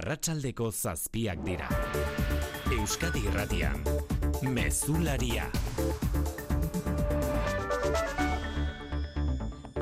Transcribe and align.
arratsaldeko 0.00 0.70
zazpiak 0.72 1.42
dira. 1.44 1.66
Euskadi 2.72 3.20
irratian, 3.28 3.82
mezularia. 4.48 5.44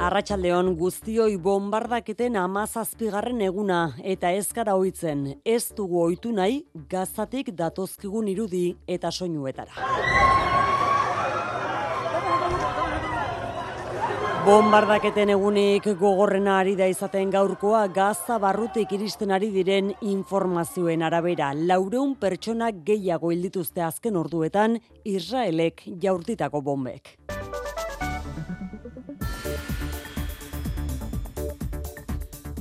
Arratxaldeon 0.08 0.72
guztioi 0.78 1.36
bombardaketen 1.42 2.38
amazazpigarren 2.38 3.42
eguna 3.46 3.80
eta 4.14 4.30
ez 4.34 4.46
gara 4.54 4.74
hoitzen, 4.78 5.24
ez 5.44 5.64
dugu 5.78 6.02
oitu 6.08 6.34
nahi 6.34 6.64
gazatik 6.90 7.52
datozkigun 7.62 8.30
irudi 8.34 8.64
eta 8.98 9.14
soinuetara. 9.14 10.57
Bombardaketen 14.48 15.28
egunik 15.34 15.84
gogorrena 16.00 16.54
ari 16.62 16.72
da 16.78 16.86
izaten 16.88 17.28
gaurkoa 17.34 17.82
gaza 17.92 18.38
barrutik 18.40 18.94
iristen 18.96 19.34
ari 19.36 19.50
diren 19.52 19.90
informazioen 20.00 21.04
arabera. 21.04 21.50
Laureun 21.52 22.14
pertsonak 22.16 22.80
gehiago 22.86 23.28
hildituzte 23.34 23.84
azken 23.84 24.16
orduetan 24.16 24.80
Israelek 25.04 25.84
jaurtitako 26.00 26.64
bombek. 26.64 27.18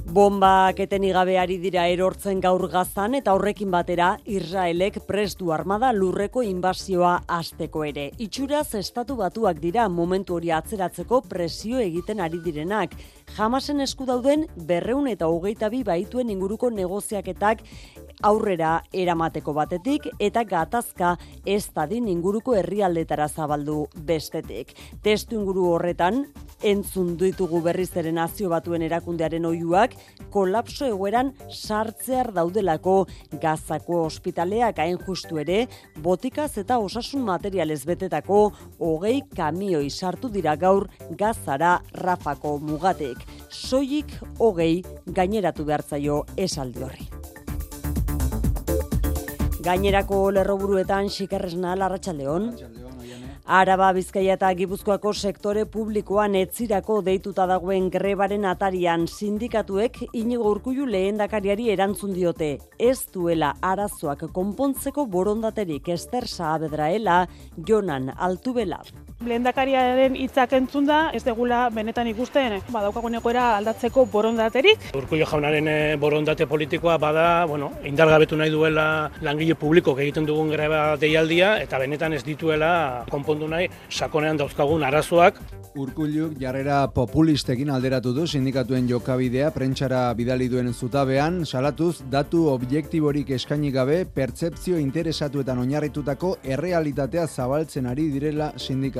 Bombak 0.07 0.77
eteni 0.79 1.09
gabeari 1.11 1.57
dira 1.59 1.81
erortzen 1.91 2.39
gaur 2.39 2.61
gazan 2.71 3.17
eta 3.17 3.33
horrekin 3.35 3.73
batera 3.73 4.13
Israelek 4.23 5.01
prestu 5.03 5.51
armada 5.51 5.89
lurreko 5.91 6.45
inbazioa 6.47 7.11
asteko 7.37 7.83
ere. 7.83 8.05
Itxuraz 8.23 8.69
estatu 8.79 9.17
batuak 9.19 9.59
dira 9.59 9.89
momentu 9.91 10.37
hori 10.37 10.53
atzeratzeko 10.55 11.19
presio 11.27 11.81
egiten 11.83 12.23
ari 12.23 12.39
direnak. 12.45 12.95
Jamasen 13.35 13.83
esku 13.83 14.07
dauden 14.07 14.47
berreun 14.55 15.09
eta 15.11 15.27
hogeita 15.27 15.67
bi 15.75 15.83
baituen 15.83 16.31
inguruko 16.31 16.69
negoziaketak 16.71 17.65
aurrera 18.25 18.81
eramateko 18.93 19.53
batetik 19.53 20.07
eta 20.19 20.43
gatazka 20.47 21.15
ez 21.45 21.67
dadin 21.75 22.07
inguruko 22.07 22.55
herrialdetara 22.57 23.27
zabaldu 23.27 23.85
bestetik. 24.07 24.73
Testu 25.03 25.37
inguru 25.39 25.67
horretan, 25.73 26.25
entzun 26.63 27.15
ditugu 27.17 27.61
berriz 27.61 27.91
ere 27.97 28.11
nazio 28.11 28.49
batuen 28.49 28.81
erakundearen 28.81 29.45
oiuak, 29.45 29.93
kolapso 30.33 30.87
egoeran 30.87 31.33
sartzear 31.53 32.31
daudelako 32.33 32.97
gazako 33.41 34.03
ospitaleak 34.07 34.79
hain 34.79 34.97
justu 35.05 35.37
ere, 35.43 35.67
botikaz 36.01 36.57
eta 36.57 36.79
osasun 36.79 37.25
materialez 37.27 37.83
betetako 37.85 38.51
hogei 38.79 39.21
kamioi 39.35 39.89
sartu 39.89 40.29
dira 40.33 40.55
gaur 40.55 40.87
gazara 41.17 41.77
rafako 41.93 42.57
mugatek. 42.59 43.21
Soilik 43.49 44.11
hogei 44.39 44.83
gaineratu 45.05 45.65
behartzaio 45.65 46.23
esaldi 46.37 46.83
horri. 46.83 47.36
Gainerako 49.67 50.17
lerroburuetan 50.31 51.09
xikerresna 51.11 51.73
larratxaldeon. 51.75 52.45
Araba 53.57 53.89
Bizkaia 53.97 54.37
eta 54.37 54.51
Gipuzkoako 54.59 55.11
sektore 55.11 55.65
publikoan 55.73 56.37
etzirako 56.39 57.01
deituta 57.07 57.45
dagoen 57.51 57.89
grebaren 57.91 58.47
atarian 58.47 59.03
sindikatuek 59.11 59.99
inigo 60.21 60.53
urkullu 60.53 60.87
lehendakariari 60.93 61.67
erantzun 61.75 62.15
diote. 62.15 62.49
Ez 62.79 63.11
duela 63.17 63.51
arazoak 63.73 64.23
konpontzeko 64.39 65.05
borondaterik 65.17 65.91
Ester 65.97 66.31
Saabedraela 66.31 67.19
Jonan 67.67 68.13
Altubela. 68.15 68.81
Lehendakariaren 69.25 70.13
hitzak 70.13 70.51
entzun 70.53 70.85
da, 70.85 70.97
ez 71.09 71.23
degula 71.25 71.63
benetan 71.73 72.05
ikusten 72.11 72.53
badaukagun 72.69 73.17
egoera 73.17 73.47
aldatzeko 73.57 74.03
borondaterik. 74.13 74.91
Urkullu 74.99 75.25
jaunaren 75.25 75.67
eh, 75.71 75.95
borondate 75.97 76.45
politikoa 76.45 76.99
bada, 77.01 77.45
bueno, 77.49 77.71
indargabetu 77.89 78.37
nahi 78.37 78.53
duela 78.53 79.09
langile 79.25 79.57
publiko 79.57 79.95
egiten 79.97 80.27
dugun 80.29 80.53
greba 80.53 80.81
deialdia 81.01 81.55
eta 81.63 81.79
benetan 81.81 82.13
ez 82.13 82.21
dituela 82.27 83.05
konpondu 83.09 83.49
nahi 83.49 83.71
sakonean 83.89 84.37
dauzkagun 84.37 84.85
arazoak. 84.85 85.41
Urkulluk 85.77 86.37
jarrera 86.41 86.79
populistekin 86.93 87.69
alderatu 87.69 88.13
du 88.13 88.23
sindikatuen 88.25 88.87
jokabidea 88.89 89.49
prentsara 89.53 90.13
bidali 90.17 90.47
duen 90.49 90.71
zutabean, 90.73 91.43
salatuz 91.45 92.03
datu 92.09 92.47
objektiborik 92.53 93.33
eskaini 93.37 93.69
gabe 93.73 93.99
pertzepzio 94.05 94.77
interesatuetan 94.81 95.61
oinarritutako 95.65 96.35
errealitatea 96.45 97.27
zabaltzen 97.27 97.89
ari 97.89 98.07
direla 98.13 98.51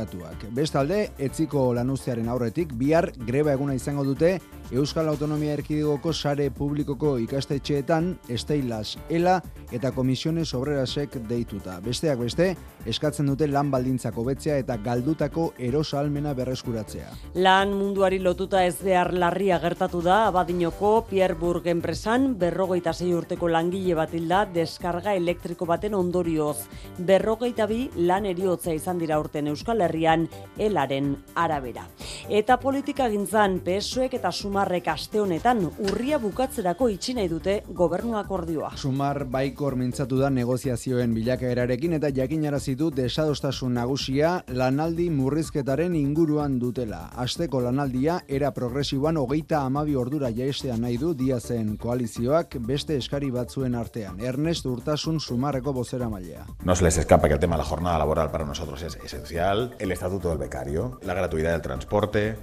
sindikatuak. 0.08 0.54
Bestalde, 0.56 1.12
etziko 1.18 1.74
lanuziaren 1.74 2.28
aurretik, 2.30 2.74
bihar 2.74 3.12
greba 3.28 3.54
eguna 3.54 3.74
izango 3.76 4.04
dute 4.04 4.40
Euskal 4.72 5.08
Autonomia 5.08 5.54
Erkidegoko 5.54 6.12
sare 6.12 6.50
publikoko 6.52 7.18
ikastetxeetan, 7.24 8.18
esteilas, 8.28 8.98
ela 9.10 9.42
eta 9.72 9.94
komisiones 9.96 10.54
obrerasek 10.54 11.16
deituta. 11.30 11.78
Besteak 11.80 12.20
beste, 12.20 12.50
eskatzen 12.86 13.30
dute 13.32 13.48
lan 13.48 13.72
baldintzako 13.72 14.26
betzea 14.28 14.58
eta 14.60 14.76
galdutako 14.84 15.54
erosalmena 15.58 16.34
berreskuratzea. 16.36 17.14
Lan 17.40 17.72
munduari 17.80 18.20
lotuta 18.20 18.66
ez 18.66 18.76
behar 18.82 19.14
larria 19.14 19.60
gertatu 19.64 20.02
da, 20.04 20.26
abadinoko 20.28 21.06
Pierburg 21.08 21.68
enpresan 21.72 22.34
berrogeita 22.40 22.92
zei 22.94 23.14
urteko 23.16 23.48
langile 23.48 23.96
bat 23.96 24.14
hilda 24.14 24.44
deskarga 24.52 25.16
elektriko 25.16 25.66
baten 25.66 25.96
ondorioz. 25.96 26.58
Berrogeita 27.00 27.70
bi 27.72 27.86
lan 27.96 28.28
eriotza 28.28 28.76
izan 28.76 29.00
dira 29.00 29.20
urten 29.20 29.48
Euskal 29.48 29.80
Herrian 29.98 30.28
elaren 30.58 31.16
arabera. 31.36 31.88
Eta 32.30 32.58
politika 32.62 33.08
gintzan, 33.10 33.60
pesoek 33.66 34.14
eta 34.18 34.32
sumarrek 34.32 34.88
aste 34.92 35.20
honetan 35.22 35.64
urria 35.66 36.20
bukatzerako 36.22 36.90
itxi 36.94 37.16
nahi 37.18 37.30
dute 37.32 37.62
gobernu 37.74 38.18
akordioa. 38.20 38.74
Sumar 38.78 39.24
baikor 39.26 39.78
mintzatu 39.80 40.20
da 40.20 40.30
negoziazioen 40.30 41.14
bilakaerarekin 41.16 41.98
eta 41.98 42.12
jakinarazi 42.14 42.76
du 42.76 42.90
desadostasun 42.92 43.74
nagusia 43.78 44.44
lanaldi 44.48 45.10
murrizketaren 45.10 45.96
inguruan 45.96 46.60
dutela. 46.60 47.08
Asteko 47.16 47.62
lanaldia 47.66 48.20
era 48.28 48.52
progresiboan 48.54 49.18
hogeita 49.18 49.64
amabi 49.66 49.96
ordura 49.96 50.30
jaestea 50.30 50.78
nahi 50.78 50.98
du 51.02 51.14
diazen 51.18 51.76
koalizioak 51.78 52.60
beste 52.68 52.98
eskari 52.98 53.32
batzuen 53.32 53.76
artean. 53.76 54.22
Ernest 54.22 54.66
Urtasun 54.68 55.20
sumarreko 55.20 55.74
bozera 55.74 56.10
mailea. 56.10 56.46
No 56.64 56.76
se 56.76 56.84
les 56.84 56.98
escapa 56.98 57.28
que 57.28 57.34
el 57.36 57.40
tema 57.40 57.56
de 57.56 57.64
la 57.64 57.70
jornada 57.70 57.98
laboral 57.98 58.30
para 58.32 58.46
nosotros 58.46 58.82
es 58.82 58.98
esencial, 59.04 59.76
el 59.88 59.94
estatuto 59.94 60.30
del 60.30 60.38
becario, 60.38 61.00
la 61.02 61.14
gratuidad 61.14 61.54
del 61.54 61.62
transporte, 61.62 62.36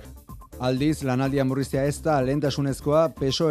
Aldiz, 0.63 1.03
lanaldia 1.03 1.43
murriztea 1.45 1.83
ez 1.85 1.97
da 2.03 2.21
lehentasunezkoa 2.23 3.09
peso. 3.19 3.51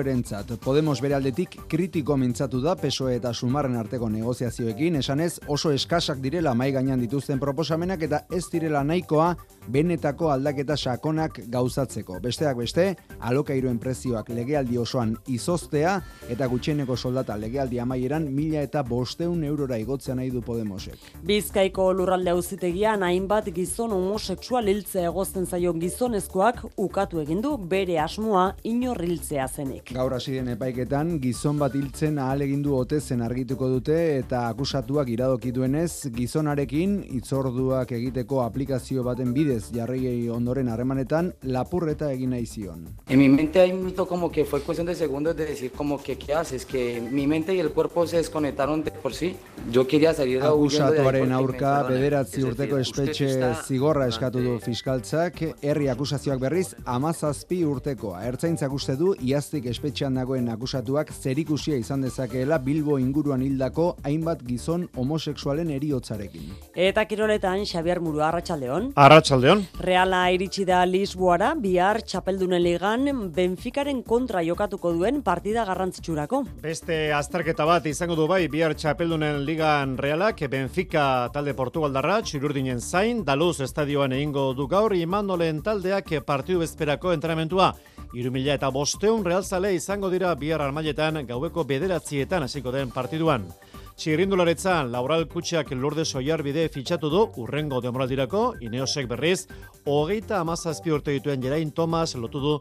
Podemos 0.64 1.02
bere 1.02 1.16
aldetik 1.16 1.58
kritiko 1.69 2.16
mintzatu 2.18 2.62
da 2.62 2.75
peso 2.75 3.09
eta 3.09 3.34
sumarren 3.34 3.75
arteko 3.75 4.08
negoziazioekin, 4.09 4.96
esanez 4.96 5.40
oso 5.47 5.72
eskasak 5.72 6.22
direla 6.24 6.53
mai 6.56 6.72
gainan 6.72 7.00
dituzten 7.00 7.40
proposamenak 7.40 8.02
eta 8.08 8.22
ez 8.31 8.46
direla 8.52 8.84
nahikoa 8.84 9.36
benetako 9.68 10.30
aldaketa 10.31 10.78
sakonak 10.78 11.41
gauzatzeko. 11.50 12.19
Besteak 12.24 12.58
beste, 12.58 12.96
alokairuen 13.20 13.80
prezioak 13.80 14.30
legealdi 14.30 14.78
osoan 14.78 15.18
izoztea 15.28 16.00
eta 16.30 16.47
gutxeneko 16.47 16.96
soldata 16.96 17.38
legealdi 17.38 17.80
amaieran 17.80 18.30
mila 18.31 18.64
eta 18.64 18.84
bosteun 18.84 19.44
eurora 19.44 19.78
igotzea 19.78 20.16
nahi 20.16 20.31
du 20.31 20.41
Podemosek. 20.41 20.97
Bizkaiko 21.24 21.91
lurralde 21.94 22.31
auzitegian 22.31 23.03
hainbat 23.03 23.52
gizon 23.53 23.91
homosexual 23.91 24.68
hiltzea 24.68 25.12
egozten 25.12 25.46
zaion 25.46 25.80
gizonezkoak 25.80 26.66
ukatu 26.93 27.23
egin 27.23 27.39
du 27.41 27.55
bere 27.57 27.95
asmoa 27.97 28.43
inorriltzea 28.69 29.47
zenik. 29.49 29.89
Gaur 29.97 30.13
hasi 30.13 30.35
den 30.35 30.51
epaiketan 30.53 31.15
gizon 31.23 31.57
bat 31.57 31.73
hiltzen 31.73 32.19
ahal 32.21 32.43
egin 32.45 32.61
du 32.61 32.75
ote 32.77 32.99
zen 33.01 33.23
argituko 33.25 33.69
dute 33.71 33.95
eta 34.19 34.43
akusatuak 34.51 35.09
iradoki 35.09 35.49
duenez 35.55 36.11
gizonarekin 36.13 36.99
itzorduak 37.17 37.95
egiteko 37.97 38.43
aplikazio 38.43 39.01
baten 39.07 39.33
bidez 39.33 39.71
jarri 39.73 40.29
ondoren 40.29 40.69
harremanetan 40.69 41.31
lapurreta 41.55 42.11
egin 42.13 42.35
nahi 42.35 42.45
zion. 42.45 42.85
En 43.09 43.19
mi 43.19 43.29
mente 43.29 43.59
hay 43.61 43.71
un 43.71 43.85
mito 43.85 44.05
como 44.05 44.31
que 44.31 44.45
fue 44.45 44.61
cuestión 44.61 44.85
de 44.85 44.93
segundos 44.93 45.35
de 45.35 45.47
decir 45.47 45.71
como 45.71 45.97
que 46.03 46.17
qué 46.17 46.35
haces, 46.35 46.63
que 46.63 47.01
mi 47.01 47.25
mente 47.25 47.55
y 47.55 47.59
el 47.59 47.71
cuerpo 47.71 48.05
se 48.05 48.17
desconectaron 48.17 48.84
de 48.84 48.91
por 48.91 49.16
sí. 49.16 49.35
Yo 49.72 49.87
quería 49.87 50.13
salir 50.13 50.41
de 50.41 50.47
Akusatuaren 50.47 51.31
aurka 51.31 51.73
bederatzi 51.89 52.43
urteko 52.43 52.78
espetxe 52.78 53.34
zigorra 53.66 54.07
eskatu 54.11 54.43
du 54.43 54.59
fiskaltzak, 54.61 55.41
herri 55.63 55.87
akusazioak 55.89 56.39
berriz 56.39 56.75
amazazpi 56.85 57.64
urtekoa. 57.66 58.22
Ertzaintzak 58.28 58.74
uste 58.74 58.96
du 59.00 59.14
iaztik 59.22 59.66
espetxean 59.72 60.16
dagoen 60.18 60.50
akusatuak 60.50 61.12
zerikusia 61.14 61.78
izan 61.80 62.02
dezakeela 62.06 62.58
Bilbo 62.64 62.97
inguruan 63.00 63.41
hildako 63.46 63.85
hainbat 64.03 64.44
gizon 64.47 64.88
homosexualen 64.97 65.70
eriotzarekin. 65.76 66.50
Eta 66.76 67.06
kiroletan 67.06 67.66
Xabier 67.66 68.02
Muru 68.03 68.24
Arratsaldeon. 68.26 68.91
Arratsaldeon. 68.96 69.66
Reala 69.80 70.24
iritsi 70.35 70.66
da 70.66 70.84
Lisboara 70.85 71.53
bihar 71.56 72.02
txapeldunen 72.02 72.64
ligan 72.64 73.09
Benficaren 73.35 74.03
kontra 74.03 74.44
jokatuko 74.44 74.94
duen 74.94 75.22
partida 75.24 75.66
garrantzitsurako. 75.66 76.44
Beste 76.64 76.97
azterketa 77.14 77.66
bat 77.70 77.85
izango 77.90 78.18
du 78.20 78.28
bai 78.28 78.47
bihar 78.47 78.76
txapeldunen 78.76 79.44
ligan 79.46 79.97
Realak 79.97 80.44
Benfica 80.50 81.30
talde 81.34 81.53
Portugaldarra 81.58 82.22
txururdinen 82.22 82.82
zain 82.82 83.24
Daluz 83.26 83.59
estadioan 83.62 84.14
egingo 84.14 84.52
du 84.58 84.68
gaur 84.68 84.94
Imanolen 84.96 85.62
taldeak 85.64 86.12
partidu 86.26 86.64
bezperako 86.73 87.14
entrenamentua 87.14 87.75
Irumila 88.17 88.53
eta 88.58 88.70
bosteun 88.73 89.23
realzale 89.25 89.73
izango 89.73 90.09
dira 90.09 90.34
bihar 90.37 90.61
armailetan 90.61 91.23
gaueko 91.29 91.64
bederatzietan 91.70 92.43
hasiko 92.46 92.72
den 92.73 92.91
partiduan. 92.93 93.47
Txirrindularetza, 93.93 94.79
Laural 94.90 95.28
Kutxak 95.29 95.69
lurde 95.78 96.01
soiar 96.03 96.41
bide 96.41 96.63
fitxatu 96.73 97.11
du, 97.13 97.19
urrengo 97.37 97.78
demoraldirako, 97.81 98.55
Ineosek 98.66 99.05
berriz, 99.07 99.45
hogeita 99.85 100.40
amazazpi 100.41 100.90
urte 100.91 101.13
dituen 101.13 101.43
Jerain 101.43 101.69
Thomas 101.72 102.16
lotu 102.17 102.41
du 102.41 102.53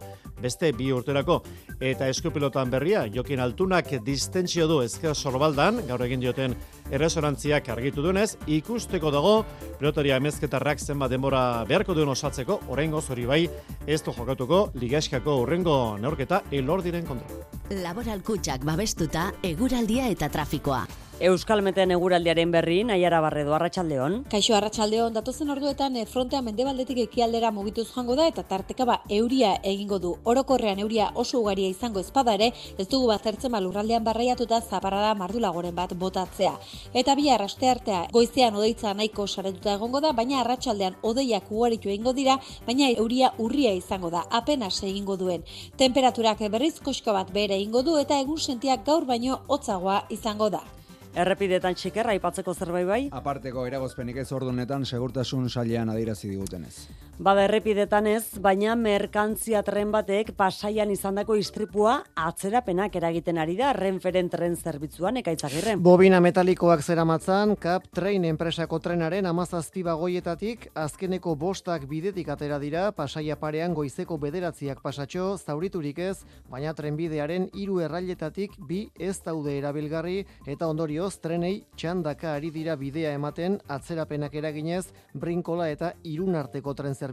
beste 0.43 0.69
bi 0.77 0.91
urterako. 0.93 1.39
Eta 1.81 2.09
eskupilotan 2.13 2.71
berria, 2.71 3.07
Jokin 3.15 3.41
Altunak 3.41 3.89
distentsio 4.05 4.67
du 4.69 4.83
ezker 4.85 5.17
sorbaldan, 5.17 5.81
gaur 5.89 6.05
egin 6.05 6.21
dioten 6.21 6.57
erresonantziak 6.93 7.71
argitu 7.73 8.05
duenez, 8.05 8.37
ikusteko 8.47 9.11
dago, 9.15 9.33
pilotaria 9.79 10.19
emezketarrak 10.21 10.85
zenba 10.85 11.09
denbora 11.09 11.65
beharko 11.69 11.97
duen 11.97 12.13
osatzeko, 12.13 12.59
oraingo 12.69 13.01
zori 13.01 13.25
bai, 13.25 13.47
ez 13.87 14.03
du 14.03 14.13
jokatuko, 14.13 14.67
ligaskako 14.77 15.39
urrengo 15.47 15.79
neorketa 16.03 16.43
elordiren 16.53 17.09
kontra. 17.09 17.41
Laboral 17.73 18.21
Kutxak 18.21 18.69
babestuta, 18.69 19.31
eguraldia 19.49 20.11
eta 20.13 20.29
trafikoa. 20.29 20.85
Euskal 21.23 21.61
Meten 21.63 21.93
eguraldiaren 21.95 22.51
berri, 22.51 22.81
Naiara 22.83 23.21
Barredo, 23.23 23.53
Arratxaldeon. 23.55 24.15
Kaixo 24.31 24.57
Arratxaldeon, 24.57 25.13
datozen 25.15 25.53
orduetan 25.55 25.95
eh, 25.95 26.03
frontea 26.11 26.41
mendebaldetik 26.43 26.99
ekialdera 27.05 27.53
mugituz 27.55 27.85
joango 27.93 28.17
da 28.19 28.27
eta 28.27 28.43
tarteka 28.49 28.83
ba 28.89 28.97
euria 29.19 29.53
egingo 29.63 30.01
du. 30.03 30.11
Orokorrean 30.33 30.83
euria 30.83 31.13
oso 31.15 31.39
ugaria 31.39 31.71
izango 31.71 32.03
ezpada 32.03 32.35
ere, 32.35 32.49
ez 32.75 32.89
dugu 32.89 33.13
baztertzen 33.13 33.55
malurraldean 33.55 34.03
barraiatuta 34.03 34.61
zaparrada 34.63 35.15
mardulagoren 35.15 35.79
bat 35.79 35.95
botatzea. 35.95 36.57
Eta 36.93 37.15
bi 37.15 37.31
arraste 37.31 37.71
artea, 37.71 38.03
goizean 38.11 38.59
odeitza 38.59 38.91
nahiko 38.91 39.29
saretuta 39.29 39.79
egongo 39.79 40.03
da, 40.03 40.11
baina 40.11 40.43
arratsaldean 40.43 40.99
odeiak 41.07 41.55
ugaritu 41.55 41.95
egingo 41.95 42.19
dira, 42.19 42.41
baina 42.67 42.91
euria 42.97 43.31
urria 43.39 43.79
izango 43.79 44.11
da, 44.11 44.27
apenas 44.43 44.75
egingo 44.83 45.21
duen. 45.23 45.47
Temperaturak 45.79 46.43
berriz 46.51 46.81
koska 46.83 47.15
bat 47.15 47.31
bere 47.31 47.63
egingo 47.63 47.87
du 47.87 47.99
eta 48.03 48.19
egun 48.19 48.43
sentiak 48.43 48.83
gaur 48.85 49.07
baino 49.07 49.45
hotzagoa 49.47 50.03
izango 50.11 50.51
da. 50.51 50.67
Errepidetan 51.13 51.75
txikerra 51.77 52.15
aipatzeko 52.17 52.55
zerbait 52.57 52.87
bai? 52.89 53.01
Aparteko 53.13 53.67
eragozpenik 53.69 54.17
ez 54.23 54.31
ordunetan 54.33 54.87
segurtasun 54.89 55.51
sailean 55.51 55.91
adierazi 55.93 56.31
digutenez. 56.31 56.89
Bada 57.23 57.45
errepidetan 57.47 58.09
ez, 58.11 58.41
baina 58.43 58.73
merkantzia 58.75 59.61
tren 59.63 59.93
batek 59.95 60.33
pasaian 60.35 60.91
izandako 60.91 61.37
istripua 61.39 61.93
atzerapenak 62.19 62.97
eragiten 62.99 63.37
ari 63.39 63.53
da 63.55 63.69
renferen 63.77 64.27
tren 64.33 64.57
zerbitzuan 64.57 65.21
ekaitzagirren. 65.21 65.79
Bobina 65.87 66.19
metalikoak 66.25 66.83
zeramatzan, 66.83 67.53
Cap 67.63 67.87
Train 67.95 68.27
enpresako 68.27 68.81
trenaren 68.83 69.29
amazazpi 69.31 69.85
bagoietatik 69.87 70.67
azkeneko 70.75 71.37
bostak 71.39 71.85
bidetik 71.93 72.33
atera 72.35 72.59
dira 72.59 72.89
pasaia 72.97 73.37
parean 73.39 73.79
goizeko 73.79 74.19
bederatziak 74.19 74.83
pasatxo 74.83 75.37
zauriturik 75.39 76.03
ez, 76.03 76.25
baina 76.51 76.75
trenbidearen 76.75 77.47
hiru 77.55 77.79
errailetatik 77.87 78.59
bi 78.67 78.89
ez 78.99 79.15
daude 79.23 79.55
erabilgarri 79.61 80.25
eta 80.57 80.67
ondorioz 80.67 81.13
trenei 81.23 81.55
txandaka 81.77 82.35
ari 82.41 82.51
dira 82.51 82.75
bidea 82.75 83.15
ematen 83.15 83.61
atzerapenak 83.79 84.35
eraginez 84.43 84.89
brinkola 85.15 85.71
eta 85.71 85.95
irun 86.03 86.35
arteko 86.35 86.75
tren 86.75 86.99
zerbitzuan, 86.99 87.12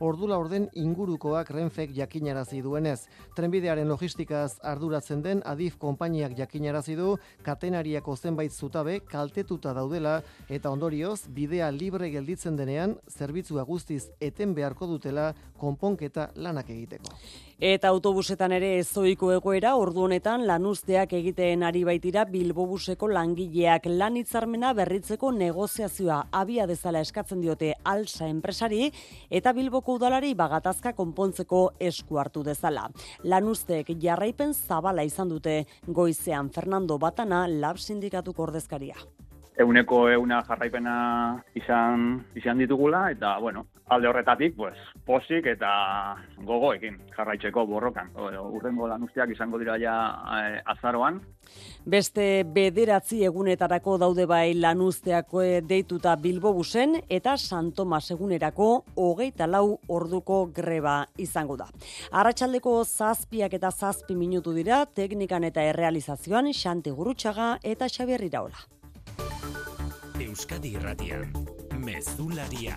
ordula 0.00 0.38
orden 0.38 0.68
ingurukoak 0.74 1.50
renfek 1.50 1.94
jakinarazi 1.96 2.62
duenez. 2.62 3.06
Trenbidearen 3.36 3.88
logistikaz 3.88 4.58
arduratzen 4.62 5.22
den 5.22 5.42
adif 5.44 5.78
konpainiak 5.78 6.36
jakinarazi 6.38 6.96
du 6.96 7.16
katenariako 7.42 8.16
zenbait 8.16 8.52
zutabe 8.52 9.00
kaltetuta 9.00 9.74
daudela 9.74 10.20
eta 10.48 10.70
ondorioz 10.70 11.26
bidea 11.28 11.70
libre 11.70 12.10
gelditzen 12.10 12.56
denean 12.56 12.96
zerbitzua 13.08 13.64
guztiz 13.64 14.10
eten 14.20 14.54
beharko 14.54 14.86
dutela 14.86 15.32
konponketa 15.58 16.30
lanak 16.36 16.70
egiteko. 16.70 17.14
Eta 17.62 17.88
autobusetan 17.94 18.50
ere 18.56 18.72
ezoiko 18.80 19.28
egoera, 19.30 19.76
ordu 19.78 20.02
honetan 20.08 20.42
lanuzteak 20.46 21.12
egiten 21.14 21.62
ari 21.62 21.84
baitira 21.86 22.24
Bilbobuseko 22.26 23.06
langileak. 23.06 23.86
Lan 23.86 24.16
hitzarmena 24.18 24.72
berritzeko 24.74 25.30
negoziazioa 25.30 26.18
abia 26.32 26.66
dezala 26.66 27.00
eskatzen 27.06 27.40
diote 27.40 27.72
alsa 27.84 28.26
enpresari 28.26 28.90
eta 29.30 29.52
Bilboko 29.54 29.94
udalari 30.00 30.34
bagatazka 30.34 30.94
konpontzeko 30.98 31.68
esku 31.78 32.18
hartu 32.18 32.42
dezala. 32.42 32.88
Lanuzteek 33.22 33.94
jarraipen 34.02 34.54
zabala 34.54 35.04
izan 35.04 35.30
dute. 35.30 35.64
Goizean 35.86 36.50
Fernando 36.50 36.98
Batana 36.98 37.46
lab 37.46 37.78
sindikatuko 37.78 38.48
ordezkaria 38.48 38.98
euneko 39.58 40.08
euna 40.10 40.42
jarraipena 40.48 40.96
izan, 41.54 42.24
izan 42.34 42.58
ditugula, 42.58 43.10
eta, 43.14 43.38
bueno, 43.38 43.66
alde 43.86 44.08
horretatik, 44.08 44.56
pues, 44.56 44.74
posik 45.06 45.46
eta 45.46 45.70
gogoekin 46.46 46.96
jarraitzeko 47.14 47.66
borrokan. 47.68 48.10
Urrengo 48.16 48.88
lan 48.88 49.04
usteak 49.04 49.34
izango 49.34 49.58
dira 49.60 49.76
ja 49.80 49.94
eh, 50.40 50.60
azaroan. 50.74 51.20
Beste 51.84 52.44
bederatzi 52.48 53.20
egunetarako 53.28 53.98
daude 54.00 54.24
bai 54.26 54.54
lanuzteako 54.56 55.44
deituta 55.68 56.16
Bilbobusen 56.16 56.96
eta 57.12 57.36
Santomas 57.36 58.06
egunerako 58.10 58.68
hogeita 58.96 59.46
lau 59.46 59.78
orduko 59.88 60.46
greba 60.56 61.02
izango 61.18 61.58
da. 61.60 61.68
Arratxaldeko 62.10 62.78
zazpiak 62.84 63.52
eta 63.60 63.70
zazpi 63.70 64.16
minutu 64.16 64.56
dira 64.56 64.86
teknikan 64.86 65.44
eta 65.44 65.62
errealizazioan 65.62 66.52
Xante 66.54 66.90
Gurutxaga 66.90 67.58
eta 67.62 67.92
Xabier 67.92 68.24
Iraola. 68.24 68.64
Euskadi 70.24 70.70
Irratian, 70.72 71.32
Mezularia. 71.84 72.76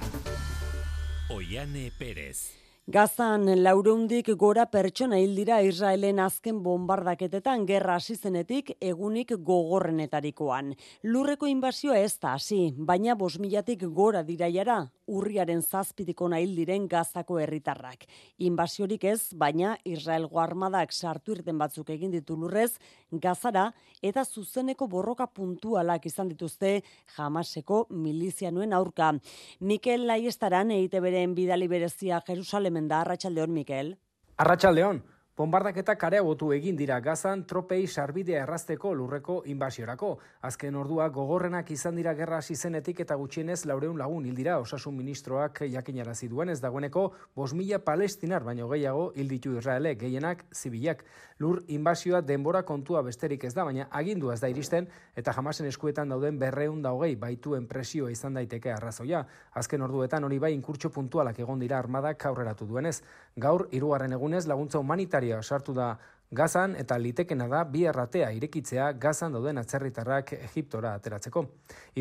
Oiane 1.32 1.92
Perez. 1.98 2.67
Gazan 2.88 3.50
laurundik 3.66 4.30
gora 4.40 4.64
pertsona 4.72 5.18
hildira 5.20 5.58
Israelen 5.68 6.22
azken 6.24 6.62
bombardaketetan 6.64 7.66
gerra 7.68 7.98
hasi 8.00 8.16
zenetik 8.16 8.72
egunik 8.80 9.34
gogorrenetarikoan. 9.50 10.70
Lurreko 11.04 11.50
inbazioa 11.52 11.98
ez 12.00 12.14
da 12.22 12.38
hasi, 12.38 12.62
baina 12.78 13.18
bos 13.20 13.34
milatik 13.44 13.84
gora 13.98 14.22
diraiara 14.24 14.86
urriaren 15.08 15.62
zazpidiko 15.62 16.28
nahi 16.32 16.48
diren 16.56 16.88
gazako 16.88 17.40
herritarrak. 17.40 18.06
Inbaziorik 18.44 19.04
ez, 19.04 19.34
baina 19.36 19.76
Israelgo 19.84 20.40
armadak 20.40 20.96
sartu 20.96 21.36
irten 21.36 21.60
batzuk 21.60 21.90
egin 21.92 22.12
ditu 22.16 22.36
lurrez, 22.40 22.78
gazara 23.12 23.66
eta 24.04 24.24
zuzeneko 24.24 24.88
borroka 24.88 25.28
puntualak 25.28 26.06
izan 26.08 26.32
dituzte 26.32 26.82
jamaseko 27.18 27.86
milizianuen 27.90 28.74
aurka. 28.74 29.14
Mikel 29.60 30.08
Laiestaran 30.08 30.72
eite 30.72 31.04
beren 31.04 31.36
bidali 31.36 31.68
berezia 31.68 32.22
Jerusalem 32.28 32.77
hemen 32.78 32.88
da, 32.90 33.02
Arratxaldeon, 33.02 33.54
Mikel. 33.54 33.96
Arratxaldeon, 34.38 35.02
Bombardaketa 35.38 35.94
kareagotu 36.02 36.48
egin 36.56 36.74
dira 36.80 36.96
gazan 37.06 37.44
tropei 37.46 37.84
sarbidea 37.86 38.40
errazteko 38.42 38.90
lurreko 38.98 39.36
inbasiorako. 39.46 40.08
Azken 40.50 40.76
ordua 40.76 41.06
gogorrenak 41.14 41.70
izan 41.76 41.94
dira 41.96 42.16
gerra 42.18 42.40
zenetik 42.42 43.02
eta 43.02 43.14
gutxienez 43.14 43.68
laureun 43.70 44.00
lagun 44.00 44.26
hildira 44.26 44.58
osasun 44.58 44.98
ministroak 44.98 45.62
jakinarazi 45.70 46.28
duen 46.28 46.50
ez 46.50 46.60
dagoeneko 46.60 47.12
bos 47.36 47.54
mila 47.54 47.78
palestinar 47.78 48.44
baino 48.44 48.68
gehiago 48.68 49.12
hilditu 49.16 49.56
Israele 49.60 49.94
gehienak 49.94 50.44
zibilak. 50.56 51.06
Lur 51.38 51.62
inbasioa 51.68 52.22
denbora 52.22 52.64
kontua 52.64 53.04
besterik 53.04 53.44
ez 53.44 53.54
da, 53.54 53.64
baina 53.64 53.86
agindu 53.92 54.32
ez 54.32 54.40
da 54.42 54.50
iristen 54.50 54.88
eta 55.16 55.34
jamasen 55.34 55.68
eskuetan 55.68 56.10
dauden 56.10 56.40
berreun 56.40 56.82
da 56.82 56.96
hogei 56.98 57.16
baituen 57.16 57.68
presioa 57.68 58.10
izan 58.10 58.34
daiteke 58.34 58.72
arrazoia. 58.74 59.22
Azken 59.54 59.84
orduetan 59.84 60.24
hori 60.24 60.40
bai 60.40 60.54
inkurtso 60.56 60.90
puntualak 60.90 61.38
egon 61.38 61.60
dira 61.60 61.78
armadak 61.78 62.26
aurreratu 62.26 62.66
duenez. 62.66 63.04
Gaur, 63.38 63.68
irugarren 63.78 64.16
egunez 64.18 64.46
laguntza 64.50 64.80
humanitaria 64.82 65.42
sartu 65.44 65.74
da 65.78 65.92
Gazan 66.30 66.74
eta 66.76 66.98
litekena 67.00 67.46
da 67.48 67.62
bi 67.64 67.86
erratea 67.88 68.34
irekitzea 68.36 68.90
Gazan 69.00 69.32
dauden 69.32 69.62
atzerritarrak 69.62 70.34
Egiptora 70.36 70.90
ateratzeko. 71.00 71.44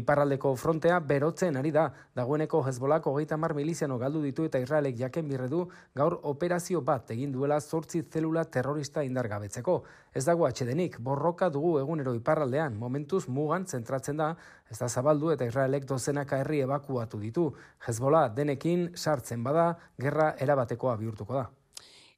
Iparraldeko 0.01 0.51
frontea 0.59 0.97
berotzen 0.99 1.55
ari 1.57 1.71
da, 1.71 1.85
dagoeneko 2.19 2.65
Hezbolako 2.67 3.13
hogeita 3.13 3.37
mar 3.39 3.55
miliziano 3.55 3.99
galdu 3.99 4.23
ditu 4.25 4.49
eta 4.49 4.59
Israelek 4.59 4.97
jaken 4.99 5.29
birredu 5.29 5.61
gaur 5.95 6.17
operazio 6.23 6.81
bat 6.81 7.13
egin 7.15 7.31
duela 7.31 7.61
zortzi 7.61 8.03
zelula 8.03 8.43
terrorista 8.45 9.05
indargabetzeko. 9.07 9.77
Ez 10.13 10.25
dago 10.27 10.47
atxedenik, 10.49 10.99
borroka 10.99 11.49
dugu 11.49 11.79
egunero 11.79 12.15
iparraldean, 12.19 12.75
momentuz 12.75 13.29
mugan 13.29 13.67
zentratzen 13.67 14.17
da, 14.17 14.33
ez 14.69 14.79
da 14.81 14.89
zabaldu 14.89 15.31
eta 15.31 15.47
Israelek 15.47 15.87
dozenaka 15.87 16.41
herri 16.43 16.65
ebakuatu 16.67 17.23
ditu. 17.23 17.53
Hezbola 17.87 18.27
denekin 18.29 18.91
sartzen 18.97 19.47
bada, 19.47 19.77
gerra 20.03 20.33
erabatekoa 20.41 20.97
bihurtuko 20.97 21.39
da. 21.39 21.47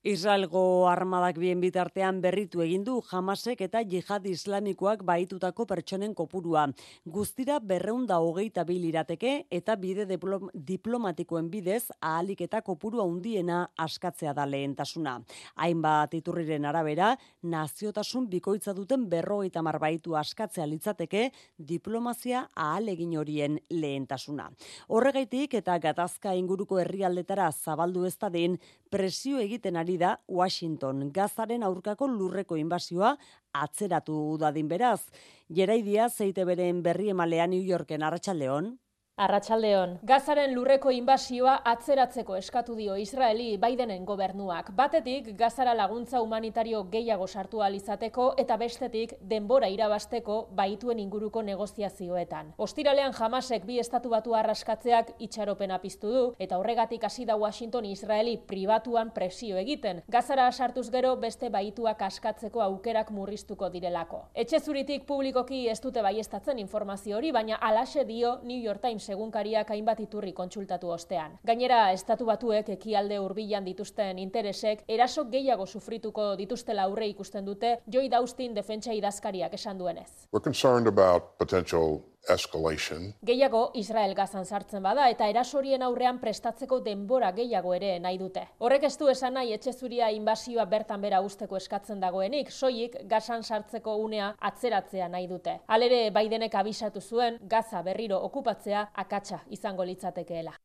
Israelgo 0.09 0.88
armadak 0.88 1.37
bien 1.37 1.61
bitartean 1.61 2.23
berritu 2.25 2.62
egin 2.65 2.81
du 2.85 2.95
Hamasek 3.12 3.61
eta 3.67 3.83
Jihad 3.85 4.25
Islamikoak 4.25 5.03
baitutako 5.05 5.67
pertsonen 5.69 6.15
kopurua. 6.17 6.62
Guztira 7.05 7.59
berreunda 7.61 8.17
hogeita 8.25 8.65
bilirateke 8.65 9.33
eta 9.53 9.77
bide 9.77 10.07
diplomatikoen 10.09 11.50
bidez 11.53 11.91
ahalik 12.00 12.41
eta 12.47 12.62
kopurua 12.65 13.05
undiena 13.05 13.67
askatzea 13.77 14.33
da 14.33 14.47
lehentasuna. 14.49 15.19
Hainbat 15.57 16.17
iturriren 16.17 16.65
arabera, 16.65 17.11
naziotasun 17.43 18.31
bikoitza 18.33 18.73
duten 18.73 19.05
berrogeita 19.12 19.61
marbaitu 19.61 20.17
askatzea 20.17 20.65
litzateke 20.73 21.27
diplomazia 21.59 22.47
ahalegin 22.57 23.12
horien 23.19 23.61
lehentasuna. 23.69 24.49
Horregaitik 24.88 25.61
eta 25.61 25.77
gatazka 25.79 26.33
inguruko 26.33 26.81
herrialdetara 26.81 27.53
zabaldu 27.53 28.09
ez 28.09 28.17
da 28.17 28.33
den 28.33 28.57
presio 28.88 29.37
egiten 29.45 29.77
ari 29.77 29.98
da 29.99 30.21
Washington. 30.28 31.11
Gazaren 31.12 31.62
aurkako 31.67 32.09
lurreko 32.09 32.57
inbasioa 32.57 33.17
atzeratu 33.52 34.37
dadin 34.40 34.69
beraz. 34.69 35.00
Jeraidia 35.49 36.09
zeite 36.09 36.45
beren 36.45 36.83
berri 36.83 37.11
emalea 37.11 37.47
New 37.47 37.62
Yorken 37.62 38.02
arratsaldeon. 38.02 38.76
Arratxaldeon, 39.18 39.96
Gazaren 40.06 40.52
lurreko 40.54 40.92
inbasioa 40.94 41.56
atzeratzeko 41.66 42.37
eskatu 42.38 42.76
dio 42.78 42.94
Israeli 43.02 43.56
Bidenen 43.58 44.04
gobernuak. 44.06 44.68
Batetik, 44.78 45.32
Gazara 45.40 45.72
laguntza 45.75 46.20
humanitario 46.22 46.84
gehiago 46.92 47.26
sartu 47.26 47.58
izateko 47.75 48.34
eta 48.38 48.56
bestetik 48.56 49.14
denbora 49.20 49.66
irabasteko 49.68 50.48
baituen 50.54 51.00
inguruko 51.00 51.42
negoziazioetan. 51.42 52.52
Ostiralean 52.58 53.12
jamasek 53.12 53.64
bi 53.66 53.80
estatu 53.80 54.10
batu 54.10 54.34
arraskatzeak 54.34 55.10
itxaropena 55.18 55.80
piztu 55.80 56.12
du 56.12 56.34
eta 56.38 56.56
horregatik 56.56 57.02
hasi 57.02 57.25
da 57.25 57.34
Washington 57.37 57.87
Israeli 57.87 58.37
pribatuan 58.38 59.10
presio 59.10 59.56
egiten. 59.56 60.04
Gazara 60.08 60.52
sartuz 60.52 60.90
gero 60.92 61.16
beste 61.16 61.50
baituak 61.50 62.02
askatzeko 62.02 62.62
aukerak 62.62 63.10
murriztuko 63.10 63.68
direlako. 63.68 64.28
Etxe 64.34 64.60
zuritik 64.60 65.06
publikoki 65.06 65.66
ez 65.68 65.80
dute 65.80 66.02
baiestatzen 66.02 66.58
informazio 66.58 67.16
hori, 67.16 67.32
baina 67.32 67.56
alaxe 67.56 68.04
dio 68.04 68.38
New 68.44 68.62
York 68.62 68.80
Times 68.80 69.08
segunkariak 69.09 69.71
hainbat 69.75 70.00
iturri 70.05 70.33
kontsultatu 70.37 70.91
ostean. 70.95 71.38
Gainera, 71.49 71.81
estatu 71.97 72.29
batuek 72.29 72.69
ekialde 72.77 73.19
hurbilan 73.23 73.67
dituzten 73.69 74.19
interesek 74.25 74.85
eraso 74.99 75.25
gehiago 75.33 75.67
sufrituko 75.67 76.29
dituztela 76.41 76.87
aurre 76.88 77.09
ikusten 77.15 77.49
dute 77.49 77.79
Joy 77.97 78.11
Daustin 78.12 78.55
defentsa 78.57 78.93
idazkariak 78.93 79.55
esan 79.61 79.79
duenez. 79.79 80.11
We're 80.33 80.45
concerned 80.45 80.87
about 80.87 81.35
potential 81.38 82.00
escalation. 82.35 83.12
Gehiago 83.25 83.70
Israel 83.75 84.14
gazan 84.14 84.44
sartzen 84.44 84.82
bada 84.82 85.08
eta 85.11 85.28
erasorien 85.28 85.82
aurrean 85.82 86.20
prestatzeko 86.20 86.80
denbora 86.80 87.32
gehiago 87.32 87.75
ere 87.75 87.99
nahi 88.00 88.18
dute. 88.18 88.47
Horrek 88.58 88.85
ez 88.90 88.97
du 88.99 89.08
esan 89.08 89.35
nahi 89.35 89.52
etxe 89.56 89.73
zuria 89.73 90.11
inbasioa 90.11 90.64
bertan 90.64 91.00
bera 91.00 91.20
usteko 91.20 91.56
eskatzen 91.56 92.00
dagoenik, 92.00 92.50
soilik 92.50 92.97
gazan 93.08 93.42
sartzeko 93.42 93.97
unea 93.97 94.35
atzeratzea 94.38 95.08
nahi 95.08 95.26
dute. 95.26 95.58
Alere 95.66 96.11
Bidenek 96.11 96.54
abisatu 96.54 97.00
zuen 97.00 97.38
gaza 97.42 97.82
berriro 97.82 98.23
okupatzea 98.30 98.88
akatsa 98.94 99.42
izango 99.50 99.85
litzatekeela. 99.85 100.58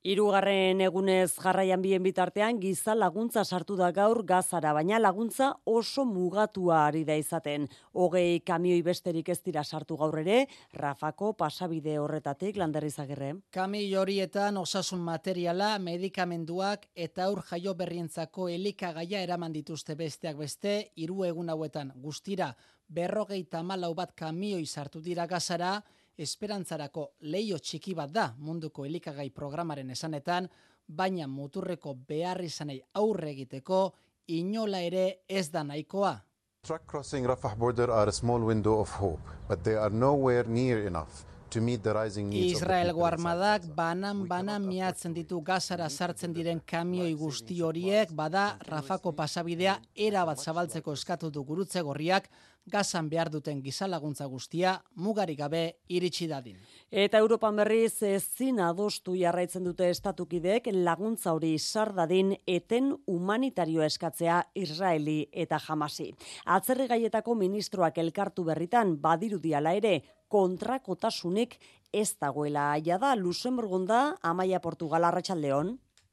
Hirugarren 0.00 0.80
egunez 0.80 1.34
jarraian 1.36 1.82
bien 1.84 2.00
bitartean 2.00 2.56
giza 2.56 2.94
laguntza 2.96 3.42
sartu 3.44 3.74
da 3.76 3.90
gaur 3.92 4.22
gazara, 4.24 4.72
baina 4.72 4.96
laguntza 4.98 5.50
oso 5.68 6.06
mugatua 6.08 6.86
ari 6.86 7.02
da 7.04 7.18
izaten. 7.20 7.66
Hogei 7.92 8.40
kamioi 8.40 8.80
besterik 8.80 9.28
ez 9.28 9.42
dira 9.44 9.60
sartu 9.62 9.98
gaur 10.00 10.16
ere, 10.22 10.46
Rafako 10.72 11.34
pasabide 11.36 11.98
horretatik 12.00 12.56
landerri 12.56 12.88
zagirre. 12.90 13.34
Kamioi 13.52 13.92
horietan 14.00 14.56
osasun 14.56 15.04
materiala, 15.04 15.74
medikamenduak 15.78 16.88
eta 16.94 17.28
aur 17.28 17.44
jaio 17.52 17.76
berrientzako 17.76 18.48
elikagaia 18.48 19.20
eraman 19.20 19.52
dituzte 19.52 20.00
besteak 20.00 20.40
beste, 20.40 20.92
hiru 20.96 21.26
egun 21.28 21.52
hauetan 21.52 21.92
guztira 22.00 22.54
berrogei 22.90 23.44
tamalau 23.44 23.94
bat 23.94 24.12
kamioi 24.18 24.66
sartu 24.66 25.00
dira 25.00 25.26
gazara, 25.30 25.80
esperantzarako 26.20 27.06
leio 27.32 27.58
txiki 27.58 27.94
bat 27.94 28.12
da 28.12 28.26
munduko 28.38 28.84
elikagai 28.84 29.30
programaren 29.30 29.90
esanetan, 29.90 30.48
baina 30.86 31.26
muturreko 31.26 31.94
behar 32.08 32.42
izanei 32.44 32.80
aurre 32.94 33.30
egiteko 33.30 33.80
inola 34.26 34.82
ere 34.86 35.06
ez 35.28 35.48
da 35.50 35.62
nahikoa. 35.64 36.18
Truck 36.66 36.84
crossing 36.86 37.26
Rafah 37.26 37.56
border 37.56 37.90
are 37.90 38.10
a 38.10 38.12
small 38.12 38.44
window 38.44 38.80
of 38.80 38.90
hope, 39.00 39.22
but 39.48 39.64
they 39.64 39.76
are 39.76 39.90
nowhere 39.90 40.44
near 40.46 40.86
enough. 40.86 41.24
Israelgo 41.50 43.04
armadak 43.06 43.64
banan 43.74 44.28
banan 44.28 44.62
miatzen 44.62 45.14
ditu 45.14 45.40
gazara 45.42 45.88
sartzen 45.88 46.32
diren 46.32 46.60
kamioi 46.64 47.14
guzti 47.14 47.60
horiek, 47.60 48.12
bada 48.12 48.56
Rafako 48.68 49.12
pasabidea 49.12 49.80
era 49.96 50.24
bat 50.24 50.38
zabaltzeko 50.38 50.92
eskatu 50.92 51.30
du 51.30 51.42
gurutze 51.42 51.82
gorriak, 51.82 52.28
gazan 52.70 53.08
behar 53.10 53.30
duten 53.30 53.60
gizalaguntza 53.62 54.26
guztia 54.30 54.76
mugarik 54.94 55.38
gabe 55.38 55.62
iritsi 55.88 56.28
dadin. 56.30 56.56
Eta 56.90 57.18
Europan 57.18 57.56
berriz 57.60 58.02
ezin 58.06 58.60
adostu 58.64 59.16
jarraitzen 59.18 59.66
dute 59.66 59.90
estatukideek 59.90 60.70
laguntza 60.72 61.34
hori 61.34 61.56
sardadin 61.58 62.36
eten 62.46 62.94
humanitario 63.06 63.82
eskatzea 63.82 64.40
Israeli 64.54 65.18
eta 65.32 65.60
Hamasi. 65.66 66.12
Atzerri 66.46 66.88
gaietako 66.88 67.34
ministroak 67.34 67.98
elkartu 67.98 68.44
berritan 68.44 68.96
badirudiala 69.02 69.74
ere 69.78 70.00
kontrakotasunik 70.30 71.58
ez 71.92 72.14
dagoela 72.22 72.70
aia 72.72 72.98
da 73.02 73.16
Luxemburgon 73.18 73.86
da 73.86 74.00
Amaia 74.22 74.60
Portugal 74.60 75.04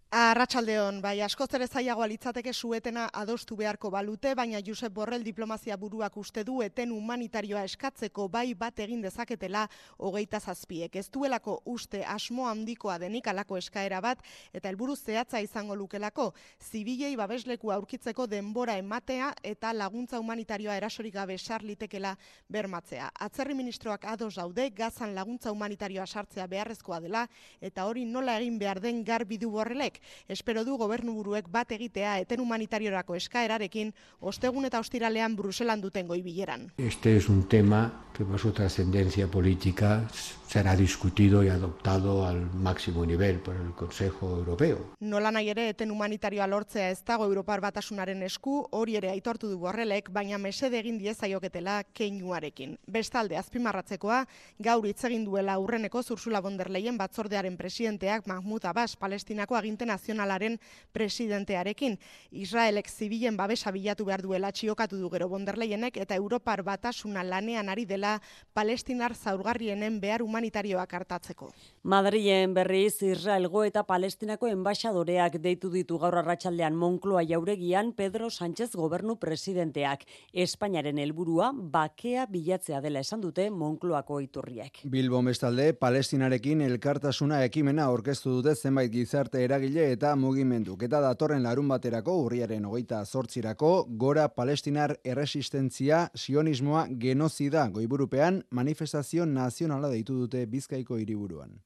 Arratsaldeon. 0.09 1.01
Bai, 1.03 1.17
askoz 1.19 1.49
ere 1.57 1.65
zaiagoa 1.67 2.05
litzateke 2.07 2.53
suetena 2.53 3.09
adostu 3.11 3.57
beharko 3.59 3.89
balute, 3.91 4.31
baina 4.39 4.61
Josep 4.63 4.93
Borrell 4.95 5.23
diplomazia 5.25 5.75
buruak 5.77 6.15
uste 6.15 6.45
du 6.47 6.61
eten 6.63 6.93
humanitarioa 6.95 7.65
eskatzeko 7.67 8.29
bai 8.31 8.53
bat 8.55 8.79
egin 8.79 9.01
dezaketela 9.03 9.65
hogeita 9.97 10.39
zazpiek. 10.39 10.95
Ez 10.95 11.09
duelako 11.11 11.57
uste 11.65 12.05
asmo 12.07 12.45
handikoa 12.47 12.95
denik 13.01 13.27
alako 13.27 13.57
eskaera 13.57 13.99
bat, 13.99 14.21
eta 14.53 14.69
helburu 14.69 14.95
zehatza 14.95 15.41
izango 15.43 15.75
lukelako, 15.75 16.29
zibilei 16.71 17.17
babesleku 17.19 17.73
aurkitzeko 17.75 18.29
denbora 18.31 18.77
ematea 18.79 19.33
eta 19.43 19.73
laguntza 19.73 20.23
humanitarioa 20.23 20.77
erasorik 20.77 21.15
gabe 21.19 21.37
sarlitekela 21.37 22.15
bermatzea. 22.47 23.11
Atzerri 23.27 23.59
ministroak 23.59 24.05
ados 24.05 24.35
daude, 24.35 24.69
gazan 24.69 25.13
laguntza 25.19 25.51
humanitarioa 25.51 26.07
sartzea 26.07 26.47
beharrezkoa 26.47 27.01
dela, 27.01 27.27
eta 27.59 27.85
hori 27.85 28.05
nola 28.05 28.39
egin 28.39 28.57
behar 28.57 28.79
den 28.79 29.03
garbi 29.03 29.37
du 29.37 29.51
borrelek, 29.51 29.96
espero 30.27 30.63
du 30.65 30.77
gobernu 30.77 31.13
buruek 31.13 31.49
bat 31.51 31.71
egitea 31.71 32.19
eten 32.19 32.39
humanitariorako 32.39 33.15
eskaerarekin 33.15 33.93
ostegun 34.19 34.65
eta 34.65 34.79
ostiralean 34.79 35.35
Bruselan 35.35 35.81
duten 35.81 36.07
goi 36.07 36.21
bileran. 36.21 36.71
Este 36.77 37.17
es 37.17 37.29
un 37.29 37.47
tema 37.47 38.07
que 38.17 38.25
por 38.25 38.39
su 38.39 38.51
trascendencia 38.51 39.27
política 39.27 40.07
será 40.47 40.75
discutido 40.75 41.43
y 41.43 41.49
adoptado 41.49 42.25
al 42.25 42.51
máximo 42.53 43.05
nivel 43.05 43.39
por 43.39 43.55
el 43.55 43.73
Consejo 43.73 44.37
Europeo. 44.37 44.93
Nola 44.99 45.31
nahi 45.31 45.49
ere 45.51 45.67
eten 45.69 45.91
humanitarioa 45.91 46.47
lortzea 46.47 46.89
ez 46.89 47.03
dago 47.05 47.25
Europar 47.27 47.61
batasunaren 47.61 48.23
esku, 48.23 48.61
hori 48.71 48.95
ere 48.95 49.11
aitortu 49.11 49.49
du 49.51 49.57
borrelek, 49.59 50.09
baina 50.13 50.37
mesede 50.37 50.79
egin 50.79 50.97
diezaioketela 50.97 51.81
keinuarekin. 51.93 52.77
Bestalde, 52.87 53.37
azpimarratzekoa, 53.37 54.23
gaur 54.59 54.87
hitz 54.87 55.03
egin 55.09 55.25
duela 55.27 55.59
urreneko 55.59 56.01
Zursula 56.03 56.41
von 56.41 56.57
der 56.57 56.71
Leyen 56.71 56.97
batzordearen 56.97 57.57
presidenteak 57.57 58.27
Mahmoud 58.27 58.65
Abbas 58.65 58.95
Palestinako 58.95 59.59
aginte 59.59 59.85
nazionalaren 59.87 60.59
presidentearekin. 60.93 61.97
Israelek 62.31 62.89
zibilen 62.91 63.37
babesa 63.37 63.71
bilatu 63.71 64.05
behar 64.05 64.21
duela 64.21 64.51
txiokatu 64.51 64.99
du 64.99 65.09
gero 65.09 65.29
von 65.29 65.45
der 65.45 65.57
Leyenek 65.57 65.97
eta 65.97 66.15
Europar 66.15 66.63
batasuna 66.63 67.23
lanean 67.23 67.69
ari 67.69 67.85
dela 67.85 68.17
palestinar 68.53 69.15
zaurgarrienen 69.15 69.99
behar 70.01 70.21
humanitarioak 70.25 70.93
hartatzeko. 70.93 71.51
Madrilen 71.83 72.53
berriz 72.53 73.01
Israelgo 73.03 73.63
eta 73.63 73.83
Palestinako 73.87 74.49
enbaixadoreak 74.51 75.37
deitu 75.43 75.71
ditu 75.71 75.97
gaur 76.01 76.17
arratsaldean 76.19 76.75
Moncloa 76.75 77.23
jauregian 77.23 77.93
Pedro 77.93 78.29
Sánchez 78.29 78.71
gobernu 78.75 79.17
presidenteak. 79.21 80.03
Espainaren 80.33 80.97
helburua 80.99 81.51
bakea 81.53 82.25
bilatzea 82.29 82.81
dela 82.81 82.99
esan 83.05 83.21
dute 83.21 83.49
Moncloako 83.49 84.19
iturriek. 84.25 84.81
Bilbo 84.83 85.21
bestalde 85.27 85.71
Palestinarekin 85.77 86.61
elkartasuna 86.65 87.43
ekimena 87.45 87.85
aurkeztu 87.91 88.33
dute 88.39 88.55
zenbait 88.55 88.91
gizarte 88.91 89.43
eragile 89.43 89.76
eta 89.93 90.15
mugimenduk. 90.15 90.83
Eta 90.83 90.99
datorren 91.03 91.43
larun 91.43 91.67
baterako 91.67 92.15
urriaren 92.23 92.65
hogeita 92.65 93.03
zortzirako 93.05 93.71
gora 93.89 94.27
palestinar 94.29 94.97
erresistentzia 95.03 96.09
sionismoa 96.15 96.87
genozida 96.99 97.67
goiburupean 97.69 98.43
manifestazio 98.51 99.25
nazionala 99.25 99.89
deitu 99.89 100.17
dute 100.23 100.45
bizkaiko 100.45 100.97
hiriburuan. 100.97 101.59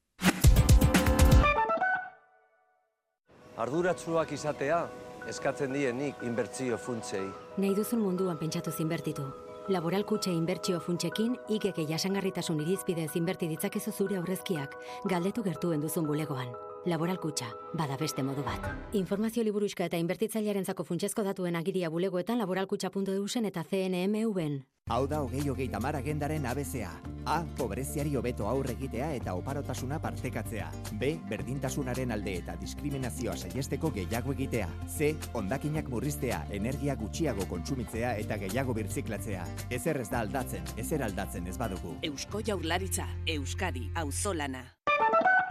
Arduratsuak 3.56 4.32
izatea 4.32 4.82
eskatzen 5.28 5.72
dienik 5.72 6.22
inbertsio 6.26 6.78
funtsei. 6.78 7.24
Nahi 7.58 7.74
duzun 7.76 8.00
munduan 8.00 8.38
pentsatu 8.40 8.72
zinbertitu. 8.72 9.28
Laboral 9.68 10.02
kutxe 10.02 10.32
inbertsio 10.34 10.80
funtsekin, 10.80 11.36
ikeke 11.48 11.84
jasangarritasun 11.86 12.64
irizpidez 12.64 13.12
inberti 13.20 13.46
ditzakezu 13.52 13.92
zure 13.92 14.18
aurrezkiak, 14.18 14.74
galdetu 15.06 15.46
gertuen 15.46 15.80
duzun 15.80 16.08
bulegoan. 16.08 16.50
Laboral 16.84 17.20
kutxa, 17.22 17.46
bada 17.78 17.94
beste 17.96 18.24
modu 18.26 18.42
bat. 18.42 18.64
Informazio 18.98 19.44
liburuxka 19.46 19.86
eta 19.86 20.00
inbertitzailearen 20.02 20.64
zako 20.66 20.82
funtsezko 20.82 21.22
datuen 21.22 21.54
agiria 21.54 21.88
bulegoetan 21.88 22.42
laboralkutxa.eusen 22.42 23.46
eta 23.46 23.62
CNMV-en. 23.62 24.64
Hau 24.90 25.06
da 25.06 25.20
hogei 25.22 25.44
hogei 25.48 25.68
tamar 25.70 25.94
agendaren 25.94 26.42
ABCA. 26.50 26.90
A. 27.30 27.36
Pobreziari 27.56 28.16
hobeto 28.18 28.48
aurre 28.50 28.74
egitea 28.74 29.12
eta 29.14 29.36
oparotasuna 29.38 30.00
partekatzea. 30.02 30.72
B. 30.98 31.12
Berdintasunaren 31.30 32.10
alde 32.10 32.34
eta 32.40 32.58
diskriminazioa 32.58 33.36
saiesteko 33.36 33.92
gehiago 33.94 34.34
egitea. 34.34 34.66
C. 34.88 35.14
Ondakinak 35.38 35.86
murriztea, 35.88 36.42
energia 36.50 36.98
gutxiago 36.98 37.46
kontsumitzea 37.46 38.16
eta 38.26 38.42
gehiago 38.42 38.74
birtziklatzea. 38.74 39.46
Ezer 39.70 40.02
ez 40.02 40.10
da 40.10 40.26
aldatzen, 40.26 40.66
ezer 40.76 41.06
aldatzen 41.06 41.46
ez 41.46 41.56
badugu. 41.62 41.94
Eusko 42.02 42.42
Jaurlaritza, 42.42 43.06
Euskadi, 43.38 43.86
Auzolana. 43.94 44.66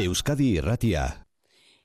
Euskadi 0.02 0.56
Irratia. 0.58 1.04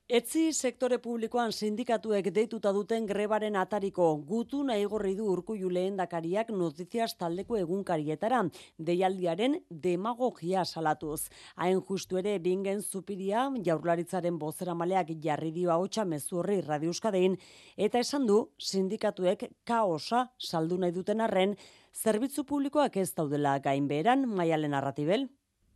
Etzi 0.07 0.53
sektore 0.55 0.97
publikoan 1.03 1.51
sindikatuek 1.51 2.29
deituta 2.33 2.71
duten 2.73 3.05
grebaren 3.05 3.57
atariko 3.59 4.05
gutu 4.29 4.61
nahi 4.63 4.85
gorri 4.89 5.11
du 5.17 5.27
urkullu 5.27 5.69
lehendakariak 5.75 6.49
notiziaz 6.55 7.11
taldeko 7.19 7.57
egunkarietara, 7.59 8.39
deialdiaren 8.79 9.59
demagogia 9.69 10.63
salatuz. 10.65 11.27
Hain 11.57 11.81
justu 11.89 12.17
ere 12.17 12.37
bingen 12.39 12.81
zupiria 12.81 13.49
jaurlaritzaren 13.65 14.39
bozera 14.39 14.73
maleak 14.73 15.11
jarri 15.25 15.51
dio 15.51 15.73
haotxa 15.75 16.05
mezu 16.05 16.39
horri 16.39 16.61
radiuskadein, 16.61 17.35
eta 17.75 17.99
esan 17.99 18.25
du 18.25 18.45
sindikatuek 18.57 19.49
kaosa 19.67 20.29
saldu 20.39 20.79
nahi 20.79 20.95
duten 20.95 21.21
arren, 21.21 21.57
zerbitzu 21.93 22.47
publikoak 22.47 22.97
ez 22.97 23.11
daudela 23.13 23.59
gainberan, 23.59 24.25
maialen 24.25 24.73
arratibel. 24.73 25.27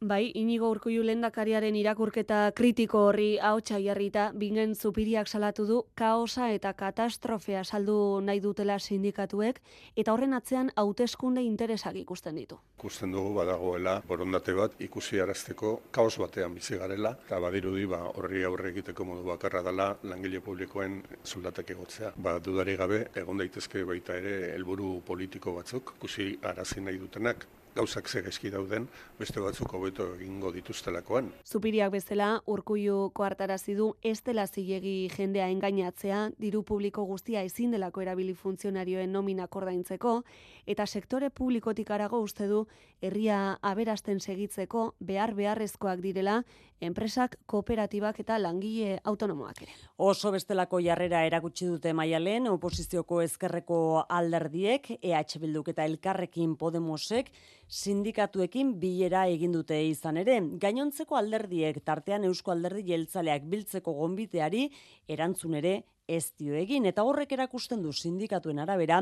Bai, 0.02 0.32
inigo 0.34 0.66
urkuiu 0.74 1.04
lendakariaren 1.06 1.76
irakurketa 1.78 2.38
kritiko 2.58 3.04
horri 3.06 3.36
ahotsa 3.50 3.78
jarrita, 3.84 4.24
bingen 4.34 4.74
zupiriak 4.74 5.30
salatu 5.30 5.66
du, 5.70 5.78
kaosa 5.94 6.48
eta 6.50 6.72
katastrofea 6.80 7.62
saldu 7.64 7.98
nahi 8.26 8.42
dutela 8.42 8.80
sindikatuek, 8.80 9.60
eta 9.96 10.16
horren 10.16 10.34
atzean 10.34 10.74
hauteskunde 10.76 11.44
interesak 11.46 12.02
ikusten 12.02 12.42
ditu. 12.42 12.58
Ikusten 12.80 13.14
dugu 13.14 13.36
badagoela 13.38 13.96
borondate 14.10 14.58
bat 14.58 14.82
ikusi 14.82 15.22
arazteko 15.22 15.76
kaos 15.92 16.18
batean 16.18 16.58
bizi 16.58 16.82
garela, 16.82 17.14
eta 17.28 17.38
badirudi 17.46 17.86
ba, 17.86 18.02
horri 18.16 18.42
aurre 18.50 18.74
egiteko 18.74 19.06
modu 19.06 19.30
bakarra 19.30 19.62
dela 19.70 19.92
langile 20.02 20.42
publikoen 20.42 21.04
soldatak 21.24 21.76
egotzea. 21.78 22.16
Ba, 22.18 22.40
dudari 22.42 22.74
gabe, 22.76 23.04
egon 23.14 23.38
daitezke 23.38 23.86
baita 23.86 24.18
ere 24.18 24.56
helburu 24.56 24.96
politiko 25.06 25.60
batzuk, 25.62 25.94
ikusi 26.00 26.32
arazi 26.42 26.82
nahi 26.82 26.98
dutenak, 26.98 27.46
gauzak 27.76 28.08
ze 28.08 28.22
gaizki 28.22 28.50
dauden, 28.52 28.88
beste 29.20 29.40
batzuk 29.40 29.72
hobeto 29.74 30.08
egingo 30.16 30.52
dituztelakoan. 30.52 31.32
Zupiriak 31.46 31.92
bezala, 31.94 32.42
urkuiu 32.46 33.10
koartarazi 33.16 33.76
du 33.76 33.94
ez 34.04 34.20
dela 34.26 34.48
zilegi 34.48 35.10
jendea 35.16 35.48
engainatzea, 35.54 36.30
diru 36.40 36.64
publiko 36.64 37.06
guztia 37.06 37.44
ezin 37.48 37.72
delako 37.72 38.02
erabili 38.02 38.34
funtzionarioen 38.36 39.12
nomina 39.12 39.48
ordaintzeko 39.52 40.22
eta 40.66 40.86
sektore 40.88 41.30
publikotik 41.30 41.92
arago 41.92 42.20
uste 42.22 42.48
du 42.48 42.66
herria 43.02 43.58
aberasten 43.62 44.20
segitzeko 44.20 44.94
behar 45.00 45.34
beharrezkoak 45.36 46.02
direla 46.02 46.42
enpresak, 46.82 47.38
kooperatibak 47.46 48.20
eta 48.24 48.38
langile 48.42 48.98
autonomoak 49.06 49.62
ere. 49.64 49.74
Oso 50.02 50.32
bestelako 50.34 50.80
jarrera 50.82 51.24
erakutsi 51.28 51.68
dute 51.70 51.94
maialen, 51.94 52.48
oposizioko 52.50 53.22
ezkerreko 53.22 53.80
alderdiek, 54.10 54.90
EH 54.98 55.38
Bilduk 55.42 55.70
eta 55.74 55.86
Elkarrekin 55.86 56.56
Podemosek, 56.58 57.32
sindikatuekin 57.70 58.74
bilera 58.82 59.28
egin 59.30 59.54
dute 59.56 59.78
izan 59.86 60.18
ere. 60.18 60.40
Gainontzeko 60.62 61.16
alderdiek 61.16 61.80
tartean 61.86 62.26
Eusko 62.28 62.52
Alderdi 62.52 62.84
Jeltzaleak 62.90 63.46
biltzeko 63.50 63.94
gonbiteari 64.02 64.68
erantzun 65.08 65.56
ere 65.62 65.82
ez 66.12 66.34
dio 66.40 66.56
egin 66.60 66.86
eta 66.90 67.06
horrek 67.08 67.32
erakusten 67.38 67.84
du 67.86 67.94
sindikatuen 67.96 68.60
arabera 68.60 69.02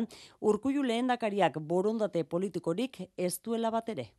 Urkullu 0.51 0.83
lehendakariak 0.85 1.59
borondate 1.73 2.23
politikorik 2.23 3.01
ez 3.17 3.33
duela 3.45 3.71
bat 3.73 3.89
ere. 3.95 4.09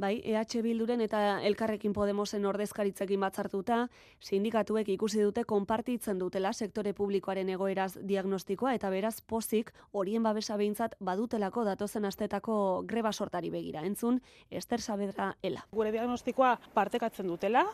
Bai, 0.00 0.22
EH 0.24 0.62
Bilduren 0.64 1.02
eta 1.04 1.42
Elkarrekin 1.44 1.92
Podemosen 1.92 2.46
ordezkaritzekin 2.48 3.20
batzartuta, 3.20 3.82
sindikatuek 4.24 4.88
ikusi 4.94 5.20
dute 5.20 5.42
konpartitzen 5.44 6.16
dutela 6.16 6.54
sektore 6.54 6.94
publikoaren 6.96 7.50
egoeraz 7.52 7.98
diagnostikoa 8.08 8.72
eta 8.78 8.88
beraz 8.88 9.18
pozik 9.20 9.74
horien 9.92 10.24
babesa 10.24 10.56
behintzat 10.56 10.94
badutelako 11.04 11.66
datozen 11.68 12.08
astetako 12.08 12.54
greba 12.88 13.12
sortari 13.12 13.50
begira. 13.52 13.82
Entzun, 13.84 14.22
Ester 14.48 14.80
Sabedra 14.80 15.34
Ela. 15.42 15.66
Gure 15.70 15.92
diagnostikoa 15.92 16.54
partekatzen 16.72 17.28
dutela 17.28 17.66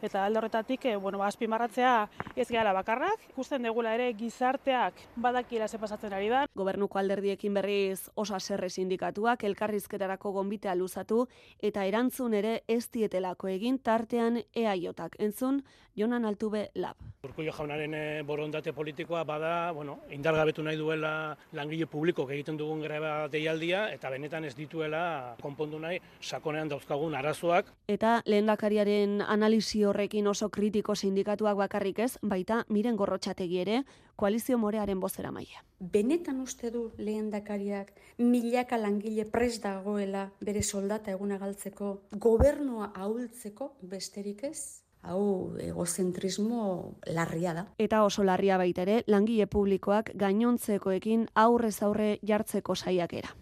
eta 0.00 0.24
alde 0.24 0.40
horretatik, 0.40 0.86
eh, 0.86 0.96
bueno, 0.96 1.18
ba, 1.18 1.28
azpimarratzea 1.28 2.08
ez 2.34 2.48
gehala 2.48 2.72
bakarrak, 2.72 3.28
ikusten 3.28 3.62
degula 3.62 3.92
ere 3.98 4.08
gizarteak 4.14 5.04
badakiela 5.16 5.68
ze 5.68 5.78
pasatzen 5.78 6.16
ari 6.16 6.32
da. 6.32 6.46
Gobernuko 6.54 6.98
alderdiekin 6.98 7.52
berriz 7.52 8.08
osa 8.14 8.40
serre 8.40 8.70
sindikatuak 8.70 9.44
elkarrizketarako 9.44 10.32
gonbitea 10.32 10.74
luzatu 10.80 11.26
eta 11.60 11.73
erantzun 11.82 12.34
ere 12.38 12.60
ez 12.70 12.84
dietelako 12.94 13.48
egin 13.50 13.80
tartean 13.82 14.38
eaiotak. 14.54 15.16
Entzun, 15.18 15.64
Jonan 15.96 16.24
Altube 16.24 16.70
Lab. 16.74 16.96
Urkullo 17.24 17.52
jaunaren 17.54 17.94
eh, 17.94 18.22
borondate 18.26 18.72
politikoa 18.72 19.22
bada, 19.24 19.72
bueno, 19.72 19.98
indargabetu 20.10 20.62
nahi 20.62 20.76
duela 20.76 21.36
langile 21.52 21.86
publiko 21.86 22.26
egiten 22.30 22.58
dugun 22.58 22.82
greba 22.82 23.28
deialdia 23.32 23.88
eta 23.94 24.10
benetan 24.10 24.44
ez 24.44 24.54
dituela 24.54 25.36
konpondu 25.42 25.78
nahi 25.78 25.98
sakonean 26.20 26.68
dauzkagun 26.68 27.14
arazoak. 27.14 27.70
Eta 27.88 28.20
lehendakariaren 28.26 29.22
analisi 29.22 29.84
horrekin 29.84 30.26
oso 30.26 30.50
kritiko 30.50 30.94
sindikatuak 30.94 31.56
bakarrik 31.56 31.98
ez, 31.98 32.12
baita 32.22 32.64
miren 32.68 32.96
gorrotxategi 32.96 33.62
ere, 33.62 33.82
koalizio 34.16 34.58
morearen 34.58 35.00
bozera 35.00 35.30
maia. 35.32 35.64
Benetan 35.80 36.40
uste 36.40 36.70
du 36.70 36.90
lehendakariak 36.98 37.92
milaka 38.18 38.78
langile 38.78 39.24
pres 39.24 39.60
dagoela 39.60 40.30
bere 40.40 40.62
soldata 40.62 41.12
eguna 41.12 41.38
galtzeko, 41.38 42.00
gobernua 42.12 42.92
ahultzeko 42.94 43.74
besterik 43.82 44.44
ez? 44.44 44.84
hau 45.04 45.54
egozentrismo 45.60 46.96
larria 47.06 47.52
da. 47.54 47.66
Eta 47.78 48.02
oso 48.04 48.24
larria 48.24 48.56
baita 48.56 48.84
ere, 48.86 49.02
langile 49.06 49.46
publikoak 49.46 50.10
gainontzekoekin 50.20 51.28
aurrez 51.34 51.76
aurre 51.82 52.18
jartzeko 52.26 52.74
saiakera. 52.74 53.34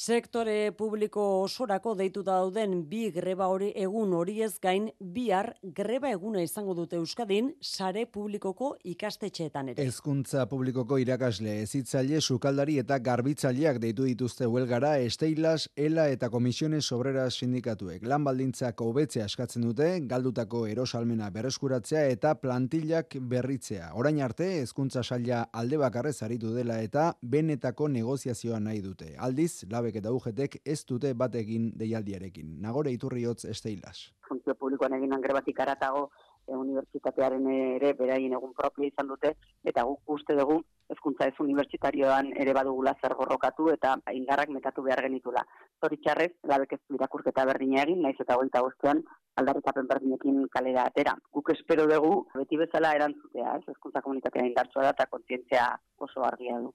Sektore 0.00 0.70
publiko 0.72 1.22
osorako 1.42 1.92
deituta 1.92 2.32
dauden 2.38 2.86
bi 2.88 3.10
greba 3.12 3.50
hori 3.52 3.66
egun 3.76 4.14
hori 4.16 4.38
ez 4.40 4.54
gain 4.62 4.86
bihar 5.16 5.50
greba 5.76 6.08
eguna 6.08 6.40
izango 6.40 6.72
dute 6.78 6.96
Euskadin 6.96 7.50
sare 7.60 8.06
publikoko 8.08 8.70
ikastetxeetan 8.94 9.68
ere. 9.74 9.84
Hezkuntza 9.84 10.46
publikoko 10.48 10.96
irakasle 11.02 11.58
ezitzaile 11.66 12.22
sukaldari 12.22 12.78
eta 12.80 12.96
garbitzaileak 13.10 13.82
deitu 13.82 14.06
dituzte 14.08 14.48
huelgara 14.48 14.94
Esteilas, 15.04 15.68
Ela 15.76 16.08
eta 16.08 16.30
Komisiones 16.32 16.86
Obrera 16.96 17.26
Sindikatuek. 17.28 18.08
Lan 18.08 18.24
baldintzak 18.24 18.80
hobetzea 18.80 19.28
eskatzen 19.28 19.68
dute, 19.68 19.90
galdutako 20.14 20.64
erosalmena 20.72 21.28
berreskuratzea 21.36 22.06
eta 22.14 22.32
plantillak 22.40 23.18
berritzea. 23.34 23.90
Orain 24.00 24.24
arte 24.24 24.48
hezkuntza 24.62 25.04
saila 25.04 25.44
alde 25.52 25.84
bakarrez 25.84 26.16
aritu 26.22 26.56
dela 26.56 26.80
eta 26.88 27.10
benetako 27.20 27.92
negoziazioa 28.00 28.64
nahi 28.64 28.80
dute. 28.88 29.12
Aldiz, 29.28 29.66
labek 29.90 29.98
eta 30.00 30.12
ugetek 30.12 30.60
ez 30.64 30.84
dute 30.86 31.14
batekin 31.14 31.72
deialdiarekin. 31.76 32.60
Nagore 32.62 32.92
iturriotz 32.92 33.44
esteilas. 33.44 34.12
Funtzio 34.28 34.54
publikoan 34.54 34.94
egin 34.94 35.12
angrebatik 35.12 35.58
aratago, 35.60 36.10
e, 36.46 36.54
unibertsitatearen 36.54 37.46
ere 37.50 37.94
beraien 37.94 38.32
egun 38.32 38.52
propio 38.54 38.86
izan 38.86 39.08
dute, 39.08 39.34
eta 39.64 39.82
guk 39.82 40.00
uste 40.06 40.36
dugu 40.36 40.62
ezkuntza 40.90 41.26
ez 41.28 41.34
unibertsitarioan 41.38 42.32
ere 42.36 42.52
badugula 42.52 42.94
zer 43.00 43.14
gorrokatu 43.14 43.70
eta 43.70 43.96
indarrak 44.12 44.50
metatu 44.50 44.82
behar 44.82 45.02
genitula. 45.02 45.42
Zoritxarrez, 45.80 46.32
labek 46.44 46.72
ez 46.74 46.80
du 46.88 46.98
irakurketa 46.98 47.44
berdina 47.46 47.82
egin, 47.82 48.02
naiz 48.02 48.16
eta 48.18 48.36
goita 48.36 48.62
guztian 48.66 49.02
aldarrikapen 49.36 49.86
berdinekin 49.86 50.46
kalera 50.50 50.86
atera. 50.90 51.16
Guk 51.32 51.50
espero 51.54 51.86
dugu, 51.86 52.26
beti 52.34 52.58
bezala 52.58 52.94
erantzutea, 52.98 53.56
ez 53.58 53.74
ezkuntza 53.74 54.02
komunitatea 54.02 54.46
indartsua 54.50 54.88
da 54.88 54.94
eta 54.96 55.10
kontzientzia 55.10 55.66
oso 55.98 56.26
argia 56.26 56.58
du. 56.58 56.74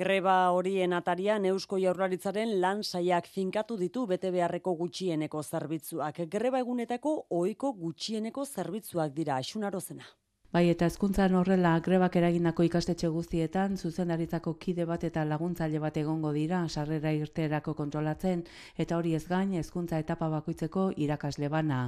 Greba 0.00 0.50
horien 0.50 0.92
atarian 0.96 1.44
Eusko 1.46 1.78
Jaurlaritzaren 1.78 2.56
lan 2.62 2.80
saiak 2.82 3.28
finkatu 3.34 3.76
ditu 3.82 4.02
bete 4.10 4.32
beharreko 4.34 4.72
gutxieneko 4.80 5.42
zerbitzuak. 5.42 6.18
Greba 6.32 6.58
egunetako 6.64 7.12
ohiko 7.40 7.70
gutxieneko 7.78 8.44
zerbitzuak 8.44 9.14
dira 9.14 9.36
asunarozena. 9.36 10.08
Bai, 10.54 10.68
eta 10.70 10.86
hezkuntzan 10.86 11.32
horrela 11.34 11.72
grebak 11.82 12.14
eragindako 12.14 12.62
ikastetxe 12.62 13.08
guztietan, 13.10 13.72
zuzendaritzako 13.74 14.52
kide 14.62 14.84
bat 14.86 15.02
eta 15.08 15.24
laguntzaile 15.26 15.80
bat 15.82 15.96
egongo 15.98 16.30
dira, 16.30 16.60
sarrera 16.68 17.10
irterako 17.10 17.72
kontrolatzen, 17.74 18.44
eta 18.78 18.94
hori 18.94 19.16
ez 19.18 19.24
gain, 19.26 19.56
hezkuntza 19.58 19.98
etapa 19.98 20.28
bakoitzeko 20.30 20.84
irakasle 21.06 21.48
bana. 21.50 21.78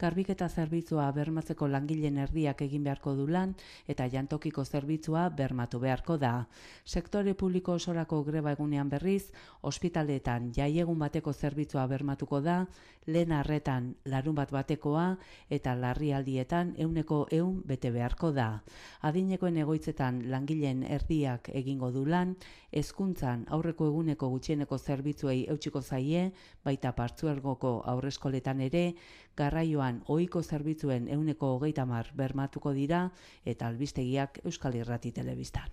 Garbik 0.00 0.32
eta 0.34 0.48
zerbitzua 0.48 1.04
bermatzeko 1.14 1.68
langileen 1.70 2.18
erdiak 2.24 2.64
egin 2.66 2.82
beharko 2.88 3.14
du 3.14 3.28
lan, 3.30 3.52
eta 3.86 4.08
jantokiko 4.10 4.64
zerbitzua 4.64 5.28
bermatu 5.28 5.78
beharko 5.86 6.18
da. 6.18 6.34
Sektore 6.82 7.36
publiko 7.38 7.78
osorako 7.78 8.24
greba 8.24 8.56
egunean 8.58 8.90
berriz, 8.90 9.30
ospitaletan 9.62 10.50
jaiegun 10.58 10.98
bateko 10.98 11.30
zerbitzua 11.32 11.86
bermatuko 11.86 12.42
da, 12.42 12.58
lehen 13.06 13.30
arretan 13.30 13.92
larun 14.04 14.34
bat 14.34 14.50
batekoa, 14.50 15.12
eta 15.48 15.78
larrialdietan 15.78 16.74
euneko 16.76 17.22
eun 17.30 17.62
bete 17.64 17.94
behar 17.94 18.15
beharko 18.16 18.32
da. 18.32 18.62
Adinekoen 19.02 19.56
egoitzetan 19.60 20.22
langileen 20.30 20.82
erdiak 20.82 21.50
egingo 21.52 21.90
du 21.92 22.04
lan, 22.06 22.34
hezkuntzan 22.72 23.44
aurreko 23.50 23.88
eguneko 23.90 24.28
gutxieneko 24.30 24.78
zerbitzuei 24.78 25.46
eutxiko 25.48 25.82
zaie, 25.82 26.32
baita 26.64 26.92
partzuergoko 26.92 27.82
aurreskoletan 27.84 28.60
ere, 28.60 28.94
garraioan 29.36 30.02
ohiko 30.08 30.42
zerbitzuen 30.42 31.08
euneko 31.08 31.56
hogeita 31.56 31.84
mar 31.84 32.10
bermatuko 32.14 32.72
dira, 32.72 33.10
eta 33.44 33.66
albistegiak 33.68 34.40
Euskal 34.44 34.74
Irrati 34.74 35.12
Telebistan. 35.12 35.68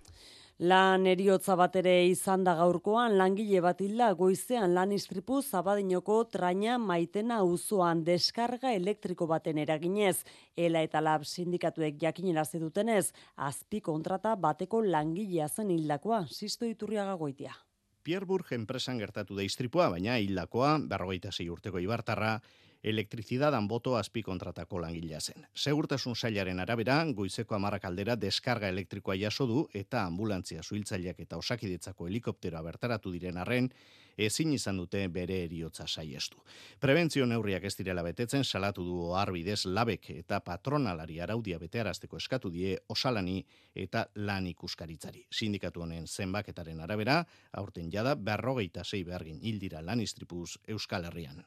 Lan 0.62 1.02
eriotza 1.10 1.56
bat 1.58 1.74
ere 1.74 2.06
izan 2.06 2.44
da 2.46 2.52
gaurkoan 2.54 3.16
langile 3.18 3.58
bat 3.60 3.80
hilda 3.82 4.12
goizean 4.14 4.70
lan 4.74 4.92
istripu 4.94 5.40
zabadinoko 5.42 6.20
traina 6.30 6.76
maitena 6.78 7.40
uzoan 7.42 8.04
deskarga 8.06 8.70
elektriko 8.70 9.26
baten 9.26 9.58
eraginez. 9.58 10.22
Ela 10.54 10.84
eta 10.86 11.00
lab 11.00 11.24
sindikatuek 11.24 11.98
jakinera 11.98 12.44
dutenez, 12.52 13.12
azpi 13.34 13.80
kontrata 13.80 14.36
bateko 14.36 14.80
langilea 14.80 15.48
zen 15.48 15.70
hildakoa, 15.70 16.26
sisto 16.30 16.64
iturriaga 16.64 17.14
goitia. 17.14 17.52
Pierburg 18.04 18.52
enpresan 18.52 18.98
gertatu 18.98 19.34
da 19.34 19.42
istripua, 19.42 19.90
baina 19.90 20.18
hildakoa, 20.18 20.78
berrogeita 20.86 21.32
zei 21.32 21.48
urteko 21.48 21.80
ibartarra, 21.80 22.40
elektrizidadan 22.84 23.66
boto 23.68 23.96
azpi 23.96 24.22
kontratako 24.22 24.78
langilea 24.84 25.20
zen. 25.20 25.46
Segurtasun 25.54 26.16
sailaren 26.16 26.60
arabera, 26.60 26.98
goizeko 27.16 27.56
amarrak 27.56 27.86
aldera 27.88 28.16
deskarga 28.16 28.68
elektrikoa 28.68 29.16
jaso 29.16 29.46
du 29.48 29.66
eta 29.72 30.04
ambulantzia 30.04 30.62
zuhiltzaileak 30.62 31.20
eta 31.24 31.40
osakidetzako 31.40 32.08
helikopteroa 32.10 32.62
bertaratu 32.62 33.12
diren 33.14 33.40
arren, 33.40 33.70
ezin 34.18 34.52
izan 34.54 34.76
dute 34.78 35.06
bere 35.08 35.40
eriotza 35.46 35.86
saiestu. 35.88 36.42
Prebentzio 36.80 37.26
neurriak 37.26 37.64
ez 37.64 37.74
direla 37.78 38.04
betetzen 38.06 38.44
salatu 38.44 38.84
du 38.84 39.00
oharbidez 39.08 39.64
labek 39.64 40.10
eta 40.18 40.40
patronalari 40.44 41.18
araudia 41.20 41.58
betearazteko 41.58 42.20
eskatu 42.20 42.50
die 42.50 42.76
osalani 42.88 43.40
eta 43.74 44.06
lan 44.14 44.46
ikuskaritzari. 44.52 45.26
Sindikatu 45.32 45.82
honen 45.82 46.06
zenbaketaren 46.06 46.80
arabera, 46.80 47.24
aurten 47.52 47.90
jada 47.90 48.14
berrogeita 48.14 48.84
zei 48.84 49.04
behargin 49.04 49.40
hildira 49.42 49.82
lan 49.82 50.00
istripuz 50.00 50.58
Euskal 50.68 51.10
Herrian. 51.10 51.44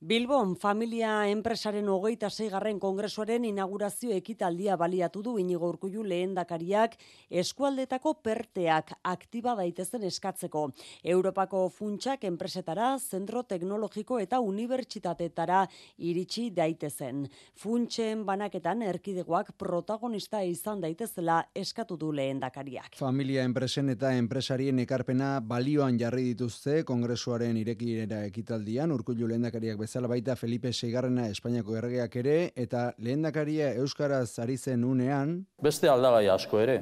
Bilbon, 0.00 0.54
familia 0.56 1.26
enpresaren 1.28 1.84
hogeita 1.92 2.30
zeigarren 2.32 2.78
kongresuaren 2.80 3.44
inaugurazio 3.44 4.14
ekitaldia 4.16 4.78
baliatu 4.80 5.20
du 5.20 5.34
inigo 5.36 5.68
urkullu 5.68 6.00
lehen 6.08 6.32
dakariak 6.32 6.94
eskualdetako 7.42 8.14
perteak 8.24 8.94
aktiba 9.04 9.52
daitezen 9.58 10.06
eskatzeko. 10.08 10.62
Europako 11.04 11.66
funtsak 11.68 12.24
enpresetara, 12.24 12.94
zentro 12.96 13.42
teknologiko 13.42 14.16
eta 14.18 14.40
unibertsitatetara 14.40 15.66
iritsi 15.98 16.46
daitezen. 16.56 17.28
Funtsen 17.60 18.24
banaketan 18.24 18.80
erkidegoak 18.80 19.52
protagonista 19.60 20.40
izan 20.40 20.80
daitezela 20.80 21.42
eskatu 21.54 22.00
du 22.00 22.08
lehen 22.10 22.40
dakariak. 22.40 22.96
Familia 22.96 23.44
enpresen 23.44 23.92
eta 23.92 24.14
enpresarien 24.16 24.80
ekarpena 24.86 25.42
balioan 25.44 26.00
jarri 26.00 26.30
dituzte 26.32 26.80
kongresuaren 26.88 27.60
irekirera 27.66 28.24
ekitaldian, 28.32 28.96
urkullu 28.96 29.28
lehen 29.28 29.44
dakariak 29.50 29.89
bezala 29.90 30.06
baita 30.06 30.36
Felipe 30.38 30.70
Seigarrena 30.70 31.24
Espainiako 31.32 31.74
erregeak 31.74 32.14
ere, 32.20 32.34
eta 32.54 32.92
lehendakaria 33.02 33.72
Euskaraz 33.82 34.38
ari 34.38 34.54
zen 34.56 34.84
unean... 34.86 35.32
Beste 35.58 35.90
aldagai 35.90 36.28
asko 36.30 36.60
ere, 36.62 36.76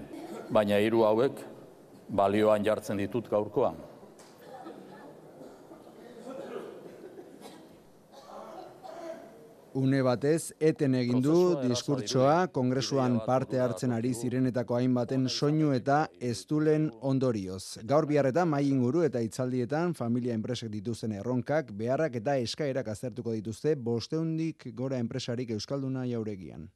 baina 0.52 0.76
hiru 0.76 1.06
hauek 1.08 1.40
balioan 2.12 2.66
jartzen 2.66 3.00
ditut 3.00 3.30
gaurkoan. 3.32 3.80
Une 9.78 10.00
batez, 10.02 10.50
eten 10.58 10.94
egin 10.98 11.20
du 11.22 11.34
diskurtsoa 11.62 12.48
kongresuan 12.50 13.20
parte 13.26 13.60
hartzen 13.62 13.92
ari 13.94 14.10
zirenetako 14.10 14.74
hainbaten 14.74 15.28
soinu 15.30 15.70
eta 15.76 16.00
eztulen 16.30 16.88
ondorioz. 17.12 17.78
Gaur 17.92 18.08
biharretan 18.10 18.50
mai 18.50 18.64
inguru 18.72 19.04
eta 19.06 19.22
itzaldietan 19.22 19.94
familia 19.94 20.34
enpresek 20.34 20.72
dituzten 20.74 21.14
erronkak, 21.20 21.70
beharrak 21.70 22.18
eta 22.18 22.34
eskaerak 22.42 22.90
aztertuko 22.90 23.36
dituzte 23.38 23.76
bosteundik 23.76 24.72
gora 24.74 24.98
enpresarik 24.98 25.54
euskalduna 25.54 26.08
jauregian. 26.10 26.66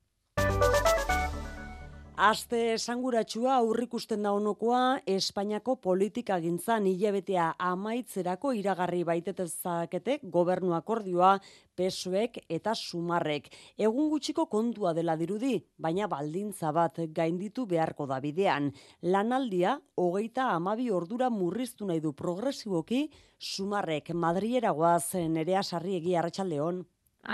Aste 2.23 2.59
esanguratsua 2.77 3.57
aurrikusten 3.59 4.23
da 4.23 4.31
honokoa 4.31 5.01
Espainiako 5.11 5.75
politika 5.83 6.37
gintzan 6.39 6.85
hilabetea 6.87 7.49
amaitzerako 7.69 8.53
iragarri 8.55 9.01
baitetezakete 9.09 10.21
gobernu 10.37 10.77
akordioa 10.77 11.33
pesoek 11.75 12.39
eta 12.59 12.77
sumarrek. 12.79 13.49
Egun 13.75 14.07
gutxiko 14.13 14.45
kontua 14.53 14.93
dela 14.95 15.17
dirudi, 15.19 15.57
baina 15.83 16.07
baldintza 16.07 16.71
bat 16.77 17.01
gainditu 17.17 17.67
beharko 17.67 18.07
da 18.07 18.21
bidean. 18.23 18.71
Lanaldia, 19.03 19.75
hogeita 19.97 20.47
amabi 20.53 20.93
ordura 20.95 21.27
murriztu 21.31 21.91
nahi 21.91 21.99
du 22.07 22.15
progresiboki, 22.23 23.09
sumarrek 23.41 24.15
madriera 24.15 24.71
guazen 24.71 25.43
ere 25.43 25.59
asarri 25.59 25.99
egi 25.99 26.15
arratsaldeon. 26.15 26.85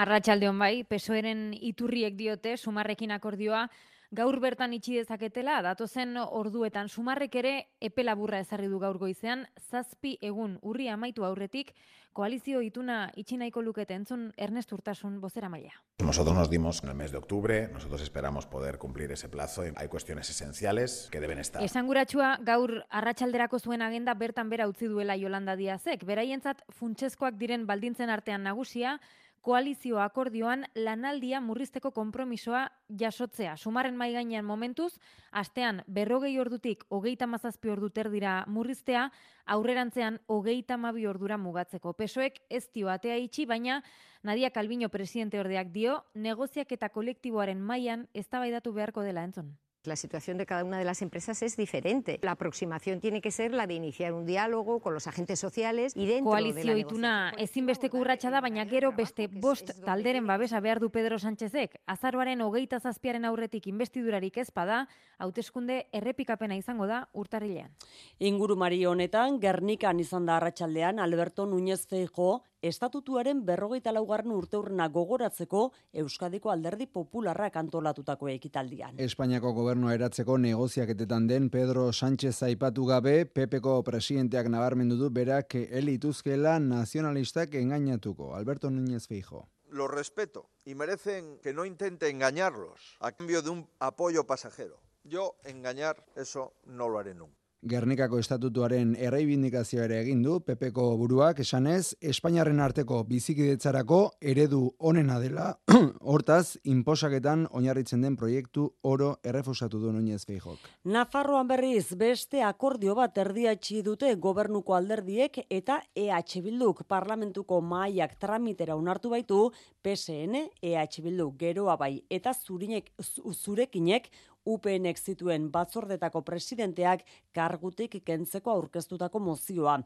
Arratxaldeon 0.01 0.59
bai, 0.64 0.83
pesoeren 0.88 1.53
iturriek 1.61 2.16
diote, 2.16 2.57
sumarrekin 2.57 3.12
akordioa, 3.12 3.66
gaur 4.11 4.38
bertan 4.40 4.73
itxi 4.73 4.97
dezaketela, 4.97 5.61
datozen 5.62 6.16
orduetan 6.16 6.88
sumarrek 6.88 7.35
ere 7.42 7.55
epe 7.85 8.05
laburra 8.05 8.40
ezarri 8.40 8.68
du 8.68 8.79
gaur 8.81 8.99
goizean, 8.99 9.47
zazpi 9.68 10.16
egun 10.25 10.59
urri 10.62 10.88
amaitu 10.88 11.27
aurretik, 11.29 11.75
koalizio 12.16 12.62
ituna 12.64 13.12
itxi 13.21 13.37
nahiko 13.37 13.62
lukete 13.62 13.94
entzun 13.94 14.33
Ernest 14.37 14.73
Urtasun 14.73 15.21
bozera 15.21 15.49
maila. 15.49 15.75
Nosotros 16.01 16.35
nos 16.35 16.49
dimos 16.51 16.83
en 16.83 16.88
el 16.88 16.94
mes 16.94 17.12
de 17.12 17.18
octubre, 17.18 17.68
nosotros 17.73 18.01
esperamos 18.01 18.47
poder 18.47 18.79
cumplir 18.79 19.12
ese 19.12 19.29
plazo, 19.29 19.62
hay 19.77 19.88
cuestiones 19.88 20.31
esenciales 20.31 21.09
que 21.12 21.21
deben 21.21 21.38
estar. 21.38 21.62
Esanguratsua 21.62 22.38
gaur 22.40 22.87
arratsalderako 22.88 23.59
zuen 23.59 23.83
agenda 23.83 24.14
bertan 24.14 24.49
bera 24.49 24.68
utzi 24.68 24.87
duela 24.87 25.16
Yolanda 25.16 25.55
Diazek, 25.57 26.05
beraientzat 26.05 26.64
funtsezkoak 26.71 27.37
diren 27.37 27.66
baldintzen 27.66 28.11
artean 28.11 28.42
nagusia, 28.42 28.99
koalizio 29.42 30.01
akordioan 30.01 30.64
lanaldia 30.74 31.40
murrizteko 31.40 31.90
konpromisoa 31.96 32.66
jasotzea. 33.01 33.57
Sumaren 33.57 33.96
mai 33.96 34.12
gainean 34.12 34.44
momentuz, 34.44 34.98
astean 35.31 35.83
berrogei 35.87 36.35
ordutik 36.40 36.85
hogeita 36.88 37.27
mazazpi 37.27 37.70
ordu 37.70 37.90
terdira 37.90 38.44
murriztea, 38.46 39.09
aurrerantzean 39.46 40.18
hogeita 40.27 40.77
mabi 40.77 41.07
ordura 41.07 41.38
mugatzeko. 41.38 41.92
Pesoek 41.92 42.42
ez 42.51 42.66
dio 42.74 42.88
atea 42.88 43.16
itxi, 43.16 43.46
baina 43.46 43.83
Nadia 44.22 44.51
Calviño 44.51 44.88
presidente 44.88 45.40
ordeak 45.40 45.72
dio, 45.72 46.03
negoziak 46.14 46.72
eta 46.72 46.88
kolektiboaren 46.88 47.61
mailan 47.62 48.09
eztabaidatu 48.14 48.72
beharko 48.72 49.03
dela 49.07 49.24
entzun. 49.24 49.57
La 49.88 49.96
situación 49.96 50.37
de 50.37 50.44
cada 50.44 50.64
una 50.64 50.79
de 50.79 50.85
las 50.85 51.01
empresas 51.01 51.42
es 51.42 51.57
diferente. 51.57 52.18
La 52.22 52.33
aproximación 52.33 53.01
tiene 53.01 53.22
que 53.22 53.31
ser 53.31 53.55
la 53.55 53.66
de 53.66 53.72
iniciar 53.72 54.12
un 54.12 54.27
diálogo 54.27 54.81
con 54.81 54.92
los 54.92 55.07
agentes 55.07 55.40
sociales 55.40 55.94
y 55.96 56.05
dentro 56.07 56.33
Koalizio 56.33 56.61
de 56.61 56.74
la 56.74 56.79
ituna 56.79 57.33
ezinbesteko 57.38 57.96
urratsa 57.96 58.29
da, 58.31 58.42
baina 58.44 58.66
gero 58.68 58.92
beste 58.92 59.29
bost 59.33 59.72
talderen 59.87 60.27
babesa 60.27 60.61
behar 60.61 60.79
du 60.79 60.90
Pedro 60.90 61.18
Sánchezek. 61.18 61.81
Azaroaren 61.87 62.42
hogeita 62.44 62.81
zazpiaren 62.81 63.24
aurretik 63.24 63.66
investidurarik 63.66 64.37
ezpada, 64.37 64.88
hauteskunde 65.16 65.87
errepikapena 65.90 66.55
izango 66.61 66.87
da 66.87 67.09
urtarrilean. 67.14 67.72
Ingurumari 68.18 68.85
honetan, 68.85 69.40
Gernikan 69.40 70.01
izan 70.05 70.27
da 70.29 70.37
arratsaldean 70.37 71.01
Alberto 71.01 71.46
Núñez 71.46 71.87
Feijo 71.88 72.42
estatutuaren 72.62 73.44
berrogeita 73.47 73.92
laugarren 73.92 74.33
urteurrena 74.35 74.88
gogoratzeko 74.88 75.62
Euskadiko 76.03 76.51
alderdi 76.51 76.87
popularrak 76.87 77.57
antolatutako 77.57 78.29
ekitaldian. 78.33 78.99
Espainiako 78.99 79.53
gobernua 79.53 79.94
eratzeko 79.94 80.38
negoziaketetan 80.38 81.29
den 81.29 81.51
Pedro 81.51 81.92
Sánchez 81.92 82.42
aipatu 82.42 82.87
gabe, 82.87 83.25
PPko 83.27 83.83
presidenteak 83.85 84.49
nabarmendu 84.49 84.97
du 84.97 85.11
berak 85.11 85.55
elituzkela 85.55 86.59
nazionalistak 86.59 87.55
engainatuko. 87.55 88.35
Alberto 88.35 88.71
Núñez 88.71 89.07
Feijo. 89.07 89.49
Los 89.71 89.90
respeto 89.90 90.49
y 90.64 90.75
merecen 90.75 91.38
que 91.42 91.53
no 91.53 91.64
intente 91.64 92.09
engañarlos 92.09 92.97
a 93.01 93.12
cambio 93.12 93.42
de 93.42 93.51
un 93.51 93.68
apoyo 93.79 94.27
pasajero. 94.27 94.81
Yo 95.05 95.37
engañar 95.44 96.05
eso 96.16 96.55
no 96.64 96.88
lo 96.88 96.99
haré 96.99 97.14
nunca. 97.14 97.38
Gernikako 97.66 98.21
estatutuaren 98.23 98.92
erreibindikazioa 99.03 99.88
ere 99.88 99.97
egin 100.05 100.21
du 100.23 100.37
PPko 100.47 100.85
buruak 101.01 101.40
esanez 101.42 101.97
Espainiarren 102.12 102.61
arteko 102.62 103.01
bizikidetzarako 103.09 103.99
eredu 104.33 104.61
onena 104.79 105.16
dela 105.18 105.49
hortaz 106.12 106.61
inposaketan 106.62 107.49
oinarritzen 107.51 108.05
den 108.07 108.14
proiektu 108.16 108.68
oro 108.87 109.16
errefusatu 109.25 109.81
du 109.83 109.90
Núñez 109.90 110.23
Feijok. 110.29 110.71
Nafarroan 110.85 111.51
berriz 111.51 111.97
beste 111.99 112.44
akordio 112.47 112.94
bat 112.94 113.18
erdiatxi 113.18 113.83
dute 113.83 114.14
gobernuko 114.14 114.79
alderdiek 114.79 115.42
eta 115.51 115.81
EH 115.97 116.38
Bilduk 116.47 116.85
parlamentuko 116.87 117.59
mahaiak 117.61 118.21
tramitera 118.23 118.77
onartu 118.79 119.11
baitu 119.11 119.51
PSN, 119.83 120.47
EH 120.62 121.03
Bilduk 121.03 121.35
geroa 121.42 121.75
bai 121.77 122.05
eta 122.09 122.31
zurinek 122.38 122.92
zurekinek 123.35 124.12
UPNek 124.48 124.98
zituen 124.98 125.50
batzordetako 125.52 126.22
presidenteak 126.24 127.04
kargutik 127.37 127.98
kentzeko 128.04 128.54
aurkeztutako 128.54 129.20
mozioa. 129.20 129.76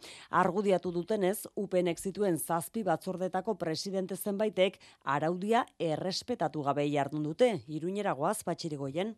Argudiatu 0.42 0.92
dutenez, 0.94 1.48
UPNek 1.59 1.98
zituen 1.98 2.38
zazpi 2.38 2.85
batzordetako 2.87 3.57
presidente 3.59 4.16
zenbaitek 4.16 4.79
araudia 5.16 5.66
errespetatu 5.79 6.62
gabe 6.62 6.87
jardun 6.92 7.27
dute. 7.27 7.53
Iruñera 7.66 8.14
goaz 8.14 8.42
patxirigoien. 8.46 9.16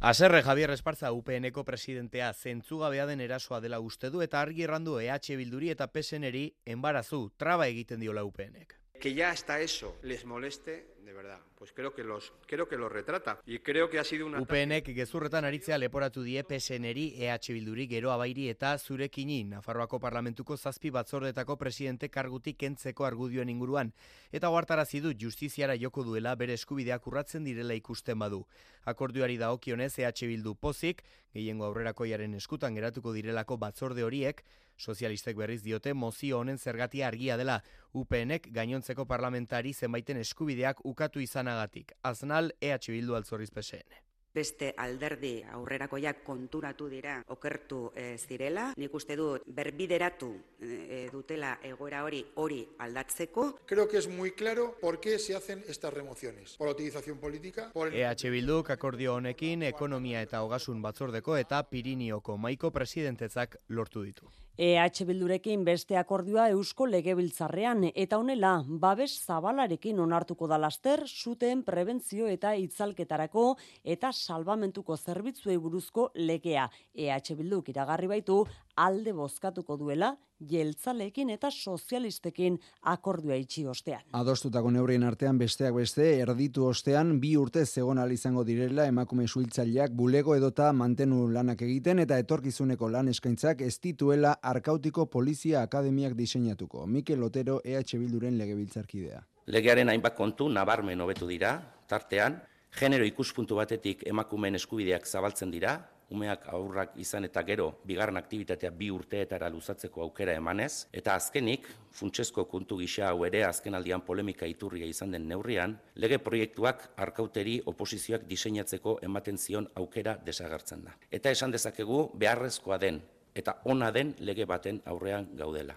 Aserre 0.00 0.44
Javier 0.46 0.70
Esparza 0.70 1.10
UPNeko 1.10 1.64
presidentea 1.66 2.28
zentzugabea 2.32 3.06
den 3.06 3.20
erasoa 3.20 3.58
dela 3.60 3.80
uste 3.82 4.12
du 4.14 4.22
eta 4.22 4.38
argi 4.40 4.62
errandu 4.62 5.00
EH 5.02 5.34
Bilduri 5.40 5.72
eta 5.74 5.88
PSNeri 5.90 6.44
enbarazu 6.64 7.24
traba 7.36 7.66
egiten 7.66 7.98
diola 7.98 8.22
UPNek. 8.22 8.76
Que 9.00 9.14
ya 9.14 9.30
hasta 9.30 9.58
eso 9.60 9.96
les 10.02 10.24
moleste 10.24 10.86
de 11.08 11.14
verdad. 11.14 11.40
Pues 11.56 11.72
creo 11.72 11.94
que 11.94 12.04
los 12.04 12.34
creo 12.46 12.68
que 12.68 12.76
lo 12.76 12.86
retrata 12.90 13.40
y 13.46 13.60
creo 13.60 13.88
que 13.88 13.98
ha 13.98 14.04
sido 14.04 14.26
una 14.26 14.42
UPNek 14.42 14.92
gezurretan 14.94 15.46
aritzea 15.46 15.78
leporatu 15.78 16.22
die 16.22 16.44
PSNeri 16.44 17.14
EH 17.16 17.54
Bilduri 17.54 17.86
gero 17.88 18.12
abairi 18.12 18.50
eta 18.50 18.76
zurekini 18.78 19.42
Nafarroako 19.44 19.98
parlamentuko 20.00 20.58
zazpi 20.58 20.90
batzordetako 20.90 21.56
presidente 21.56 22.10
kargutik 22.10 22.58
kentzeko 22.58 23.06
argudioen 23.06 23.48
inguruan 23.48 23.94
eta 24.32 24.50
ohartarazi 24.50 25.00
du 25.00 25.14
justiziara 25.18 25.78
joko 25.80 26.04
duela 26.04 26.34
bere 26.36 26.52
eskubideak 26.52 27.06
urratzen 27.06 27.44
direla 27.44 27.72
ikusten 27.72 28.18
badu. 28.18 28.44
Akordioari 28.84 29.38
dagokionez 29.38 29.98
EH 29.98 30.26
Bildu 30.28 30.54
pozik, 30.56 31.02
gehiengo 31.32 31.64
aurrerakoiaren 31.64 32.34
eskutan 32.34 32.74
geratuko 32.74 33.12
direlako 33.12 33.56
batzorde 33.56 34.04
horiek, 34.04 34.44
Sozialistek 34.78 35.36
berriz 35.36 35.60
diote 35.62 35.92
mozio 35.94 36.38
honen 36.38 36.58
zergatia 36.58 37.08
argia 37.08 37.36
dela 37.36 37.60
UPNek 37.92 38.52
gainontzeko 38.54 39.04
parlamentari 39.04 39.74
zenbaiten 39.74 40.22
eskubideak 40.22 40.84
ukatu 40.86 41.20
izanagatik. 41.20 41.96
Aznal 42.02 42.52
EH 42.60 42.86
Bildu 42.88 43.18
altzorriz 43.18 43.50
PSN 43.50 44.07
beste 44.34 44.72
alderdi 44.76 45.42
aurrerakoiak 45.52 46.22
konturatu 46.24 46.88
dira 46.88 47.18
okertu 47.34 47.92
e, 47.94 48.16
zirela. 48.18 48.72
Nik 48.76 48.94
uste 48.94 49.16
dut 49.16 49.46
berbideratu 49.46 50.30
e, 50.60 51.08
dutela 51.12 51.58
egoera 51.62 52.04
hori 52.04 52.24
hori 52.34 52.60
aldatzeko. 52.78 53.48
Creo 53.66 53.88
que 53.88 53.98
es 53.98 54.08
muy 54.08 54.32
claro 54.32 54.76
por 54.80 55.00
qué 55.00 55.18
se 55.18 55.34
hacen 55.34 55.64
estas 55.68 55.92
remociones. 55.92 56.56
Por 56.56 56.68
la 56.68 56.72
utilización 56.72 57.18
política. 57.18 57.70
Por 57.72 57.88
el... 57.88 57.94
EH 57.94 58.30
Bilduk 58.30 58.70
akordio 58.70 59.14
honekin 59.14 59.62
ekonomia 59.62 60.22
eta 60.22 60.42
hogasun 60.42 60.82
batzordeko 60.82 61.36
eta 61.36 61.62
Pirinioko 61.70 62.36
maiko 62.36 62.70
presidentetzak 62.70 63.56
lortu 63.68 64.02
ditu. 64.02 64.28
EH 64.58 65.04
Bildurekin 65.06 65.62
beste 65.62 65.94
akordioa 65.96 66.48
Eusko 66.50 66.88
Legebiltzarrean 66.90 67.84
eta 67.92 68.18
honela 68.18 68.56
babes 68.66 69.12
zabalarekin 69.22 70.00
onartuko 70.02 70.48
da 70.50 70.58
laster 70.58 71.04
zuten 71.06 71.62
prebentzio 71.62 72.26
eta 72.26 72.56
itzalketarako 72.58 73.44
eta 73.84 74.10
salbamentuko 74.18 74.96
zerbitzuei 74.96 75.56
buruzko 75.58 76.10
legea. 76.14 76.68
EH 76.94 77.36
Bilduk 77.38 77.68
iragarri 77.72 78.08
baitu 78.10 78.44
alde 78.76 79.12
bozkatuko 79.12 79.76
duela 79.78 80.16
jeltzaleekin 80.50 81.30
eta 81.34 81.50
sozialistekin 81.50 82.58
akordioa 82.92 83.38
itxi 83.42 83.64
ostean. 83.66 84.02
Adostutako 84.14 84.70
neurrien 84.70 85.02
artean 85.02 85.38
besteak 85.38 85.74
beste, 85.74 86.06
erditu 86.22 86.66
ostean 86.68 87.16
bi 87.20 87.34
urte 87.36 87.64
zegon 87.66 87.98
izango 88.12 88.44
direla 88.44 88.86
emakume 88.86 89.26
suiltzaileak 89.26 89.90
bulego 89.92 90.36
edota 90.36 90.72
mantenu 90.72 91.26
lanak 91.32 91.62
egiten 91.62 91.98
eta 91.98 92.18
etorkizuneko 92.18 92.88
lan 92.88 93.08
eskaintzak 93.08 93.60
ez 93.60 93.80
dituela 93.80 94.38
Arkautiko 94.42 95.06
Polizia 95.06 95.62
Akademiak 95.62 96.14
diseinatuko. 96.14 96.86
Mikel 96.86 97.20
Lotero 97.20 97.60
EH 97.64 97.98
Bilduren 97.98 98.38
legebiltzarkidea. 98.38 99.22
Legearen 99.46 99.88
hainbat 99.88 100.14
kontu 100.14 100.48
nabarmen 100.48 101.00
hobetu 101.00 101.26
dira, 101.26 101.56
tartean, 101.88 102.42
genero 102.72 103.04
ikuspuntu 103.04 103.56
batetik 103.56 104.04
emakumeen 104.06 104.58
eskubideak 104.58 105.06
zabaltzen 105.06 105.50
dira, 105.50 105.78
umeak 106.10 106.46
aurrak 106.52 106.94
izan 106.96 107.26
eta 107.28 107.42
gero 107.44 107.68
bigarren 107.84 108.16
aktibitatea 108.16 108.70
bi 108.72 108.88
urteetara 108.90 109.50
luzatzeko 109.52 110.02
aukera 110.06 110.34
emanez, 110.40 110.86
eta 110.92 111.14
azkenik, 111.14 111.68
funtsezko 111.98 112.46
kontu 112.48 112.78
gisa 112.80 113.10
hau 113.10 113.24
ere 113.28 113.44
azkenaldian 113.44 114.04
polemika 114.06 114.48
iturria 114.48 114.88
izan 114.88 115.12
den 115.12 115.28
neurrian, 115.28 115.76
lege 115.96 116.18
proiektuak 116.18 116.88
arkauteri 116.96 117.58
oposizioak 117.66 118.24
diseinatzeko 118.30 118.98
ematen 119.04 119.38
zion 119.38 119.68
aukera 119.76 120.16
desagertzen 120.24 120.84
da. 120.88 120.96
Eta 121.10 121.30
esan 121.30 121.52
dezakegu 121.52 122.08
beharrezkoa 122.16 122.78
den 122.78 123.02
eta 123.38 123.60
ona 123.70 123.92
den 123.94 124.14
lege 124.18 124.46
baten 124.46 124.80
aurrean 124.86 125.28
gaudela. 125.36 125.76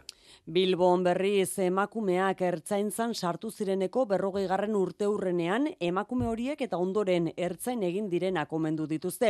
Bilbon 0.51 1.05
berriz 1.05 1.53
emakumeak 1.63 2.41
ertzaintzan 2.43 3.13
sartu 3.15 3.47
zireneko 3.55 4.01
berrogei 4.09 4.41
garren 4.49 4.73
urte 4.75 5.07
urrenean 5.07 5.69
emakume 5.79 6.25
horiek 6.27 6.59
eta 6.65 6.79
ondoren 6.81 7.29
ertzain 7.37 7.85
egin 7.87 8.09
direna 8.11 8.43
komendu 8.49 8.87
dituzte. 8.89 9.29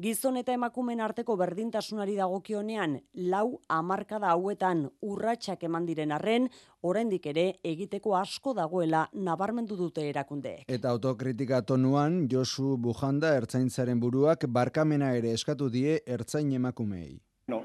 Gizon 0.00 0.38
eta 0.40 0.54
emakumen 0.56 1.02
arteko 1.04 1.36
berdintasunari 1.36 2.14
dagokionean 2.16 2.96
lau 3.34 3.58
amarkada 3.68 4.30
hauetan 4.32 4.86
urratsak 5.02 5.66
eman 5.68 5.90
diren 5.90 6.16
arren, 6.16 6.48
oraindik 6.80 7.28
ere 7.34 7.46
egiteko 7.74 8.16
asko 8.16 8.56
dagoela 8.56 9.04
nabarmendu 9.12 9.76
dute 9.76 10.08
erakundeek. 10.08 10.64
Eta 10.72 10.94
autokritika 10.96 11.60
tonuan 11.68 12.22
Josu 12.32 12.78
Bujanda 12.78 13.36
ertzaintzaren 13.42 14.00
buruak 14.00 14.48
barkamena 14.48 15.12
ere 15.20 15.36
eskatu 15.36 15.68
die 15.68 16.00
ertzain 16.06 16.56
emakumei. 16.56 17.20
No, 17.52 17.60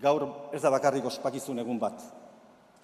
gaur 0.00 0.26
ez 0.52 0.62
da 0.62 0.70
bakarrik 0.70 1.04
ospakizun 1.04 1.58
egun 1.58 1.78
bat. 1.78 2.00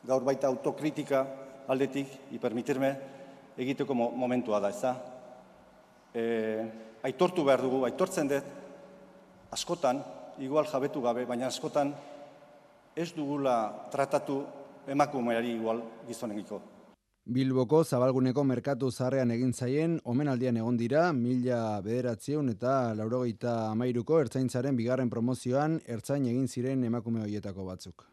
Gaur 0.06 0.24
baita 0.24 0.48
autokritika 0.48 1.24
aldetik, 1.68 2.08
hipermitirme, 2.32 2.92
egiteko 3.58 3.94
momentua 3.94 4.60
da, 4.60 4.70
ez 4.70 4.80
da? 4.80 4.94
E, 6.14 6.22
aitortu 7.04 7.44
behar 7.44 7.62
dugu, 7.62 7.82
aitortzen 7.88 8.30
dut, 8.30 8.54
askotan, 9.52 10.00
igual 10.38 10.68
jabetu 10.70 11.02
gabe, 11.02 11.26
baina 11.26 11.48
askotan 11.48 11.92
ez 12.96 13.10
dugula 13.14 13.88
tratatu 13.92 14.42
emakumeari 14.88 15.54
igual 15.54 15.82
gizonengiko. 16.06 16.60
Bilboko 17.28 17.82
zabalguneko 17.84 18.40
merkatu 18.50 18.88
zarrean 18.88 19.28
egin 19.34 19.50
zaien, 19.52 19.98
omenaldian 20.12 20.56
egon 20.56 20.78
dira, 20.80 21.02
mila 21.12 21.58
bederatzieun 21.84 22.48
eta 22.54 22.94
laurogeita 22.96 23.56
amairuko 23.68 24.22
ertzaintzaren 24.24 24.78
bigarren 24.78 25.12
promozioan 25.12 25.76
ertzain 25.96 26.24
egin 26.30 26.48
ziren 26.48 26.86
emakume 26.88 27.20
hoietako 27.26 27.66
batzuk. 27.68 28.06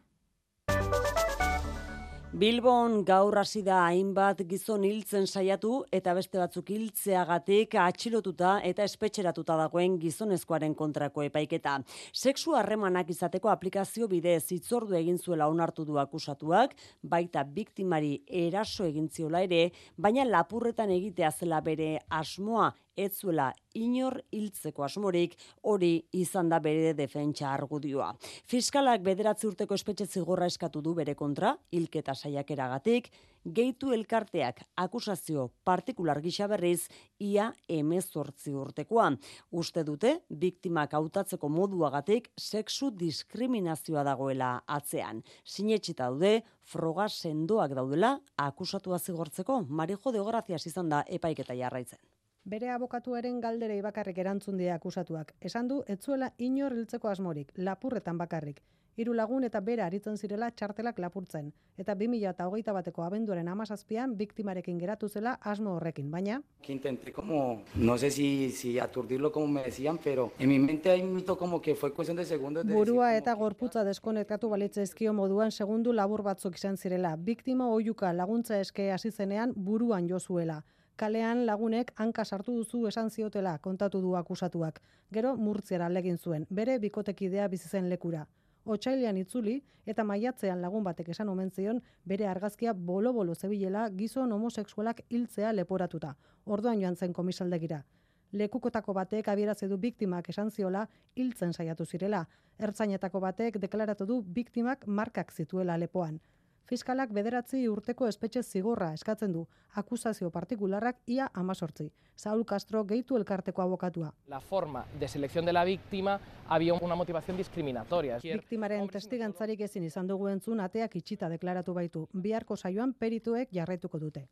Bilbon 2.34 3.04
gaur 3.06 3.38
hasi 3.38 3.60
da 3.62 3.76
hainbat 3.86 4.40
gizon 4.50 4.82
hiltzen 4.84 5.28
saiatu 5.30 5.84
eta 5.94 6.12
beste 6.18 6.40
batzuk 6.40 6.72
hiltzeagatik 6.74 7.76
atxilotuta 7.78 8.56
eta 8.66 8.82
espetxeratuta 8.84 9.54
dagoen 9.60 9.94
gizonezkoaren 10.02 10.74
kontrako 10.74 11.22
epaiketa. 11.22 11.76
Sexu 12.12 12.56
harremanak 12.58 13.12
izateko 13.14 13.48
aplikazio 13.48 14.08
bidez 14.10 14.42
hitzordu 14.50 14.98
egin 14.98 15.18
zuela 15.18 15.46
onartu 15.48 15.84
du 15.86 16.00
akusatuak, 16.02 16.74
baita 17.02 17.44
biktimari 17.44 18.18
eraso 18.26 18.84
egin 18.84 19.06
ziola 19.08 19.44
ere, 19.46 19.70
baina 19.96 20.26
lapurretan 20.26 20.90
egitea 20.90 21.30
zela 21.30 21.62
bere 21.62 21.94
asmoa 22.10 22.72
ez 22.96 23.12
zuela 23.20 23.52
inor 23.76 24.18
hiltzeko 24.32 24.84
asmorik 24.86 25.36
hori 25.62 25.92
izan 26.16 26.48
da 26.48 26.58
bere 26.64 26.94
defentsa 26.96 27.52
argudioa. 27.52 28.10
Fiskalak 28.48 29.04
bederatzi 29.06 29.46
urteko 29.46 29.76
espetxe 29.76 30.06
zigorra 30.06 30.46
eskatu 30.46 30.82
du 30.82 30.94
bere 30.96 31.14
kontra, 31.14 31.54
hilketa 31.72 32.14
saiakeragatik, 32.14 33.10
gehitu 33.46 33.92
elkarteak 33.94 34.62
akusazio 34.82 35.50
partikular 35.64 36.20
gisa 36.22 36.48
berriz 36.50 36.88
ia 37.22 37.52
emezortzi 37.68 38.54
urtekoa. 38.56 39.12
Uste 39.52 39.84
dute, 39.84 40.16
biktimak 40.28 40.96
hautatzeko 40.98 41.48
moduagatik 41.52 42.32
sexu 42.40 42.90
diskriminazioa 42.90 44.02
dagoela 44.06 44.56
atzean. 44.66 45.22
Sinetxita 45.44 46.10
daude, 46.10 46.42
froga 46.66 47.08
sendoak 47.08 47.76
daudela 47.78 48.16
akusatua 48.36 48.98
zigortzeko, 48.98 49.62
marijo 49.68 50.12
de 50.12 50.20
izan 50.66 50.88
da 50.88 51.04
epaiketa 51.06 51.54
jarraitzen. 51.54 51.98
Bere 52.46 52.68
abokatuaren 52.70 53.40
galderei 53.42 53.80
bakarrik 53.82 54.18
erantzun 54.22 54.60
die 54.60 54.68
akusatuak. 54.70 55.32
Esan 55.48 55.66
du 55.66 55.80
etzuela 55.94 56.28
inor 56.38 56.76
hiltzeko 56.76 57.08
asmorik, 57.10 57.48
lapurretan 57.58 58.20
bakarrik. 58.20 58.60
Hiru 58.96 59.16
lagun 59.18 59.42
eta 59.48 59.58
bera 59.60 59.88
aritzen 59.90 60.14
zirela 60.16 60.52
txartelak 60.52 61.00
lapurtzen. 61.02 61.48
Eta 61.76 61.96
2008 61.98 62.74
bateko 62.76 63.02
abenduaren 63.02 63.50
amazazpian 63.50 64.14
biktimarekin 64.20 64.78
geratu 64.78 65.08
zela 65.08 65.32
asmo 65.40 65.74
horrekin, 65.74 66.06
baina... 66.12 66.38
Intenté 66.68 67.12
como, 67.12 67.64
no 67.74 67.98
sé 67.98 68.12
si, 68.12 68.52
si 68.52 68.78
aturdirlo 68.78 69.32
como 69.32 69.48
me 69.48 69.64
decían, 69.64 69.98
pero 69.98 70.30
en 70.38 70.48
mi 70.48 70.60
mente 70.60 70.90
hay 70.90 71.02
mito 71.02 71.36
como 71.36 71.60
que 71.60 71.74
fue 71.74 71.92
cuestión 71.92 72.16
de 72.16 72.24
segundos... 72.24 72.64
De 72.64 72.72
Burua 72.72 73.16
eta 73.16 73.34
gorputza 73.34 73.82
deskonetkatu 73.82 74.48
balitze 74.48 74.86
ezkio 74.86 75.12
moduan 75.12 75.50
segundu 75.50 75.92
labur 75.92 76.22
batzuk 76.22 76.54
izan 76.54 76.78
zirela. 76.78 77.16
Biktima 77.16 77.68
oiuka 77.68 78.12
laguntza 78.12 78.60
eske 78.60 78.92
hasi 78.92 79.10
zenean 79.10 79.52
buruan 79.56 80.08
jozuela 80.08 80.62
kalean 80.96 81.44
lagunek 81.46 81.92
hanka 82.00 82.24
sartu 82.24 82.54
duzu 82.56 82.86
esan 82.88 83.10
ziotela 83.10 83.58
kontatu 83.58 84.00
du 84.00 84.14
akusatuak. 84.16 84.80
Gero 85.12 85.36
murtziara 85.36 85.88
legin 85.88 86.18
zuen, 86.18 86.46
bere 86.50 86.78
bikotekidea 86.78 87.48
bizi 87.48 87.68
zen 87.68 87.90
lekura. 87.90 88.26
Otsailean 88.64 89.16
itzuli 89.16 89.60
eta 89.86 90.04
maiatzean 90.04 90.62
lagun 90.62 90.84
batek 90.84 91.10
esan 91.14 91.28
omen 91.28 91.50
zion 91.50 91.82
bere 92.04 92.26
argazkia 92.26 92.72
bolo-bolo 92.72 93.34
zebilela 93.34 93.90
gizon 93.90 94.32
homosexualak 94.32 95.02
hiltzea 95.10 95.52
leporatuta. 95.52 96.16
Orduan 96.46 96.80
joan 96.80 96.96
zen 96.96 97.12
komisaldegira. 97.12 97.84
Lekukotako 98.32 98.92
batek 98.94 99.28
abieraze 99.28 99.68
du 99.68 99.76
biktimak 99.78 100.28
esan 100.28 100.50
ziola 100.50 100.88
hiltzen 101.14 101.52
saiatu 101.52 101.84
zirela. 101.84 102.24
Ertzainetako 102.58 103.20
batek 103.20 103.60
deklaratu 103.60 104.06
du 104.06 104.22
biktimak 104.22 104.86
markak 104.86 105.30
zituela 105.32 105.76
lepoan 105.78 106.18
fiskalak 106.66 107.12
bederatzi 107.14 107.62
urteko 107.70 108.08
espetxe 108.10 108.42
zigorra 108.42 108.92
eskatzen 108.94 109.32
du, 109.32 109.46
akusazio 109.74 110.30
partikularrak 110.30 110.98
ia 111.06 111.28
amazortzi. 111.34 111.90
Saul 112.16 112.44
Castro 112.44 112.84
gehitu 112.84 113.16
elkarteko 113.16 113.62
abokatua. 113.62 114.12
La 114.26 114.40
forma 114.40 114.84
de 114.98 115.08
selección 115.08 115.44
de 115.44 115.52
la 115.52 115.64
víctima 115.64 116.18
había 116.48 116.74
una 116.74 116.94
motivación 116.94 117.36
discriminatoria. 117.36 118.18
Biktimaren 118.22 118.88
testigantzarik 118.88 119.60
ezin 119.60 119.84
izan 119.84 120.06
dugu 120.06 120.28
entzun 120.28 120.60
ateak 120.60 120.96
itxita 120.96 121.28
deklaratu 121.28 121.74
baitu. 121.74 122.08
Biharko 122.12 122.56
saioan 122.56 122.94
perituek 122.94 123.52
jarraituko 123.52 123.98
dute. 123.98 124.26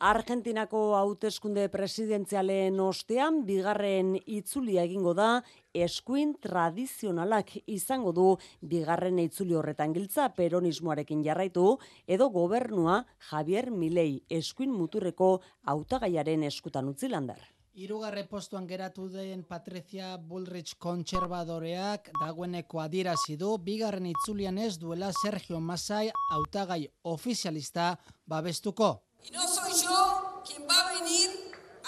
Argentinako 0.00 0.96
hauteskunde 0.96 1.68
presidenzialen 1.70 2.80
ostean 2.80 3.44
bigarren 3.46 4.14
itzulia 4.26 4.82
egingo 4.82 5.14
da 5.14 5.28
eskuin 5.74 6.34
tradizionalak 6.42 7.52
izango 7.66 8.12
du 8.12 8.26
bigarren 8.60 9.18
itzuli 9.22 9.54
horretan 9.54 9.94
giltza 9.94 10.28
peronismoarekin 10.34 11.22
jarraitu 11.24 11.78
edo 12.06 12.28
gobernua 12.30 13.04
Javier 13.30 13.70
Milei 13.70 14.22
eskuin 14.28 14.72
muturreko 14.72 15.40
hautagaiaren 15.62 16.42
eskutan 16.42 16.88
utzi 16.88 17.08
landar. 17.08 17.40
Irugarre 17.74 18.22
postuan 18.30 18.66
geratu 18.66 19.08
den 19.10 19.42
Patricia 19.44 20.16
Bullrich 20.16 20.76
kontserbadoreak 20.78 22.12
dagoeneko 22.20 22.78
adierazi 22.80 23.34
du 23.36 23.56
bigarren 23.58 24.06
itzulian 24.06 24.58
ez 24.58 24.76
duela 24.78 25.10
Sergio 25.12 25.58
Masai 25.60 26.10
hautagai 26.30 26.84
ofizialista 27.02 27.96
babestuko. 28.26 29.00
Y 29.26 29.30
no 29.30 29.48
soy 29.48 29.72
yo 29.82 30.42
quien 30.46 30.68
va 30.68 30.74
a 30.74 30.92
venir 31.00 31.30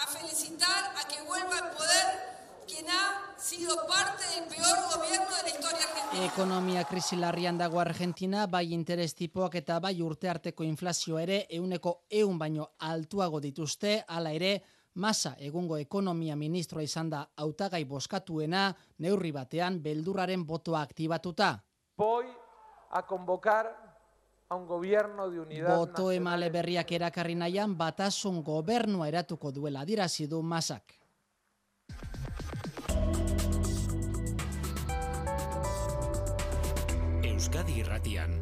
a 0.02 0.06
felicitar 0.06 0.94
a 0.96 1.06
que 1.06 1.22
vuelva 1.22 1.58
al 1.58 1.70
poder 1.70 2.36
quien 2.66 2.86
ha 2.88 3.38
sido 3.38 3.76
parte 3.86 4.24
del 4.34 4.48
peor 4.48 4.78
gobierno 4.96 5.36
de 5.36 5.42
la 5.42 5.48
historia 5.48 5.84
argentina. 5.84 6.24
Ekonomia 6.24 6.84
krisi 6.84 7.16
larrian 7.16 7.58
dago 7.58 7.78
Argentina, 7.80 8.46
bai 8.46 8.72
interes 8.72 9.14
tipoak 9.14 9.54
eta 9.60 9.78
bai 9.80 10.00
urte 10.00 10.30
arteko 10.30 10.64
inflazio 10.64 11.18
ere 11.18 11.46
euneko 11.50 12.06
eun 12.08 12.38
baino 12.38 12.70
altuago 12.78 13.40
dituzte, 13.40 14.02
hala 14.08 14.32
ere, 14.32 14.62
masa 14.94 15.36
egungo 15.38 15.76
ekonomia 15.76 16.36
ministroa 16.36 16.82
izan 16.82 17.10
da 17.10 17.26
hautagai 17.36 17.84
boskatuena, 17.84 18.70
neurri 18.98 19.30
batean 19.32 19.82
beldurraren 19.82 20.46
botoa 20.46 20.80
aktibatuta. 20.80 21.58
Voy 21.98 22.26
a 22.90 23.02
convocar 23.06 23.85
a 24.48 24.54
un 24.54 24.66
gobierno 24.66 25.28
de 25.30 25.40
unidad 25.40 25.76
Boto 25.76 26.12
emale 26.12 26.50
berriak 26.50 26.92
erakarri 26.92 27.34
nahian 27.34 27.76
batasun 27.76 28.42
gobernua 28.44 29.08
eratuko 29.08 29.50
duela 29.50 29.84
dirazi 29.84 30.26
du 30.26 30.42
masak. 30.42 30.94
Euskadi 37.26 37.80
Irratian 37.82 38.38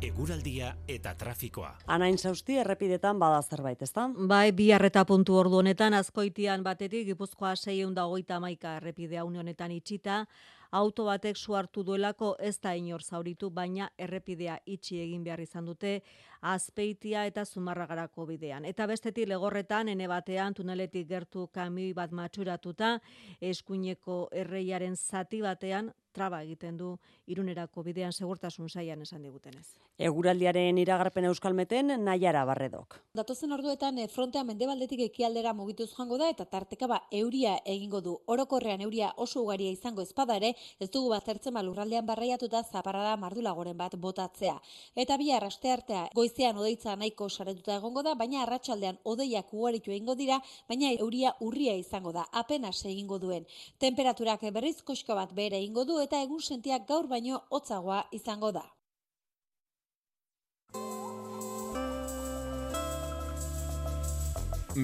eguraldia 0.00 0.76
eta 0.86 1.14
trafikoa. 1.18 1.72
Anain 1.86 2.18
zausti 2.18 2.56
errepidetan 2.62 3.18
bada 3.18 3.42
zerbait, 3.42 3.82
ezta? 3.82 4.08
Bai, 4.14 4.52
bi 4.52 4.70
arreta 4.72 5.04
puntu 5.04 5.34
ordu 5.40 5.58
honetan 5.58 5.94
azkoitian 5.94 6.62
batetik 6.62 7.06
Gipuzkoa 7.08 7.56
631 7.56 8.76
errepidea 8.76 9.24
une 9.24 9.40
honetan 9.42 9.74
itxita, 9.74 10.24
auto 10.70 11.04
batek 11.04 11.36
su 11.36 11.54
hartu 11.54 11.82
duelako 11.82 12.34
ez 12.38 12.58
da 12.60 12.74
inor 12.76 13.02
zauritu, 13.02 13.50
baina 13.50 13.90
errepidea 13.98 14.58
itxi 14.66 15.00
egin 15.00 15.24
behar 15.24 15.40
izan 15.40 15.64
dute 15.64 16.00
azpeitia 16.40 17.24
eta 17.26 17.44
zumarragarako 17.44 18.26
bidean. 18.26 18.64
Eta 18.64 18.86
bestetik 18.86 19.28
legorretan, 19.28 19.88
ene 19.88 20.08
batean, 20.08 20.54
tuneletik 20.54 21.08
gertu 21.08 21.48
kamioi 21.52 21.92
bat 21.92 22.12
matxuratuta, 22.12 22.98
eskuineko 23.40 24.28
erreiaren 24.32 24.96
zati 24.96 25.40
batean, 25.42 25.92
traba 26.18 26.42
egiten 26.42 26.76
du 26.76 26.96
irunerako 27.30 27.84
bidean 27.86 28.12
segurtasun 28.12 28.68
saian 28.68 29.02
esan 29.04 29.22
digutenez. 29.22 29.66
Eguraldiaren 30.08 30.78
iragarpen 30.78 31.26
euskalmeten 31.30 31.92
nahiara 32.04 32.44
barredok. 32.48 32.98
Datozen 33.18 33.54
orduetan 33.54 33.98
eh, 33.98 34.06
frontea 34.10 34.44
mendebaldetik 34.46 35.04
ekialdera 35.08 35.52
mugituz 35.58 35.88
joango 35.92 36.18
da 36.20 36.28
eta 36.30 36.46
tarteka 36.46 36.86
ba 36.90 37.00
euria 37.20 37.56
egingo 37.64 38.00
du. 38.02 38.14
Orokorrean 38.34 38.82
euria 38.86 39.12
oso 39.16 39.42
ugaria 39.42 39.72
izango 39.74 40.02
ezpada 40.06 40.36
ere, 40.38 40.52
ez 40.78 40.90
dugu 40.94 41.10
baztertzen 41.14 41.54
ba 41.54 41.64
lurraldean 41.66 42.06
barraiatuta 42.06 42.62
zaparrada 42.62 43.16
mardulagoren 43.16 43.76
bat 43.78 43.96
botatzea. 43.98 44.56
Eta 44.94 45.18
bi 45.18 45.32
arraste 45.34 45.72
artea 45.72 46.04
goizean 46.14 46.58
odeitza 46.58 46.96
nahiko 46.96 47.28
saretuta 47.28 47.76
egongo 47.78 48.02
da, 48.06 48.14
baina 48.14 48.42
arratsaldean 48.42 48.98
odeiak 49.04 49.52
ugaritu 49.52 49.94
egingo 49.94 50.14
dira, 50.18 50.40
baina 50.68 50.92
euria 50.98 51.34
urria 51.40 51.74
izango 51.78 52.12
da, 52.12 52.26
apenas 52.32 52.84
egingo 52.84 53.18
duen. 53.18 53.46
Temperaturak 53.78 54.46
berriz 54.54 54.78
koxko 54.82 55.18
bat 55.18 55.34
bere 55.34 55.58
egingo 55.58 55.84
du 55.84 55.98
eta 56.08 56.22
egun 56.24 56.40
sentiak 56.40 56.88
gaur 56.88 57.06
baino 57.12 57.42
hotzagoa 57.52 58.00
izango 58.18 58.52
da. 58.56 58.64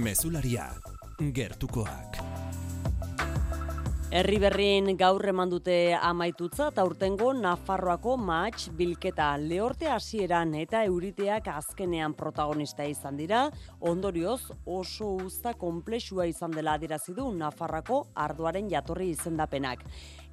Mesularia, 0.05 0.69
gertukoak. 1.39 2.24
Herri 4.14 4.37
berrin 4.38 4.92
gaur 4.94 5.27
eman 5.27 5.50
dute 5.50 5.74
amaitutza 5.98 6.68
eta 6.70 6.85
urtengo 6.87 7.33
Nafarroako 7.35 8.12
match 8.14 8.68
bilketa 8.79 9.33
lehorte 9.42 9.88
hasieran 9.90 10.53
eta 10.55 10.85
euriteak 10.87 11.48
azkenean 11.50 12.14
protagonista 12.14 12.87
izan 12.87 13.18
dira, 13.18 13.40
ondorioz 13.81 14.53
oso 14.70 15.09
usta 15.24 15.57
konplexua 15.59 16.29
izan 16.31 16.55
dela 16.55 16.77
adierazi 16.79 17.16
du 17.16 17.27
Nafarroako 17.40 17.98
arduaren 18.27 18.70
jatorri 18.70 19.09
izendapenak. 19.16 19.83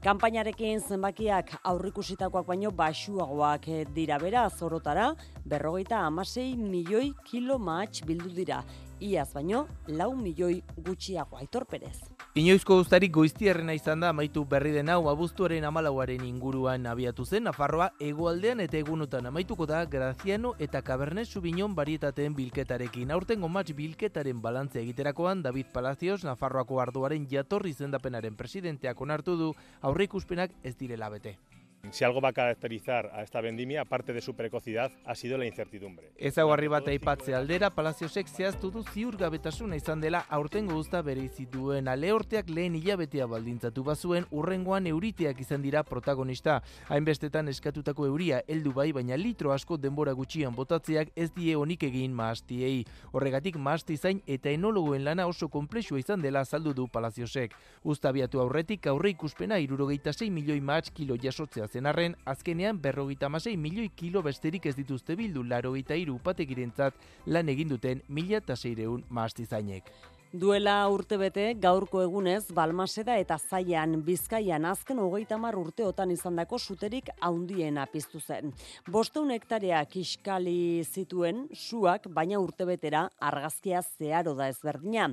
Kanpainarekin 0.06 0.86
zenbakiak 0.86 1.56
aurrikusitakoak 1.74 2.46
baino 2.54 2.70
basuagoak 2.70 3.66
dira 3.98 4.22
bera 4.22 4.46
zorotara, 4.52 5.10
berrogeita 5.44 6.06
amasei 6.06 6.54
milioi 6.54 7.16
kilo 7.26 7.58
match 7.58 8.06
bildu 8.06 8.30
dira. 8.44 8.62
Iaz 9.02 9.32
baino, 9.34 9.64
lau 9.90 10.12
milioi 10.14 10.60
gutxiago 10.78 11.40
aitor 11.40 11.66
perez. 11.66 11.98
Inoizko 12.38 12.76
ustarik 12.84 13.12
goiztierrena 13.16 13.74
izan 13.74 14.04
da 14.04 14.12
amaitu 14.14 14.44
berri 14.46 14.70
den 14.76 14.92
hau 14.94 15.10
abuztuaren 15.10 15.66
amalauaren 15.66 16.22
inguruan 16.28 16.86
abiatu 16.86 17.26
zen 17.26 17.48
Nafarroa 17.50 17.90
egoaldean 18.00 18.62
eta 18.62 18.78
egunotan 18.78 19.26
amaituko 19.26 19.66
da 19.66 19.84
Graziano 19.86 20.54
eta 20.60 20.84
Cabernet 20.86 21.28
Sauvignon 21.28 21.74
barietateen 21.76 22.36
bilketarekin. 22.38 23.12
Aurten 23.12 23.42
gomatz 23.42 23.74
bilketaren 23.74 24.42
balantze 24.42 24.80
egiterakoan 24.84 25.42
David 25.42 25.74
Palacios 25.74 26.24
Nafarroako 26.24 26.80
arduaren 26.80 27.26
jatorri 27.32 27.74
zendapenaren 27.74 28.38
presidenteak 28.38 29.02
onartu 29.02 29.36
du 29.36 29.56
aurreikuspenak 29.82 30.54
ez 30.64 30.78
direla 30.78 31.10
bete. 31.10 31.40
Si 31.90 32.06
algo 32.06 32.22
va 32.22 32.30
a 32.30 32.34
caracterizar 32.34 33.12
a 33.14 33.22
esta 33.22 33.42
vendimia, 33.42 33.82
aparte 33.82 34.14
de 34.14 34.22
su 34.22 34.34
precocidad, 34.34 34.92
ha 35.04 35.16
sido 35.16 35.38
la 35.38 35.46
incertidumbre. 35.46 36.12
Ez 36.16 36.38
aguarri 36.38 36.68
bat 36.72 36.88
aipatze 36.88 37.34
aldera, 37.36 37.72
Palaziosek 37.76 38.30
zehaztu 38.30 38.70
du 38.72 38.84
ziurgabetasuna 38.94 39.76
izan 39.76 40.00
dela 40.00 40.22
aurtengo 40.30 40.78
guzta 40.78 41.02
bere 41.02 41.26
izituen 41.26 41.90
aleorteak 41.92 42.50
lehen 42.50 42.78
hilabetea 42.78 43.26
baldintzatu 43.28 43.84
bazuen 43.84 44.28
urrengoan 44.32 44.88
euriteak 44.88 45.42
izan 45.42 45.62
dira 45.66 45.84
protagonista. 45.84 46.62
Hainbestetan 46.88 47.50
eskatutako 47.52 48.06
euria 48.08 48.40
heldu 48.48 48.72
bai, 48.78 48.92
baina 48.94 49.18
litro 49.18 49.52
asko 49.52 49.76
denbora 49.78 50.14
gutxian 50.14 50.56
botatzeak 50.56 51.12
ez 51.16 51.32
die 51.36 51.58
honik 51.58 51.84
egin 51.90 52.14
maastiei. 52.14 52.86
Horregatik 53.12 53.58
maasti 53.58 53.98
zain 53.98 54.22
eta 54.28 54.50
enologoen 54.54 55.04
lana 55.04 55.28
oso 55.28 55.50
komplexua 55.50 56.00
izan 56.00 56.22
dela 56.22 56.46
azaldu 56.46 56.74
du 56.74 56.88
Palaziosek. 56.88 57.58
Uztabiatu 57.84 58.40
aurretik 58.40 58.88
aurre 58.88 59.12
ikuspena 59.12 59.60
irurogeita 59.60 60.14
6 60.14 60.32
milioi 60.32 60.62
maatz 60.62 60.92
kilo 60.94 61.18
jasotzea 61.20 61.68
zen 61.72 61.88
arren, 61.88 62.16
azkenean 62.26 62.80
berrogeita 62.82 63.30
masei 63.30 63.56
milioi 63.58 63.90
kilo 63.96 64.22
besterik 64.22 64.66
ez 64.66 64.76
dituzte 64.76 65.16
bildu 65.16 65.44
larogeita 65.48 65.96
iru 65.96 66.18
upategirentzat 66.20 66.94
lan 67.28 67.50
egin 67.50 67.72
duten 67.72 68.02
mila 68.10 68.42
eta 68.44 68.56
seireun 68.56 69.06
maastizainek. 69.10 69.88
Duela 70.32 70.88
urte 70.88 71.18
bete, 71.20 71.42
gaurko 71.60 72.00
egunez, 72.06 72.54
Balmaseda 72.56 73.18
eta 73.20 73.36
Zaian 73.36 73.98
Bizkaian 74.06 74.64
azken 74.70 75.02
hogeita 75.04 75.36
mar 75.36 75.58
urteotan 75.60 76.14
izandako 76.14 76.56
suterik 76.56 77.10
haundiena 77.20 77.84
piztu 77.92 78.22
zen. 78.24 78.54
Bosteun 78.88 79.36
hektarea 79.36 79.84
kiskali 79.92 80.86
zituen 80.88 81.44
suak, 81.52 82.08
baina 82.08 82.40
urtebetera 82.40 83.04
argazkia 83.20 83.84
zeharo 83.84 84.38
da 84.40 84.48
ezberdina. 84.48 85.10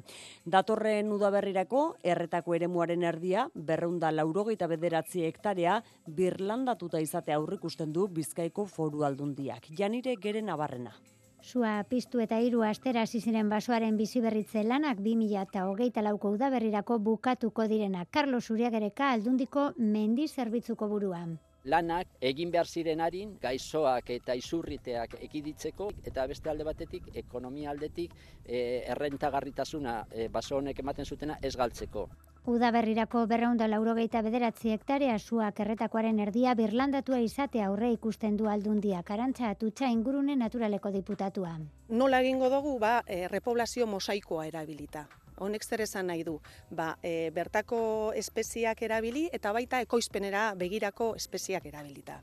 Datorren 0.47 1.11
udaberrirako, 1.11 1.85
erretako 2.15 2.55
eremuaren 2.55 3.03
erdia, 3.03 3.49
berreunda 3.57 4.15
laurogeita 4.15 4.71
bederatzi 4.71 5.27
hektarea, 5.27 5.83
birlandatuta 6.07 7.03
izate 7.03 7.35
aurrikusten 7.35 7.91
du 7.91 8.07
Bizkaiko 8.07 8.71
foru 8.71 9.03
aldundiak. 9.03 9.67
Janire 9.75 10.15
gere 10.15 10.47
nabarrena. 10.47 10.95
Sua 11.43 11.85
piztu 11.89 12.21
eta 12.21 12.39
hiru 12.43 12.65
astera 12.67 13.03
hasi 13.07 13.21
ziren 13.21 13.49
basoaren 13.49 13.97
biziberritze 13.97 14.65
lanak 14.65 14.99
20hogeita 14.99 16.03
lauko 16.03 16.33
udaberrirako 16.35 16.99
bukatuko 16.99 17.69
direnak. 17.69 18.09
Carlos 18.11 18.51
Uriagereka 18.51 19.13
aldundiko 19.13 19.73
mendi 19.79 20.27
zerbitzuko 20.29 20.89
buruan 20.89 21.39
lanak 21.69 22.09
egin 22.31 22.51
behar 22.55 22.67
zirenarin 22.67 23.35
gaizoak 23.43 24.11
eta 24.15 24.35
izurriteak 24.39 25.17
ekiditzeko 25.27 25.91
eta 26.11 26.27
beste 26.31 26.51
alde 26.51 26.65
batetik 26.65 27.11
ekonomia 27.23 27.71
aldetik 27.71 28.15
e, 28.45 28.85
errentagarritasuna 28.95 29.99
e, 30.11 30.29
baso 30.29 30.57
honek 30.57 30.79
ematen 30.85 31.05
zutena 31.05 31.39
ez 31.43 31.55
galtzeko. 31.57 32.09
Uda 32.49 32.71
berrirako 32.73 33.27
berraunda 33.29 33.67
laurogeita 33.69 34.23
bederatzi 34.25 34.71
hektarea 34.73 35.19
suak 35.19 35.59
erretakoaren 35.61 36.23
erdia 36.25 36.55
birlandatua 36.57 37.19
izatea 37.21 37.67
aurre 37.69 37.91
ikusten 37.93 38.39
du 38.41 38.49
aldundia 38.49 39.03
karantza 39.11 39.51
atutxa 39.53 39.91
ingurune 39.93 40.37
naturaleko 40.41 40.89
diputatua. 40.95 41.53
Nola 42.01 42.23
egingo 42.25 42.49
dugu 42.49 42.79
ba, 42.81 43.03
e, 43.05 43.29
repoblazio 43.29 43.87
mosaikoa 43.87 44.47
erabilita 44.49 45.05
honek 45.39 45.65
zer 45.65 45.85
esan 45.85 46.09
nahi 46.11 46.25
du? 46.25 46.39
Ba, 46.71 46.89
e, 47.03 47.31
bertako 47.35 47.81
espeziak 48.17 48.83
erabili 48.83 49.29
eta 49.33 49.53
baita 49.53 49.83
ekoizpenera 49.85 50.55
begirako 50.59 51.15
espeziak 51.21 51.67
erabilita. 51.71 52.23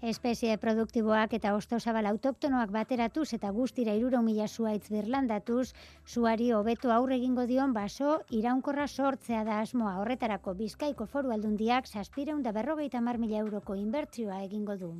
Espezie 0.00 0.54
produktiboak 0.56 1.34
eta 1.36 1.50
ostosabal 1.52 2.06
autoktonoak 2.08 2.70
bateratuz 2.72 3.26
eta 3.36 3.50
guztira 3.52 3.92
iruro 3.98 4.22
mila 4.24 4.46
zuaitz 4.48 4.86
birlandatuz, 4.88 5.74
zuari 6.08 6.46
hobeto 6.56 6.92
aurre 6.94 7.18
egingo 7.20 7.44
dion 7.50 7.74
baso 7.76 8.14
iraunkorra 8.38 8.86
sortzea 8.88 9.42
da 9.44 9.58
asmoa 9.60 9.98
horretarako 10.00 10.54
bizkaiko 10.62 11.04
foru 11.04 11.34
aldundiak 11.36 11.90
saspireun 11.92 12.40
da 12.42 12.56
berrogeita 12.56 13.04
mar 13.10 13.18
mila 13.18 13.44
euroko 13.44 13.76
inbertzioa 13.82 14.40
egingo 14.46 14.78
du. 14.80 14.90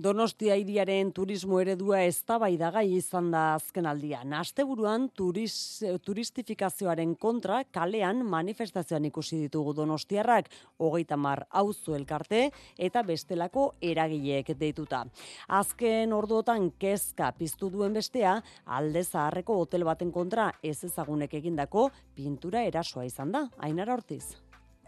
Donostia 0.00 0.54
hiriaren 0.56 1.10
turismo 1.12 1.58
eredua 1.60 1.98
eztabaidagai 2.08 2.86
izan 2.96 3.26
da 3.34 3.42
azken 3.58 3.84
aldian. 3.90 4.32
Asteburuan 4.38 5.10
turis, 5.12 5.82
turistifikazioaren 6.06 7.12
kontra 7.20 7.58
kalean 7.74 8.22
manifestazioan 8.24 9.10
ikusi 9.10 9.42
ditugu 9.42 9.74
Donostiarrak 9.76 10.48
hogeita 10.80 11.20
mar 11.20 11.44
auzo 11.50 11.98
elkarte 11.98 12.46
eta 12.78 13.04
bestelako 13.04 13.66
eragileek 13.92 14.54
deituta. 14.56 15.04
Azken 15.60 16.16
orduotan 16.16 16.70
kezka 16.80 17.34
piztu 17.36 17.68
duen 17.68 17.92
bestea 17.92 18.38
alde 18.64 19.04
zaharreko 19.04 19.60
hotel 19.66 19.84
baten 19.84 20.14
kontra 20.14 20.52
ez 20.62 20.78
ezagunek 20.88 21.34
egindako 21.42 21.90
pintura 22.16 22.64
erasoa 22.64 23.04
izan 23.04 23.36
da. 23.36 23.50
Ainara 23.58 24.00
Ortiz 24.00 24.38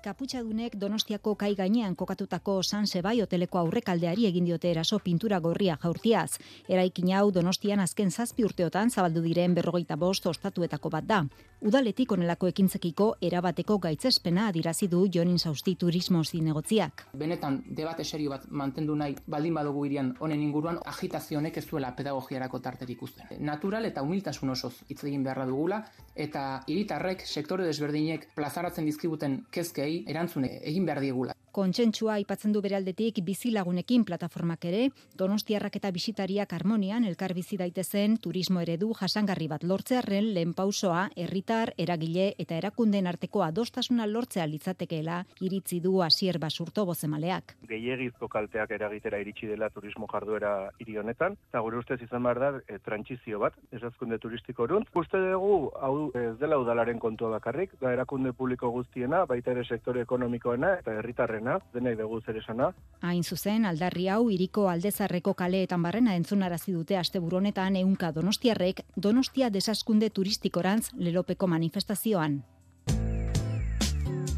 kaputxadunek 0.03 0.75
Donostiako 0.81 1.35
kai 1.39 1.55
gainean 1.55 1.95
kokatutako 1.97 2.57
San 2.63 2.87
Sebai 2.91 3.21
hoteleko 3.23 3.59
aurrekaldeari 3.61 4.27
egin 4.27 4.49
diote 4.49 4.71
eraso 4.71 4.99
pintura 4.99 5.39
gorria 5.41 5.77
jaurtiaz. 5.83 6.39
Eraikin 6.69 7.13
hau 7.15 7.31
Donostian 7.35 7.81
azken 7.81 8.11
zazpi 8.11 8.45
urteotan 8.45 8.91
zabaldu 8.91 9.23
diren 9.23 9.55
berrogeita 9.55 9.97
bost 9.97 10.27
ostatuetako 10.27 10.91
bat 10.91 11.07
da. 11.07 11.21
Udaletik 11.63 12.13
onelako 12.13 12.49
ekintzekiko 12.51 13.07
erabateko 13.23 13.77
gaitzespena 13.79 14.49
adirazi 14.51 14.89
du 14.91 15.05
Jonin 15.15 15.39
Sausti 15.39 15.77
Turismo 15.79 16.25
zinegotziak. 16.25 17.07
Benetan 17.15 17.61
debate 17.71 18.05
serio 18.05 18.35
bat 18.35 18.49
mantendu 18.51 18.97
nahi 18.99 19.15
baldin 19.27 19.55
badugu 19.55 19.85
irian 19.87 20.15
honen 20.19 20.43
inguruan 20.43 20.81
agitazio 20.85 21.39
honek 21.39 21.63
ez 21.63 21.67
duela 21.71 21.93
pedagogiarako 21.95 22.59
tarterik 22.59 23.03
uzten. 23.03 23.31
Natural 23.39 23.87
eta 23.87 24.03
humiltasun 24.03 24.51
osoz 24.51 24.75
hitz 24.89 25.05
egin 25.05 25.23
beharra 25.23 25.47
dugula 25.47 25.85
eta 26.27 26.65
hiritarrek 26.67 27.23
sektore 27.27 27.65
desberdinek 27.71 28.27
plazaratzen 28.35 28.91
dizkibuten 28.91 29.45
kezkei 29.55 29.92
erantzune 30.09 30.59
egin 30.73 30.87
behar 30.89 31.01
diegula. 31.05 31.37
Kontsentsua 31.53 32.15
aipatzen 32.15 32.55
du 32.55 32.63
beraldetik 32.65 33.19
bizilagunekin 33.27 34.07
plataformak 34.09 34.63
ere, 34.65 34.87
Donostiarrak 35.21 35.75
eta 35.77 35.91
bisitariak 35.93 36.55
harmonian 36.57 37.05
elkar 37.05 37.35
bizi 37.37 37.59
daitezen 37.61 38.15
turismo 38.25 38.63
eredu 38.65 38.95
jasangarri 38.97 39.51
bat 39.53 39.67
lortzearren 39.69 40.31
lehen 40.33 40.55
pausoa 40.57 41.03
herritar, 41.15 41.75
eragile 41.77 42.31
eta 42.41 42.57
erakunden 42.57 43.11
arteko 43.11 43.43
adostasuna 43.45 44.07
lortzea 44.09 44.47
litzatekeela 44.49 45.19
iritzi 45.45 45.83
du 45.85 46.01
hasier 46.01 46.39
basurto 46.41 46.87
bozemaleak. 46.89 47.53
Gehiegizko 47.69 48.31
kalteak 48.33 48.73
eragitera 48.79 49.21
iritsi 49.21 49.51
dela 49.53 49.69
turismo 49.77 50.09
jarduera 50.09 50.55
hiri 50.81 50.97
honetan, 51.05 51.37
eta 51.53 51.61
gure 51.69 51.83
ustez 51.83 52.01
izan 52.01 52.25
behar 52.25 52.41
da 52.41 52.51
e, 52.65 52.81
trantsizio 52.81 53.43
bat, 53.45 53.61
esazkunde 53.77 54.17
turistiko 54.25 54.65
erunt. 54.71 54.89
Uste 54.97 55.21
dugu, 55.29 55.69
hau 55.77 56.09
ez 56.17 56.33
dela 56.41 56.57
udalaren 56.65 56.99
kontua 56.99 57.29
bakarrik, 57.37 57.77
da 57.85 57.93
erakunde 57.93 58.33
publiko 58.33 58.73
guztiena, 58.73 59.27
baita 59.29 59.53
ere 59.53 59.69
sektore 59.69 60.09
ekonomikoena 60.09 60.79
eta 60.81 60.97
herritarren 60.97 61.42
dena, 61.43 61.59
denei 61.75 61.95
dugu 61.99 62.21
zer 62.23 62.39
esana. 62.39 62.73
Hain 63.03 63.25
zuzen, 63.25 63.67
aldarri 63.67 64.09
hau, 64.09 64.31
iriko 64.31 64.69
aldezarreko 64.71 65.35
kaleetan 65.35 65.83
barrena 65.83 66.15
entzunarazi 66.17 66.73
dute 66.73 66.97
asteburu 66.99 67.41
honetan 67.43 67.77
ehunka 67.77 68.13
donostiarrek, 68.15 68.85
donostia 68.97 69.51
desaskunde 69.51 70.11
turistikorantz 70.11 70.93
lelopeko 70.95 71.47
manifestazioan. 71.47 72.43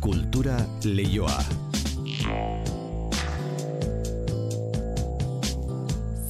Kultura 0.01 0.57
leioa. 0.85 1.39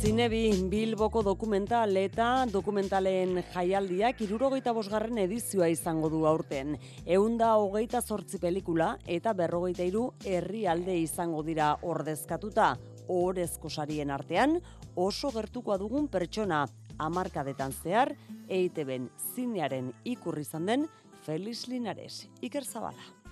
Zinebi 0.05 0.51
Bilboko 0.69 1.23
dokumental 1.25 1.97
eta 1.97 2.27
dokumentalen 2.53 3.39
jaialdiak 3.55 4.19
irurogeita 4.21 4.75
bosgarren 4.77 5.17
edizioa 5.23 5.71
izango 5.73 6.11
du 6.13 6.27
aurten. 6.29 6.75
Eunda 7.17 7.55
hogeita 7.57 8.03
zortzi 8.03 8.37
pelikula 8.43 8.91
eta 9.09 9.33
berrogeita 9.33 9.89
iru 9.89 10.05
herri 10.29 10.67
alde 10.69 10.99
izango 11.01 11.41
dira 11.49 11.71
ordezkatuta. 11.81 12.75
Orezko 13.09 13.73
sarien 13.73 14.13
artean 14.13 14.59
oso 15.09 15.33
gertukoa 15.33 15.81
dugun 15.81 16.13
pertsona 16.13 16.67
amarkadetan 16.99 17.73
zehar 17.73 18.13
EITB-en 18.45 19.09
zinearen 19.33 19.93
ikurri 20.05 20.45
izan 20.45 20.69
den 20.69 20.89
Feliz 21.25 21.63
Linares. 21.65 22.27
Iker 22.45 22.69
Zabala. 22.69 23.24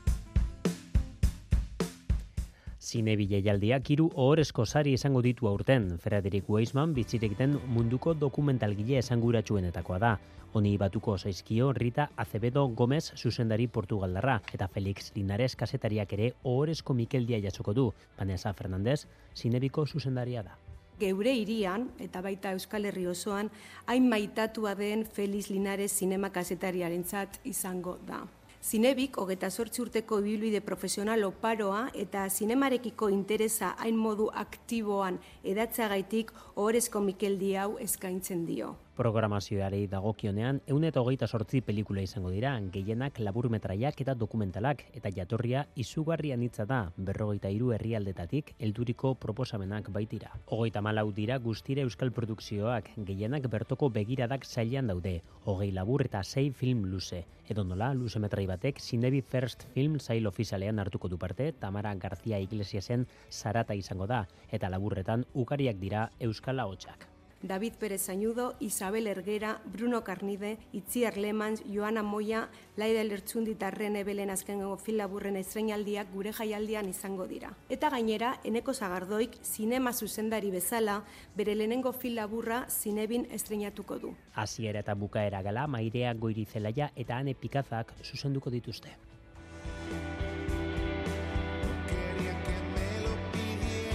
Zine 2.82 3.12
bileialdiak 3.14 3.90
hiru 3.94 4.08
ohorezko 4.10 4.64
sari 4.66 4.92
izango 4.96 5.20
ditu 5.22 5.46
aurten. 5.46 5.84
Frederick 6.02 6.48
Weisman 6.50 6.94
bitzirekten 6.96 7.54
munduko 7.76 8.14
dokumentalgile 8.18 8.98
esanguratsuenetakoa 8.98 9.98
da. 10.02 10.10
Honi 10.52 10.72
batuko 10.82 11.14
zaizkio 11.16 11.70
Rita 11.78 12.08
Acevedo 12.24 12.66
Gomez 12.80 13.04
zuzendari 13.14 13.68
Portugaldarra 13.68 14.40
eta 14.52 14.66
Felix 14.66 15.12
Linares 15.14 15.54
kasetariak 15.56 16.12
ere 16.18 16.32
ohorezko 16.42 16.98
Mikeldia 16.98 17.38
jasoko 17.46 17.72
du. 17.72 17.86
Vanessa 18.18 18.52
Fernandez 18.52 19.06
zinebiko 19.36 19.86
zuzendaria 19.86 20.42
da 20.42 20.58
geure 21.02 21.32
irian, 21.34 21.88
eta 21.98 22.20
baita 22.22 22.52
Euskal 22.54 22.84
Herri 22.86 23.08
osoan, 23.10 23.48
hain 23.90 24.06
maitatua 24.10 24.76
den 24.78 25.02
Feliz 25.06 25.48
Linares 25.50 25.90
zinema 25.98 26.30
kasetariaren 26.30 27.04
izango 27.44 27.98
da. 28.06 28.22
Zinebik, 28.62 29.16
hogeta 29.18 29.48
sortzi 29.50 29.80
urteko 29.82 30.20
ibilbide 30.22 30.60
profesional 30.62 31.24
oparoa 31.26 31.80
eta 31.98 32.28
zinemarekiko 32.30 33.08
interesa 33.10 33.72
hain 33.82 33.96
modu 33.98 34.28
aktiboan 34.42 35.18
edatzagaitik 35.42 36.30
ohorezko 36.54 37.00
Mikel 37.02 37.40
hau 37.58 37.72
eskaintzen 37.82 38.46
dio 38.46 38.76
programazioari 38.96 39.86
dagokionean, 39.88 40.60
eun 40.66 40.84
eta 40.84 41.00
hogeita 41.00 41.26
sortzi 41.26 41.60
pelikula 41.64 42.02
izango 42.04 42.30
dira, 42.30 42.52
gehienak 42.74 43.18
laburmetraiak 43.18 44.00
eta 44.04 44.14
dokumentalak, 44.18 44.84
eta 44.92 45.10
jatorria 45.16 45.64
izugarrian 45.76 46.42
hitza 46.42 46.66
da, 46.68 46.80
berrogeita 46.96 47.50
hiru 47.50 47.72
herrialdetatik 47.76 48.54
elduriko 48.58 49.14
proposamenak 49.14 49.90
baitira. 49.94 50.32
Hogeita 50.46 50.82
malau 50.84 51.10
dira 51.12 51.38
guztire 51.38 51.86
euskal 51.86 52.12
produkzioak, 52.12 52.90
gehienak 53.08 53.48
bertoko 53.52 53.88
begiradak 53.90 54.44
zailan 54.44 54.92
daude, 54.92 55.20
hogei 55.44 55.70
labur 55.72 56.04
eta 56.06 56.22
sei 56.22 56.50
film 56.50 56.84
luze. 56.92 57.24
Edo 57.48 57.64
nola, 57.64 57.92
luze 57.94 58.20
metrai 58.22 58.46
batek, 58.46 58.78
Sinebi 58.80 59.20
First 59.20 59.64
Film 59.74 59.98
zail 60.00 60.26
ofizialean 60.26 60.78
hartuko 60.78 61.08
du 61.08 61.18
parte, 61.18 61.52
Tamara 61.52 61.94
García 61.94 62.40
Iglesiasen 62.40 63.06
zarata 63.30 63.74
izango 63.74 64.06
da, 64.06 64.26
eta 64.50 64.70
laburretan 64.70 65.26
ukariak 65.34 65.80
dira 65.82 66.10
euskal 66.20 66.60
haotxak. 66.60 67.11
David 67.42 67.74
Pérez 67.74 68.08
Añudo, 68.08 68.54
Isabel 68.60 69.06
Erguera, 69.06 69.60
Bruno 69.64 70.04
Carnide, 70.04 70.58
Itziar 70.72 71.16
Lemans, 71.16 71.62
Joana 71.72 72.02
Moya, 72.02 72.48
Laida 72.76 73.02
Lertzundi 73.04 73.52
eta 73.52 73.70
Rene 73.70 74.04
Belen 74.04 74.30
azkengo 74.30 74.76
fil 74.76 74.96
laburren 74.96 75.36
estreinaldiak 75.36 76.12
gure 76.12 76.32
jaialdian 76.32 76.88
izango 76.88 77.26
dira. 77.26 77.52
Eta 77.68 77.90
gainera, 77.90 78.38
Eneko 78.44 78.74
Zagardoik 78.74 79.36
zinema 79.42 79.92
zuzendari 79.92 80.50
bezala, 80.50 81.02
bere 81.36 81.54
lehenengo 81.54 81.92
fil 81.92 82.14
laburra 82.16 82.64
zinebin 82.70 83.26
estreinatuko 83.30 83.98
du. 83.98 84.14
Hasiera 84.34 84.80
eta 84.80 84.94
bukaera 84.94 85.42
gala, 85.42 85.66
mairea 85.66 86.14
goirizelaia 86.14 86.92
eta 86.96 87.18
ane 87.18 87.34
pikazak 87.34 87.92
zuzenduko 88.02 88.50
dituzte. 88.50 88.96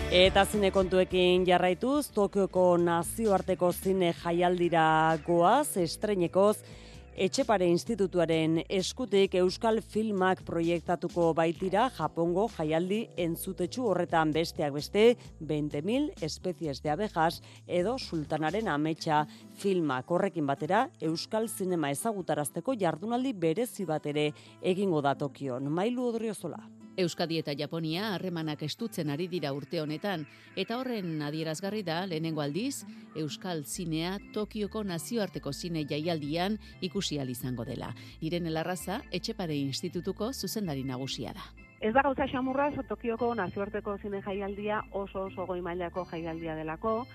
Eta 0.07 0.45
zine 0.47 0.69
kontuekin 0.71 1.43
jarraituz, 1.43 2.13
Tokioko 2.15 2.77
nazioarteko 2.79 3.73
zine 3.75 4.13
jaialdira 4.15 5.17
goaz, 5.25 5.75
estreinekoz, 5.81 6.61
Etxepare 7.17 7.65
Institutuaren 7.65 8.59
eskutik 8.69 9.33
Euskal 9.39 9.81
Filmak 9.81 10.43
proiektatuko 10.45 11.31
baitira 11.33 11.89
Japongo 11.97 12.45
jaialdi 12.53 13.01
entzutetsu 13.17 13.89
horretan 13.89 14.31
besteak 14.31 14.75
beste 14.77 15.07
20.000 15.41 16.23
espezies 16.29 16.83
de 16.85 16.93
abejas 16.93 17.41
edo 17.65 17.97
sultanaren 17.97 18.69
ametsa 18.69 19.25
filmak 19.57 20.11
horrekin 20.11 20.45
batera 20.45 20.85
Euskal 21.01 21.49
Zinema 21.49 21.89
ezagutarazteko 21.91 22.77
jardunaldi 22.79 23.33
berezi 23.33 23.83
bat 23.85 24.05
ere 24.05 24.29
egingo 24.61 25.01
da 25.01 25.17
Tokion. 25.17 25.71
Mailu 25.73 26.11
Odriozola. 26.13 26.76
Euskadi 26.97 27.37
eta 27.37 27.53
Japonia 27.53 28.07
harremanak 28.15 28.63
estutzen 28.65 29.11
ari 29.13 29.27
dira 29.29 29.51
urte 29.53 29.77
honetan, 29.83 30.23
eta 30.57 30.79
horren 30.79 31.21
adierazgarri 31.21 31.83
da 31.85 31.99
lehenengo 32.09 32.41
aldiz, 32.41 32.87
Euskal 33.15 33.61
Zinea 33.65 34.15
Tokioko 34.33 34.81
nazioarteko 34.83 35.53
zine 35.53 35.85
jaialdian 35.85 36.57
ikusi 36.81 37.19
izango 37.21 37.65
dela. 37.65 37.93
Irene 38.21 38.49
Larraza, 38.49 39.01
Etxepare 39.11 39.55
Institutuko 39.55 40.33
zuzendari 40.33 40.83
nagusia 40.83 41.33
da. 41.33 41.45
Ez 41.79 41.93
da 41.93 42.01
gauza 42.01 42.25
xamurra, 42.25 42.71
Tokioko 42.89 43.35
nazioarteko 43.35 43.97
zine 44.01 44.23
jaialdia 44.25 44.81
oso 44.91 45.25
oso 45.25 45.45
goi 45.45 45.61
mailako 45.61 46.07
jaialdia 46.09 46.55
delako, 46.55 47.05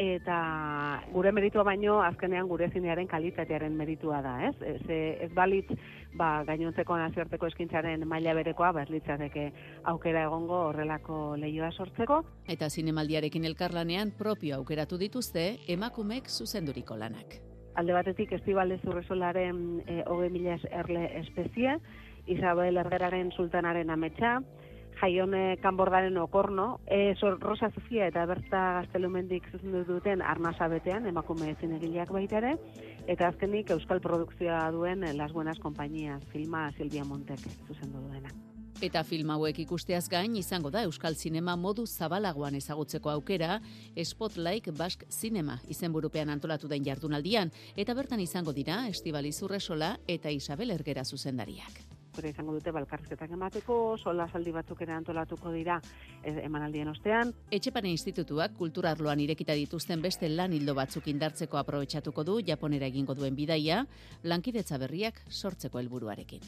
eta 0.00 1.02
gure 1.12 1.32
meritua 1.36 1.62
baino 1.66 1.98
azkenean 2.00 2.48
gure 2.48 2.70
zinearen 2.72 3.08
kalitatearen 3.08 3.74
meritua 3.76 4.22
da, 4.24 4.32
ez? 4.48 4.54
Ez, 4.64 4.80
ez 5.26 5.28
balitz, 5.36 5.68
ba, 6.16 6.30
gainontzeko 6.48 6.96
nazioarteko 6.96 7.50
eskintzaren 7.50 8.06
maila 8.08 8.32
berekoa, 8.38 8.72
ba, 8.72 8.86
ez 8.86 8.90
litzateke 8.94 9.50
aukera 9.92 10.24
egongo 10.24 10.62
horrelako 10.70 11.36
lehioa 11.36 11.70
sortzeko. 11.76 12.22
Eta 12.48 12.70
zinemaldiarekin 12.70 13.44
elkarlanean 13.50 14.14
propio 14.16 14.56
aukeratu 14.56 14.96
dituzte 14.98 15.46
emakumek 15.68 16.32
zuzenduriko 16.32 16.96
lanak. 16.96 17.36
Alde 17.76 17.92
batetik, 17.94 18.32
Estibale 18.32 18.80
Zurresolaren 18.80 19.60
e, 19.86 20.00
hoge 20.08 20.30
mila 20.32 20.56
erle 20.72 21.10
espezie, 21.20 21.76
Isabel 22.26 22.80
Ergeraren 22.80 23.30
sultanaren 23.36 23.92
ametsa, 23.92 24.38
jaione 25.00 25.56
kanbordaren 25.62 26.18
okorno, 26.18 26.80
e, 26.86 27.14
Rosa 27.40 27.70
Sofia 27.74 28.06
eta 28.10 28.26
Berta 28.26 28.60
Gaztelumendik 28.80 29.48
zuzendu 29.52 29.84
duten 29.88 30.22
arnasa 30.22 30.68
betean, 30.68 31.06
emakume 31.06 31.50
ezin 31.54 31.72
egileak 31.78 32.12
baita 32.12 32.38
ere, 32.38 32.54
eta 33.06 33.28
azkenik 33.28 33.70
Euskal 33.70 34.00
Produkzioa 34.00 34.70
duen 34.70 35.04
Las 35.16 35.32
Buenas 35.32 35.58
Compañías, 35.58 36.22
filma 36.32 36.70
Silvia 36.76 37.04
Montek 37.04 37.40
zuzendu 37.66 37.98
duena. 38.06 38.30
Eta 38.80 39.02
film 39.04 39.28
hauek 39.34 39.58
ikusteaz 39.60 40.06
gain 40.08 40.36
izango 40.40 40.70
da 40.72 40.86
Euskal 40.88 41.14
Zinema 41.14 41.52
modu 41.56 41.84
zabalagoan 41.86 42.56
ezagutzeko 42.56 43.10
aukera 43.12 43.60
Spotlight 44.04 44.72
Basque 44.78 45.06
Cinema 45.12 45.58
izenburupean 45.68 46.32
antolatu 46.32 46.68
den 46.68 46.88
jardunaldian 46.88 47.52
eta 47.76 47.94
bertan 47.94 48.24
izango 48.24 48.56
dira 48.56 48.86
Estibaliz 48.88 49.36
Urresola 49.42 49.98
eta 50.08 50.32
Isabel 50.32 50.70
Ergera 50.80 51.04
zuzendariak 51.04 51.99
aukera 52.20 52.34
izango 52.34 52.52
dute 52.52 52.72
balkarrizketak 52.72 53.32
emateko, 53.32 53.96
sola 53.96 54.26
saldi 54.28 54.52
batzuk 54.52 54.82
ere 54.84 54.92
antolatuko 54.92 55.52
dira 55.54 55.80
emanaldien 56.22 56.88
ostean. 56.92 57.32
Etxepane 57.50 57.90
Institutuak 57.90 58.56
kulturarloan 58.58 59.20
irekita 59.24 59.56
dituzten 59.56 60.02
beste 60.02 60.28
lan 60.28 60.52
hildo 60.52 60.74
batzuk 60.76 61.08
indartzeko 61.08 61.56
aprobetsatuko 61.56 62.24
du 62.24 62.40
Japonera 62.46 62.86
egingo 62.86 63.14
duen 63.14 63.36
bidaia, 63.36 63.86
lankidetza 64.22 64.78
berriak 64.78 65.22
sortzeko 65.30 65.80
helburuarekin. 65.80 66.44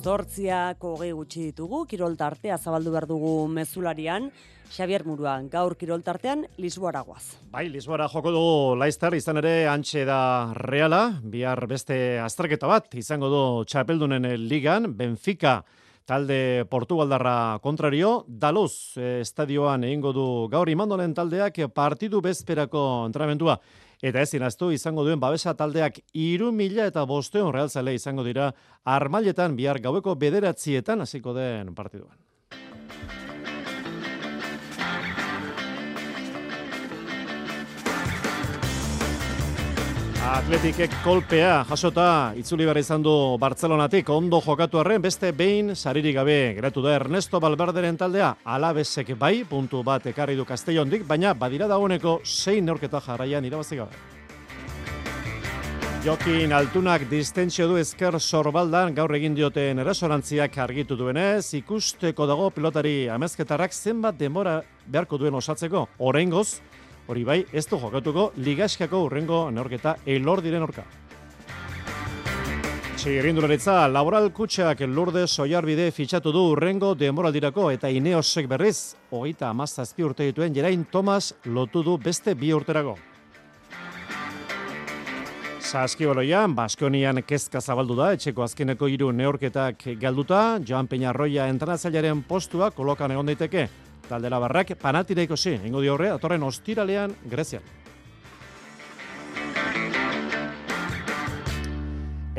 Zortziak 0.00 0.80
hogei 0.80 1.10
gutxi 1.12 1.50
ditugu, 1.50 1.84
kirol 1.84 2.16
tartea 2.16 2.56
zabaldu 2.56 2.94
behar 2.94 3.06
dugu 3.06 3.34
mezularian, 3.52 4.30
Xavier 4.70 5.02
Murua, 5.04 5.34
gaur 5.50 5.74
kiroltartean 5.76 6.44
Lisboara 6.62 7.02
guaz. 7.02 7.24
Bai, 7.50 7.66
Lisboara 7.68 8.06
joko 8.08 8.30
dugu 8.30 8.76
Laizter, 8.78 9.16
izan 9.18 9.40
ere 9.42 9.66
antxe 9.68 10.04
da 10.06 10.54
reala, 10.54 11.02
bihar 11.22 11.66
beste 11.66 12.20
azterketa 12.22 12.70
bat, 12.70 12.86
izango 12.94 13.30
du 13.32 13.42
txapeldunen 13.66 14.28
ligan, 14.46 14.92
Benfica, 14.96 15.58
talde 16.06 16.64
Portugaldarra 16.70 17.58
kontrario, 17.62 18.24
Daluz 18.26 18.96
eh, 18.96 19.20
estadioan 19.24 19.84
egingo 19.86 20.14
du 20.14 20.26
gaur 20.50 20.70
imandolen 20.70 21.14
taldeak 21.14 21.60
partidu 21.74 22.22
bezperako 22.22 22.86
entrenamentua. 23.10 23.58
Eta 24.00 24.22
ez 24.22 24.32
inaztu 24.38 24.70
izango 24.72 25.04
duen 25.04 25.20
babesa 25.20 25.52
taldeak 25.58 26.00
iru 26.16 26.54
mila 26.56 26.86
eta 26.88 27.04
bosteon 27.04 27.52
realzale 27.52 27.94
izango 27.98 28.24
dira 28.24 28.48
armailetan 28.84 29.58
bihar 29.58 29.82
gaueko 29.82 30.16
bederatzietan 30.16 31.04
hasiko 31.04 31.36
den 31.36 31.74
partiduan. 31.74 32.16
Atletikek 40.20 40.92
kolpea 41.00 41.62
jasota 41.64 42.34
itzuli 42.36 42.66
behar 42.68 42.76
izan 42.76 43.00
du 43.00 43.12
Bartzelonatik 43.40 44.10
ondo 44.12 44.42
jokatu 44.44 44.82
arren 44.82 45.00
beste 45.00 45.30
behin 45.32 45.72
saririk 45.74 46.18
gabe 46.18 46.36
geratu 46.58 46.82
da 46.84 46.92
Ernesto 46.98 47.40
Balberderen 47.40 47.96
taldea 47.96 48.34
alabesek 48.44 49.14
bai 49.18 49.46
puntu 49.48 49.80
bat 49.82 50.04
ekarri 50.12 50.36
du 50.36 50.44
Castellondik 50.44 51.06
baina 51.08 51.32
badira 51.32 51.66
dagoeneko 51.72 52.20
zein 52.24 52.68
neurketa 52.68 53.00
jarraian 53.00 53.48
irabazi 53.48 53.80
gabe. 53.80 53.96
Jokin 56.04 56.52
altunak 56.52 57.02
distentsio 57.08 57.66
du 57.68 57.74
ezker 57.76 58.14
sorbaldan 58.20 58.94
gaur 58.96 59.12
egin 59.16 59.34
dioten 59.36 59.82
erasonantziak 59.82 60.54
argitu 60.58 60.96
duenez, 60.96 61.54
ikusteko 61.58 62.24
dago 62.24 62.46
pilotari 62.56 63.08
amezketarrak 63.12 63.72
zenbat 63.72 64.16
denbora 64.16 64.62
beharko 64.86 65.18
duen 65.20 65.36
osatzeko. 65.36 65.86
Oraingoz, 65.98 66.62
Hori 67.08 67.24
bai, 67.24 67.44
ez 67.52 67.66
du 67.66 67.78
jokatuko 67.80 68.32
ligaskako 68.36 69.04
urrengo 69.06 69.50
neorketa 69.50 69.96
elor 70.06 70.42
diren 70.44 70.62
orka. 70.62 70.84
Txigirindularitza, 73.00 73.86
laboral 73.88 74.26
kutxak 74.36 74.82
lurde 74.84 75.22
soiarbide 75.24 75.86
fitxatu 75.96 76.34
du 76.36 76.42
urrengo 76.50 76.90
demoraldirako 76.94 77.70
eta 77.72 77.88
ineosek 77.88 78.44
berriz, 78.50 78.94
hogeita 79.08 79.48
amazazpi 79.48 80.04
urte 80.04 80.26
dituen 80.28 80.52
Jerain 80.52 80.84
Thomas 80.92 81.32
lotu 81.46 81.82
du 81.82 81.96
beste 81.96 82.34
bi 82.36 82.52
urterago. 82.52 82.98
Saskiboloian, 85.60 86.52
Baskonian 86.52 87.22
kezka 87.22 87.60
zabaldu 87.60 87.96
da, 87.96 88.12
etxeko 88.12 88.42
azkeneko 88.44 88.88
hiru 88.90 89.12
neorketak 89.16 89.86
galduta, 90.00 90.58
Joan 90.66 90.88
Peñarroia 90.90 91.48
entranatzailaren 91.48 92.20
postua 92.28 92.70
kolokan 92.74 93.14
egon 93.14 93.32
daiteke 93.32 93.68
taldera 94.10 94.40
barrak 94.42 94.74
panatira 94.80 95.22
ikosi, 95.22 95.54
ingo 95.66 95.80
di 95.80 95.88
horre, 95.88 96.10
atorren 96.10 96.42
ostiralean 96.42 97.14
Grezian. 97.30 97.62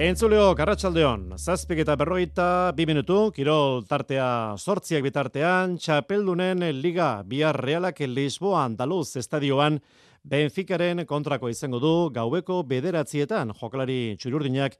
Entzuleo, 0.01 0.55
Karratxaldeon, 0.57 1.35
zazpik 1.37 1.83
eta 1.83 1.93
berrogeita, 1.99 2.45
bi 2.73 2.87
minutu, 2.89 3.27
kirol 3.35 3.83
tartea 3.85 4.55
sortziak 4.57 5.03
bitartean, 5.05 5.75
txapeldunen 5.77 6.63
liga 6.79 7.09
bihar 7.27 7.59
realak 7.59 7.99
Lisboa 8.07 8.63
Andaluz 8.65 9.17
estadioan, 9.21 9.77
Benficaren 10.23 11.01
kontrako 11.09 11.49
izango 11.49 11.79
du, 11.81 11.91
gaueko 12.13 12.59
bederatzietan, 12.69 13.55
jokalari 13.57 14.15
txururdinak, 14.21 14.75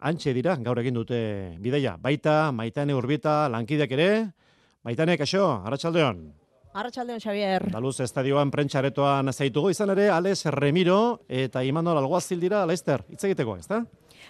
antxe 0.00 0.34
dira, 0.36 0.54
gaur 0.62 0.78
egin 0.78 0.94
dute 0.94 1.20
bidaia. 1.62 1.96
Baita, 1.98 2.52
maitane 2.54 2.94
urbita, 2.94 3.48
lankideak 3.50 3.94
ere, 3.96 4.10
Maitane, 4.86 5.16
kaixo, 5.18 5.42
Arratxaldeon. 5.66 6.18
Arratxaldeon, 6.78 7.18
Xavier. 7.18 7.64
Daluz 7.74 7.96
estadioan 8.04 8.52
prentxaretoan 8.54 9.32
zaitugu 9.32 9.72
izan 9.72 9.90
ere, 9.96 10.04
Alex 10.14 10.44
Remiro 10.54 10.98
eta 11.26 11.64
Imanol 11.66 11.98
Alguazil 11.98 12.38
dira, 12.38 12.60
Leister, 12.70 13.02
hitz 13.10 13.24
egiteko, 13.26 13.56
ez 13.58 13.66
da? 13.66 13.80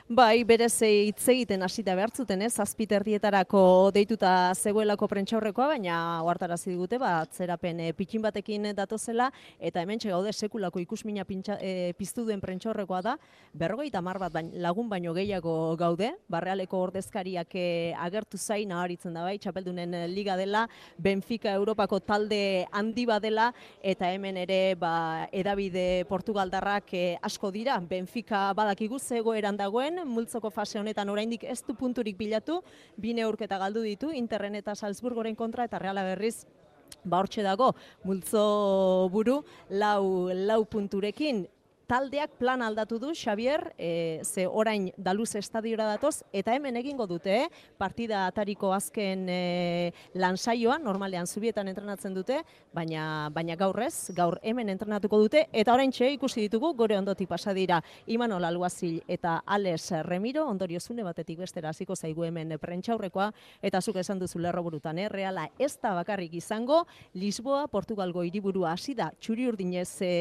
Bai, 0.06 0.44
berez 0.46 0.76
hitz 0.86 1.24
egiten 1.32 1.66
hasita 1.66 1.96
behartzuten, 1.98 2.44
ez? 2.46 2.52
Azpiterdietarako 2.62 3.90
deituta 3.90 4.52
zegoelako 4.54 5.08
prentxaurrekoa, 5.10 5.66
baina 5.72 5.96
ohartarazi 6.22 6.70
digute 6.70 7.00
ba 7.02 7.24
atzerapen 7.24 7.80
e, 7.82 7.88
pitxin 7.90 8.22
batekin 8.22 8.68
datozela 8.78 9.32
eta 9.58 9.82
hementxe 9.82 10.12
gaude 10.12 10.30
sekulako 10.30 10.78
ikusmina 10.78 11.24
pintxa, 11.26 11.56
e, 11.58 11.90
piztu 11.98 12.22
duen 12.22 12.38
prentxaurrekoa 12.38 13.00
da. 13.02 13.16
50 13.58 14.20
bat 14.20 14.36
bain, 14.36 14.52
lagun 14.62 14.86
baino 14.88 15.12
gehiago 15.12 15.74
gaude. 15.74 16.12
Barrealeko 16.30 16.84
ordezkariak 16.86 17.58
e, 17.58 17.66
agertu 17.98 18.38
zain 18.38 18.70
aharitzen 18.70 19.12
da 19.12 19.26
bai, 19.26 19.40
Txapeldunen 19.42 19.98
liga 20.14 20.38
dela, 20.38 20.68
Benfica 21.02 21.50
Europako 21.50 21.98
talde 21.98 22.68
handi 22.70 23.08
badela 23.10 23.50
eta 23.82 24.14
hemen 24.14 24.38
ere 24.38 24.76
ba 24.78 25.26
edabide 25.32 26.06
Portugaldarrak 26.06 26.94
e, 26.94 27.04
asko 27.20 27.50
dira. 27.50 27.80
Benfica 27.82 28.52
badakigu 28.54 29.02
zegoeran 29.02 29.58
dagoen 29.58 29.95
multzoko 30.04 30.50
fase 30.50 30.78
honetan 30.78 31.08
oraindik 31.08 31.44
ez 31.44 31.62
du 31.66 31.74
punturik 31.74 32.16
bilatu, 32.16 32.60
bine 32.96 33.22
aurketa 33.22 33.58
galdu 33.58 33.82
ditu, 33.82 34.12
Interren 34.12 34.54
eta 34.54 34.74
Salzburgoren 34.74 35.34
kontra 35.34 35.64
eta 35.64 35.78
Reala 35.78 36.04
berriz 36.04 36.46
ba 37.04 37.20
hortxe 37.22 37.42
dago, 37.42 37.72
multzo 38.04 39.08
buru, 39.12 39.40
lau, 39.70 40.30
lau 40.34 40.64
punturekin, 40.64 41.46
taldeak 41.86 42.34
plan 42.38 42.62
aldatu 42.62 42.98
du 42.98 43.12
Xavier, 43.14 43.72
e, 43.78 44.20
ze 44.24 44.46
orain 44.46 44.90
Daluz 44.96 45.34
estadiora 45.38 45.86
datoz 45.86 46.24
eta 46.32 46.54
hemen 46.54 46.76
egingo 46.76 47.06
dute, 47.06 47.44
eh? 47.44 47.48
partida 47.78 48.26
atariko 48.26 48.72
azken 48.74 49.26
e, 49.30 49.92
lansaioan, 50.14 50.82
normalean 50.82 51.26
zubietan 51.26 51.68
entrenatzen 51.70 52.14
dute, 52.14 52.40
baina 52.74 53.30
baina 53.32 53.56
gaur 53.56 53.78
ez, 53.86 54.10
gaur 54.16 54.38
hemen 54.42 54.68
entrenatuko 54.74 55.20
dute 55.22 55.46
eta 55.52 55.74
orain 55.74 55.94
txe 55.94 56.10
ikusi 56.16 56.48
ditugu 56.48 56.72
gore 56.74 56.98
ondoti 56.98 57.26
pasa 57.26 57.54
dira 57.54 57.80
Imanol 58.06 58.44
Alguazil 58.44 59.00
eta 59.06 59.38
Alex 59.46 59.92
Remiro, 60.06 60.46
ondorio 60.50 60.80
zune 60.80 61.06
batetik 61.06 61.38
bestera 61.38 61.70
hasiko 61.70 61.94
zaigu 61.94 62.26
hemen 62.26 62.58
prentxaurrekoa 62.58 63.30
eta 63.62 63.80
zuk 63.80 64.02
esan 64.02 64.18
duzu 64.18 64.42
lerro 64.42 64.64
burutan, 64.66 64.98
eh? 64.98 65.08
reala 65.08 65.48
ez 65.58 65.76
da 65.78 65.94
bakarrik 65.94 66.34
izango, 66.34 66.84
Lisboa, 67.14 67.66
Portugalgo 67.68 68.26
hiriburua 68.26 68.74
hasi 68.74 68.94
da, 68.94 69.12
txuri 69.20 69.46
urdinez 69.46 69.90
e, 70.02 70.14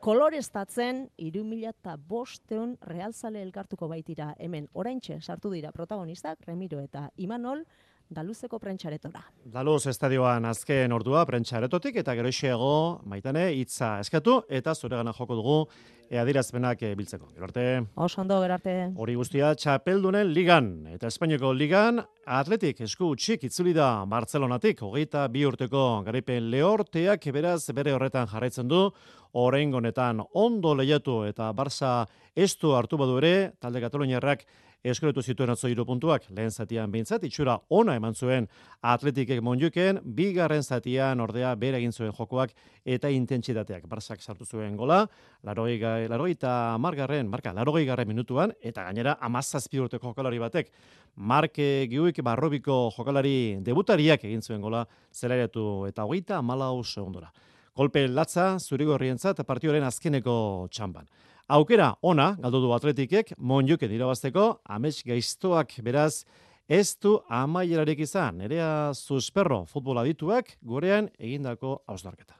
koloreztatzen 0.00 1.08
iru 1.18 1.42
mila 1.44 1.72
eta 1.74 1.96
bosteon 2.10 2.76
realzale 2.86 3.42
elkartuko 3.42 3.88
baitira. 3.90 4.30
Hemen 4.38 4.68
oraintxe 4.72 5.18
sartu 5.20 5.50
dira 5.50 5.72
protagonistak, 5.74 6.44
Remiro 6.46 6.78
eta 6.80 7.08
Imanol, 7.16 7.64
Daluzeko 8.08 8.58
prentxaretora. 8.58 9.20
Daluz 9.52 9.82
estadioan 9.90 10.46
azken 10.48 10.92
ordua 10.96 11.26
prentxaretotik 11.28 11.96
eta 12.00 12.14
gero 12.16 13.00
maitane 13.04 13.52
hitza 13.52 13.98
eskatu 14.00 14.42
eta 14.48 14.74
zuregana 14.74 15.12
joko 15.12 15.34
dugu 15.34 15.68
adirazpenak 16.16 16.82
e, 16.82 16.94
biltzeko. 16.96 17.28
Gero 17.34 17.44
arte. 17.44 17.64
Oso 17.96 18.22
ondo, 18.22 18.40
gero 18.40 18.54
arte. 18.54 18.92
Hori 18.96 19.14
guztia 19.14 19.54
txapeldunen 19.54 20.32
ligan 20.32 20.86
eta 20.88 21.06
Espainiako 21.08 21.52
ligan 21.52 22.00
atletik 22.24 22.80
esku 22.80 23.10
utxik 23.12 23.44
itzuli 23.44 23.74
da 23.76 24.06
Barcelonatik 24.08 24.80
hogeita 24.82 25.26
bi 25.28 25.44
urteko 25.44 26.02
garaipen 26.06 26.48
lehorteak 26.50 27.28
beraz 27.32 27.70
bere 27.74 27.92
horretan 27.92 28.26
jarraitzen 28.26 28.68
du 28.68 28.88
orain 29.32 29.74
honetan 29.74 30.22
ondo 30.32 30.74
lehiatu 30.74 31.24
eta 31.28 31.52
Barça 31.52 32.06
estu 32.34 32.72
hartu 32.72 32.96
badu 32.96 33.18
ere 33.18 33.52
talde 33.60 33.80
Kataluniarrak 33.80 34.46
eskuretu 34.84 35.22
zituen 35.22 35.50
atzo 35.50 35.68
hiru 35.68 35.84
puntuak, 35.86 36.28
lehen 36.34 36.50
zatian 36.50 36.90
behintzat, 36.92 37.24
itxura 37.26 37.56
ona 37.74 37.96
eman 37.98 38.14
zuen 38.14 38.46
atletikek 38.82 39.40
monjuken, 39.42 39.98
bigarren 40.04 40.62
zatian 40.62 41.20
ordea 41.20 41.54
bere 41.58 41.80
egin 41.80 41.92
zuen 41.92 42.12
jokoak 42.14 42.54
eta 42.84 43.10
intentsitateak. 43.10 43.88
Barzak 43.90 44.22
sartu 44.22 44.46
zuen 44.46 44.76
gola, 44.76 45.00
larogei, 45.42 45.80
larogei 46.08 46.36
eta 46.36 46.52
margarren, 46.78 47.28
marka, 47.28 47.52
larogei 47.52 47.84
garren 47.86 48.08
minutuan, 48.08 48.54
eta 48.62 48.84
gainera 48.86 49.16
amazazpi 49.20 49.82
urteko 49.82 50.12
jokalari 50.12 50.38
batek, 50.38 50.70
marke 51.16 51.88
giuik 51.90 52.22
barrobiko 52.22 52.88
jokalari 52.96 53.58
debutariak 53.66 54.24
egin 54.24 54.42
zuen 54.42 54.62
gola, 54.62 54.86
zelaretu 55.12 55.86
eta 55.88 56.06
hogeita 56.06 56.38
amalau 56.38 56.84
segundora. 56.84 57.32
Kolpe 57.78 58.08
latza, 58.10 58.56
zurigorrientzat, 58.58 59.44
partioaren 59.46 59.84
azkeneko 59.86 60.66
txamban. 60.74 61.06
Aukera 61.48 61.94
ona, 62.04 62.34
galdu 62.36 62.58
du 62.60 62.72
atletikek, 62.76 63.30
monjuke 63.40 63.88
dirabazteko, 63.88 64.42
amets 64.68 64.98
gaiztoak 65.08 65.78
beraz, 65.86 66.26
ez 66.68 66.92
du 67.00 67.14
amaierarik 67.32 68.02
izan, 68.04 68.42
nerea 68.42 68.92
susperro 68.92 69.62
futbola 69.70 70.04
dituak, 70.04 70.52
gorean 70.60 71.08
egindako 71.16 71.78
hausdarketa. 71.88 72.36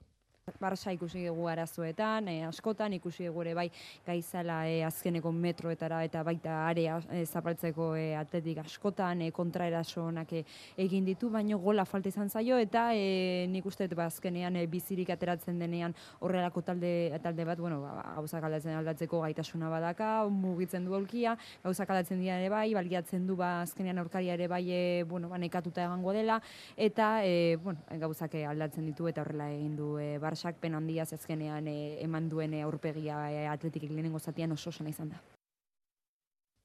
Barça 0.61 0.93
ikusi 0.93 1.27
dugu 1.27 1.49
arazoetan, 1.49 2.29
e, 2.29 2.43
askotan 2.47 2.95
ikusi 2.97 3.27
dugu 3.29 3.43
ere 3.45 3.55
bai 3.55 3.67
gaizala 4.07 4.63
e, 4.69 4.81
azkeneko 4.87 5.31
metroetara 5.33 6.01
eta 6.07 6.23
baita 6.25 6.57
area 6.69 6.99
e, 7.13 7.25
zapaltzeko 7.27 7.91
e, 7.97 8.15
atletik 8.17 8.63
askotan 8.63 9.23
e, 9.23 9.31
kontraerasonak 9.35 10.33
e, 10.33 10.45
egin 10.81 11.05
ditu, 11.05 11.31
baino 11.31 11.59
gola 11.63 11.85
falta 11.85 12.09
izan 12.09 12.31
zaio 12.31 12.59
eta 12.59 12.89
e, 12.95 13.47
nik 13.53 13.67
uste 13.69 13.89
ba, 13.95 14.09
azkenean 14.09 14.57
e, 14.57 14.67
bizirik 14.67 15.11
ateratzen 15.15 15.59
denean 15.59 15.95
horrelako 16.21 16.63
talde 16.63 16.93
talde 17.23 17.45
bat, 17.45 17.61
bueno, 17.61 17.81
ba, 17.83 18.15
gauzak 18.17 18.45
aldatzen 18.49 18.77
aldatzeko 18.79 19.23
gaitasuna 19.27 19.69
badaka, 19.73 20.11
mugitzen 20.33 20.85
du 20.89 20.95
aulkia, 20.97 21.37
gauzak 21.65 21.91
aldatzen 21.91 22.21
dira 22.23 22.39
ere 22.41 22.49
bai, 22.53 22.73
baliatzen 22.75 23.27
du 23.27 23.37
ba, 23.37 23.63
azkenean 23.63 23.99
aurkaria 23.99 24.35
ere 24.39 24.49
bai, 24.49 24.65
e, 24.71 25.05
bueno, 25.09 25.29
ba, 25.29 25.39
nekatuta 25.39 25.85
egango 25.85 26.17
dela, 26.17 26.41
eta 26.77 27.13
e, 27.25 27.57
bueno, 27.63 27.85
gauzak 28.01 28.35
aldatzen 28.49 28.87
ditu 28.89 29.09
eta 29.09 29.23
horrela 29.23 29.51
egin 29.53 29.77
du 29.77 29.95
e, 29.99 30.17
Barsak 30.19 30.38
pen 30.61 30.75
handia 30.75 31.03
azkenean 31.03 31.67
e, 31.67 31.99
eman 32.05 32.29
duen 32.29 32.55
e, 32.55 32.63
aurpegia 32.63 33.31
e, 33.31 33.47
atletikik 33.49 33.91
lehenengo 33.91 34.19
zatian 34.19 34.53
oso 34.53 34.73
sana 34.73 34.91
izan 34.91 35.09
da. 35.09 35.21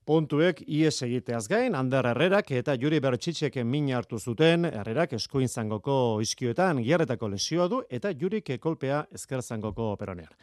Puntuek 0.03 0.57
ies 0.67 0.97
egiteaz 1.05 1.47
gain, 1.47 1.75
Ander 1.79 2.05
Herrerak 2.09 2.49
eta 2.51 2.73
Juri 2.75 2.99
Bertxitxek 2.99 3.55
min 3.63 3.87
hartu 3.95 4.19
zuten, 4.19 4.65
Herrerak 4.65 5.13
eskuin 5.13 5.47
zangoko 5.47 6.19
izkioetan 6.21 6.81
giarretako 6.83 7.29
lesioa 7.31 7.69
du 7.71 7.79
eta 7.89 8.11
Jurik 8.11 8.51
kolpea 8.59 9.05
ezker 9.15 9.41
zangoko 9.41 9.95
peronean. 9.95 10.33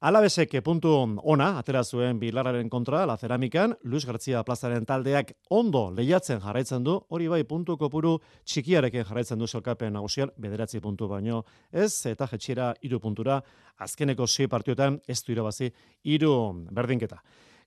Alabesek 0.00 0.56
puntu 0.64 0.90
ona, 1.22 1.58
atera 1.58 1.82
zuen 1.84 2.18
bilararen 2.18 2.68
kontra, 2.68 3.04
la 3.06 3.16
ceramikan, 3.16 3.76
Luis 3.84 4.04
García 4.06 4.42
plazaren 4.44 4.84
taldeak 4.84 5.32
ondo 5.50 5.90
lehiatzen 5.90 6.40
jarraitzen 6.40 6.84
du, 6.84 6.98
hori 7.08 7.28
bai 7.28 7.44
puntu 7.44 7.76
kopuru 7.78 8.18
txikiarekin 8.44 9.04
jarraitzen 9.04 9.38
du 9.38 9.46
zelkapen 9.46 9.92
nagusian, 9.92 10.30
bederatzi 10.36 10.80
puntu 10.80 11.08
baino, 11.08 11.44
ez, 11.72 12.06
eta 12.06 12.26
jetxira 12.26 12.74
iru 12.82 13.00
puntura, 13.00 13.40
azkeneko 13.78 14.26
sei 14.26 14.48
partioetan, 14.48 15.00
ez 15.06 15.22
du 15.22 15.32
irabazi, 15.32 15.70
iru 16.04 16.34
berdinketa. 16.70 17.22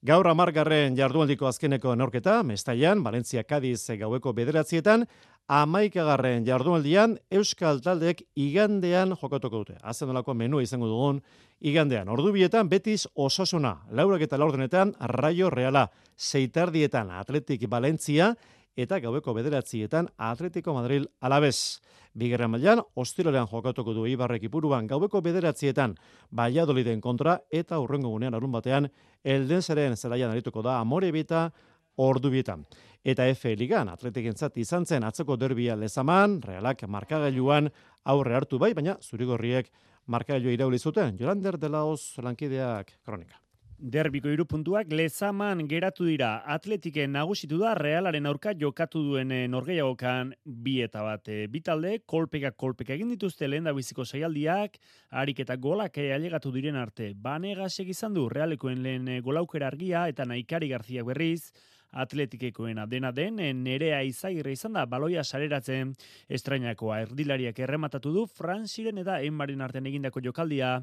Gaur 0.05 0.27
amargarren 0.29 0.93
jardualdiko 0.93 1.47
azkeneko 1.49 1.95
neorketa, 1.97 2.43
Mestaian, 2.45 2.99
Valentzia 3.01 3.41
Kadiz 3.43 3.81
gaueko 3.97 4.29
bederatzietan, 4.29 5.07
amaikagarren 5.49 6.45
jardunaldian 6.45 7.15
Euskal 7.33 7.81
Taldeek 7.81 8.21
igandean 8.35 9.15
jokatuko 9.17 9.63
dute. 9.63 9.79
Azen 9.81 10.11
dolako 10.11 10.35
menua 10.37 10.61
izango 10.61 10.85
dugun 10.85 11.21
igandean. 11.65 12.11
Ordubietan 12.13 12.69
Betis 12.69 13.07
Osasuna, 13.15 13.73
laurak 13.89 14.21
eta 14.21 14.37
laurdenetan 14.37 14.93
Raio 15.17 15.49
Reala, 15.49 15.87
seitardietan 16.15 17.09
Atletik 17.09 17.65
Valentzia 17.67 18.35
eta 18.77 18.99
gaueko 19.01 19.33
bederatzietan 19.33 20.07
Atletico 20.17 20.73
Madrid 20.73 21.07
Alabez. 21.19 21.81
Bigarren 22.17 22.51
mailan 22.53 22.81
ostiralean 22.95 23.49
jokatuko 23.49 23.93
du 23.93 24.05
Ibarrek 24.09 24.47
ipuruan 24.47 24.87
gaueko 24.87 25.21
bederatzietan 25.21 25.95
Valladoliden 26.37 27.01
kontra 27.01 27.39
eta 27.51 27.79
urrengo 27.81 28.13
gunean 28.13 28.37
arun 28.37 28.53
batean 28.53 28.89
Eldenseren 29.23 29.97
zelaian 29.97 30.31
arituko 30.31 30.61
da 30.61 30.79
Amore 30.79 31.11
Bita 31.11 31.49
ordubietan. 31.97 32.65
Eta 33.03 33.25
F 33.33 33.53
Ligan 33.57 33.89
atletikentzat 33.89 34.57
izan 34.57 34.85
zen 34.85 35.03
atzeko 35.07 35.37
derbia 35.37 35.75
lezaman, 35.75 36.41
realak 36.41 36.83
markagailuan 36.87 37.71
aurre 38.05 38.35
hartu 38.35 38.59
bai, 38.59 38.73
baina 38.73 38.97
zurigorriek 39.01 39.71
markagailua 40.07 40.53
irauli 40.53 40.79
zuten. 40.79 41.17
Jolander 41.19 41.57
de 41.57 41.69
Laos 41.69 42.13
lankideak 42.21 42.99
kronika. 43.05 43.46
Derbiko 43.77 44.31
irupuntuak 44.33 44.89
lezaman 44.89 45.59
geratu 45.69 46.07
dira. 46.07 46.41
Atletiken 46.49 47.11
nagusitu 47.13 47.59
da 47.61 47.75
realaren 47.77 48.25
aurka 48.25 48.55
jokatu 48.57 49.03
duen 49.05 49.29
eh, 49.31 49.43
norgeiagokan 49.45 50.31
bi 50.43 50.79
eta 50.81 51.03
bat. 51.05 51.29
Eh, 51.29 51.45
Bitalde, 51.45 51.99
kolpeka 52.09 52.49
kolpeka 52.57 52.95
egin 52.95 53.11
dituzte 53.13 53.45
lehen 53.45 53.69
da 53.69 53.75
biziko 53.77 54.01
saialdiak, 54.01 54.79
harik 55.13 55.43
eta 55.45 55.59
golak 55.61 56.01
ailegatu 56.01 56.49
diren 56.55 56.75
arte. 56.75 57.11
Banegasek 57.13 57.93
izan 57.93 58.17
du 58.17 58.25
realekoen 58.33 58.81
lehen 58.81 59.07
eh, 59.13 59.21
golaukera 59.21 59.69
argia 59.69 60.07
eta 60.09 60.25
naikari 60.25 60.73
garziak 60.73 61.05
berriz, 61.05 61.53
atletikekoena 61.91 62.85
dena 62.85 63.11
den, 63.11 63.39
nerea 63.63 64.01
izagirre 64.03 64.51
izan 64.51 64.75
da 64.77 64.85
baloia 64.85 65.23
sareratzen 65.23 65.93
estrainakoa 66.29 67.01
erdilariak 67.05 67.59
errematatu 67.59 68.11
du 68.13 68.25
Frantziren 68.27 68.97
eta 69.01 69.19
enbarin 69.23 69.61
artean 69.61 69.87
egindako 69.89 70.21
jokaldia 70.25 70.73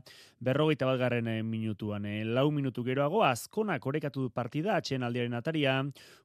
berrogeita 0.44 0.86
bat 0.88 0.98
garren 1.00 1.28
eh, 1.28 1.42
minutuan. 1.42 2.06
Eh, 2.06 2.24
lau 2.24 2.50
minutu 2.50 2.84
geroago, 2.84 3.22
azkonak 3.24 3.86
orekatu 3.86 4.26
du 4.26 4.30
partida 4.30 4.76
atxen 4.76 5.02
aldiaren 5.02 5.34
ataria, 5.34 5.78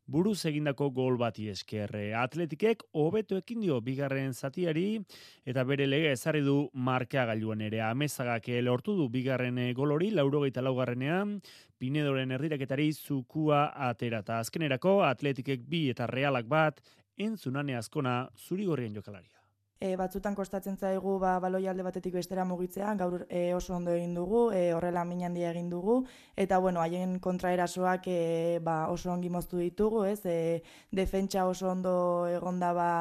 buruz 0.10 0.40
egindako 0.50 0.90
gol 0.96 1.18
bati 1.22 1.50
esker. 1.52 1.96
Eh, 1.96 2.14
atletikek 2.18 2.84
hobeto 2.94 3.38
ekin 3.38 3.62
dio 3.62 3.80
bigarren 3.82 4.34
zatiari 4.34 5.00
eta 5.46 5.64
bere 5.64 5.88
lege 5.88 6.14
ezarri 6.16 6.42
du 6.46 6.70
markea 6.74 7.26
gailuan 7.30 7.62
ere. 7.62 7.82
Amezagak 7.86 8.50
lortu 8.64 8.96
du 8.98 9.10
bigarren 9.10 9.60
gol 9.76 9.92
hori, 9.92 10.12
laurogeita 10.12 10.62
laugarrenean, 10.66 11.40
Pinedoren 11.80 12.32
erdiraketari 12.36 12.92
zukua 12.94 13.70
atera. 13.90 14.20
Eta 14.20 14.40
azkenerako 14.44 15.00
atletikek 15.08 15.64
bi 15.68 15.88
eta 15.90 16.08
realak 16.12 16.48
bat, 16.52 16.82
entzunane 17.18 17.76
azkona 17.80 18.22
zurigorrien 18.38 18.96
jokalaria. 18.96 19.40
E, 19.80 19.94
batzutan 19.96 20.36
kostatzen 20.36 20.76
zaigu 20.76 21.14
ba, 21.22 21.38
baloi 21.40 21.62
alde 21.72 21.86
batetik 21.86 22.18
bestera 22.18 22.44
mugitzea, 22.44 22.92
gaur 23.00 23.22
e, 23.30 23.54
oso 23.56 23.78
ondo 23.78 23.94
egin 23.96 24.12
dugu, 24.18 24.42
e, 24.52 24.74
horrela 24.76 25.06
min 25.08 25.24
handia 25.24 25.54
egin 25.54 25.70
dugu, 25.72 26.02
eta 26.36 26.60
bueno, 26.60 26.82
haien 26.84 27.16
kontraerasoak 27.24 28.10
e, 28.12 28.20
ba, 28.60 28.90
oso 28.92 29.14
ongi 29.14 29.32
moztu 29.32 29.64
ditugu, 29.64 30.04
ez, 30.04 30.20
e, 30.28 30.60
defentsa 30.92 31.48
oso 31.48 31.72
ondo 31.72 31.94
egonda 32.28 32.74
ba, 32.76 32.92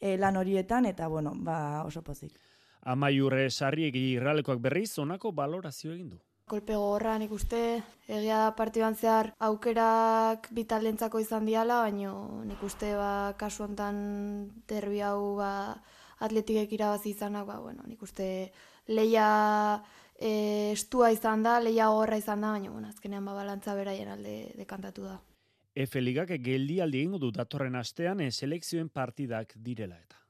e, 0.00 0.16
lan 0.16 0.40
horietan, 0.40 0.88
eta 0.88 1.12
bueno, 1.12 1.34
ba, 1.36 1.58
oso 1.84 2.00
pozik. 2.00 2.40
Amaiurre 2.88 3.50
sarriegi 3.50 4.14
irralekoak 4.14 4.64
berriz, 4.64 4.94
onako 5.04 5.32
balorazio 5.32 5.92
egin 5.92 6.08
du. 6.16 6.22
Kolpe 6.44 6.74
gogorra 6.76 7.14
nik 7.16 7.30
uste, 7.32 7.58
egia 8.04 8.38
da 8.42 8.48
partioan 8.56 8.96
zehar 9.00 9.30
aukerak 9.46 10.50
bitalentzako 10.52 11.22
izan 11.22 11.46
diala, 11.48 11.78
baina 11.86 12.10
nik 12.44 12.60
uste 12.66 12.90
ba, 12.98 13.32
kasu 13.40 13.64
hontan 13.64 14.00
derbi 14.68 15.00
hau 15.00 15.36
ba, 15.38 15.52
atletikek 16.20 16.74
irabazi 16.76 17.14
izanak, 17.14 17.46
ba, 17.48 17.56
bueno, 17.64 17.86
nik 17.88 18.02
uste 18.04 18.26
leia 18.92 19.28
e, 20.18 20.72
estua 20.74 21.14
izan 21.16 21.46
da, 21.48 21.56
leia 21.64 21.88
gogorra 21.88 22.20
izan 22.20 22.44
da, 22.44 22.52
baina 22.58 22.74
bueno, 22.74 22.92
azkenean 22.92 23.24
ba, 23.24 23.38
balantza 23.40 23.76
beraien 23.80 24.12
alde 24.12 24.36
dekantatu 24.58 25.08
da. 25.08 25.16
Efe 25.74 26.04
Ligak 26.04 26.36
geldi 26.44 26.82
aldi 26.84 27.06
du 27.24 27.32
datorren 27.32 27.80
astean 27.80 28.20
e, 28.20 28.28
selekzioen 28.30 28.92
partidak 28.92 29.56
direla 29.56 29.96
eta. 29.96 30.23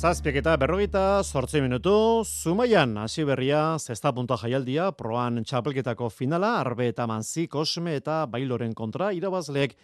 Zazpiek 0.00 0.38
eta 0.40 0.54
berrogeita 0.56 1.20
sortzi 1.20 1.60
minutu, 1.60 1.92
Zumaian 2.24 2.94
hasi 3.02 3.20
berria 3.28 3.76
zesta 3.76 4.08
punta 4.16 4.38
jaialdia, 4.40 4.86
proan 4.96 5.42
txapelketako 5.44 6.06
finala, 6.08 6.54
arbe 6.62 6.86
eta 6.88 7.04
manzi, 7.04 7.44
kosme 7.52 7.98
eta 7.98 8.22
bailoren 8.24 8.72
kontra, 8.72 9.10
irabazleek 9.12 9.74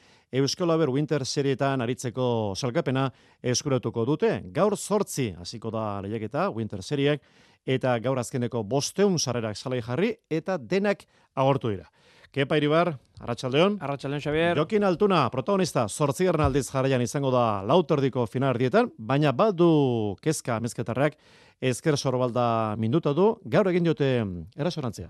Euskal 0.41 0.73
Aber 0.73 0.89
Winter 0.95 1.27
serietan 1.27 1.85
aritzeko 1.85 2.55
salgapena 2.57 3.11
eskuratuko 3.45 4.07
dute. 4.09 4.31
Gaur 4.57 4.79
sortzi 4.79 5.35
hasiko 5.37 5.75
da 5.75 6.01
lehiaketa 6.01 6.49
Winter 6.49 6.81
seriek, 6.81 7.21
eta 7.67 7.99
gaur 8.01 8.17
azkeneko 8.17 8.64
bosteun 8.64 9.19
sarrerak 9.19 9.61
salai 9.61 9.83
jarri, 9.85 10.14
eta 10.31 10.57
denak 10.57 11.05
agortu 11.37 11.77
dira. 11.77 11.91
Kepa 12.37 12.59
Iribar, 12.61 12.91
Arratxaldeon. 13.24 13.78
Arratxaldeon, 13.80 14.20
Xavier. 14.20 14.59
Jokin 14.61 14.84
Altuna, 14.84 15.22
protagonista, 15.32 15.87
sortzigarren 15.89 16.45
aldiz 16.45 16.66
jarraian 16.68 17.01
izango 17.01 17.30
da 17.32 17.62
lauterdiko 17.64 18.26
finardietan, 18.28 18.91
baina 18.99 19.32
badu 19.32 20.18
kezka 20.20 20.59
mezketarrak, 20.61 21.16
ezker 21.61 21.97
sorbalda 21.97 22.77
minduta 22.79 23.13
du, 23.17 23.31
gaur 23.45 23.69
egin 23.71 23.87
diote 23.87 24.09
erasonantzia. 24.57 25.09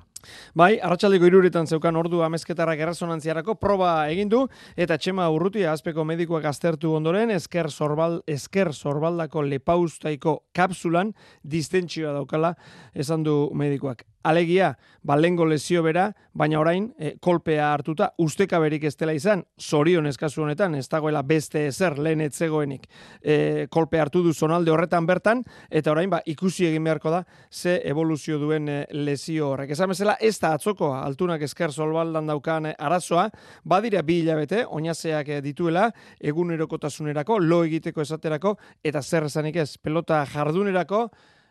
Bai, 0.59 0.77
arratsaldeko 0.83 1.29
iruretan 1.29 1.67
zeukan 1.67 1.97
ordu 1.99 2.23
amezketarrak 2.27 2.81
erasonantziarako 2.87 3.57
proba 3.61 3.93
egin 4.11 4.31
du, 4.33 4.45
eta 4.77 4.99
txema 4.99 5.29
urrutia 5.35 5.73
azpeko 5.73 6.05
medikoak 6.09 6.47
aztertu 6.51 6.95
ondoren, 6.97 7.31
ezker, 7.35 7.71
sorbal, 7.71 8.21
ezker 8.27 8.73
sorbaldako 8.75 9.43
lepaustaiko 9.47 10.39
kapsulan 10.57 11.15
distentsioa 11.43 12.15
daukala, 12.17 12.55
esan 12.95 13.27
du 13.27 13.39
medikoak. 13.55 14.07
Alegia, 14.27 14.73
balengo 15.07 15.45
lesio 15.47 15.85
bera, 15.87 16.09
baina 16.35 16.59
orain, 16.59 16.89
e, 16.99 17.13
kolpea 17.23 17.69
hartuta, 17.71 18.09
usteka 18.19 18.59
berik 18.59 18.89
ez 18.89 18.97
dela 18.99 19.15
izan, 19.15 19.45
zorion 19.55 20.09
eskazu 20.11 20.43
honetan, 20.43 20.75
ez 20.75 20.89
dagoela 20.91 21.23
beste 21.23 21.63
ezer, 21.69 21.95
lehen 22.03 22.25
etzegoenik, 22.25 22.89
e, 23.23 23.37
kolpe 23.71 24.01
hartu 24.03 24.25
du 24.25 24.35
zonalde 24.35 24.75
horretan 24.75 25.07
bertan, 25.07 25.45
eta 25.71 25.95
orain, 25.95 26.11
ba, 26.11 26.25
ikusi 26.37 26.69
egin 26.69 26.85
beharko 26.85 27.11
da, 27.11 27.23
ze 27.51 27.81
evoluzio 27.89 28.39
duen 28.39 28.69
e, 28.69 28.79
lesio 28.93 29.51
horrek. 29.51 29.73
Esan 29.75 29.91
bezala, 29.93 30.17
ez 30.21 30.37
da 30.43 30.53
atzokoa, 30.57 31.01
altunak 31.07 31.43
esker 31.47 31.73
solbaldan 31.73 32.29
daukan 32.29 32.71
arazoa, 32.77 33.29
badira 33.65 34.03
bi 34.07 34.21
hilabete, 34.23 34.65
oinazeak 34.69 35.33
dituela, 35.45 35.89
egunerokotasunerako, 36.21 37.41
lo 37.41 37.63
egiteko 37.65 38.05
esaterako, 38.05 38.57
eta 38.85 39.03
zer 39.03 39.31
esanik 39.31 39.57
ez, 39.65 39.71
pelota 39.79 40.23
jardunerako, 40.33 41.07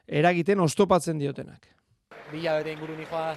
eragiten 0.08 0.62
ostopatzen 0.62 1.20
diotenak. 1.20 1.72
Bila 2.32 2.58
bete 2.60 2.74
inguru 2.74 2.96
nijoa 2.98 3.34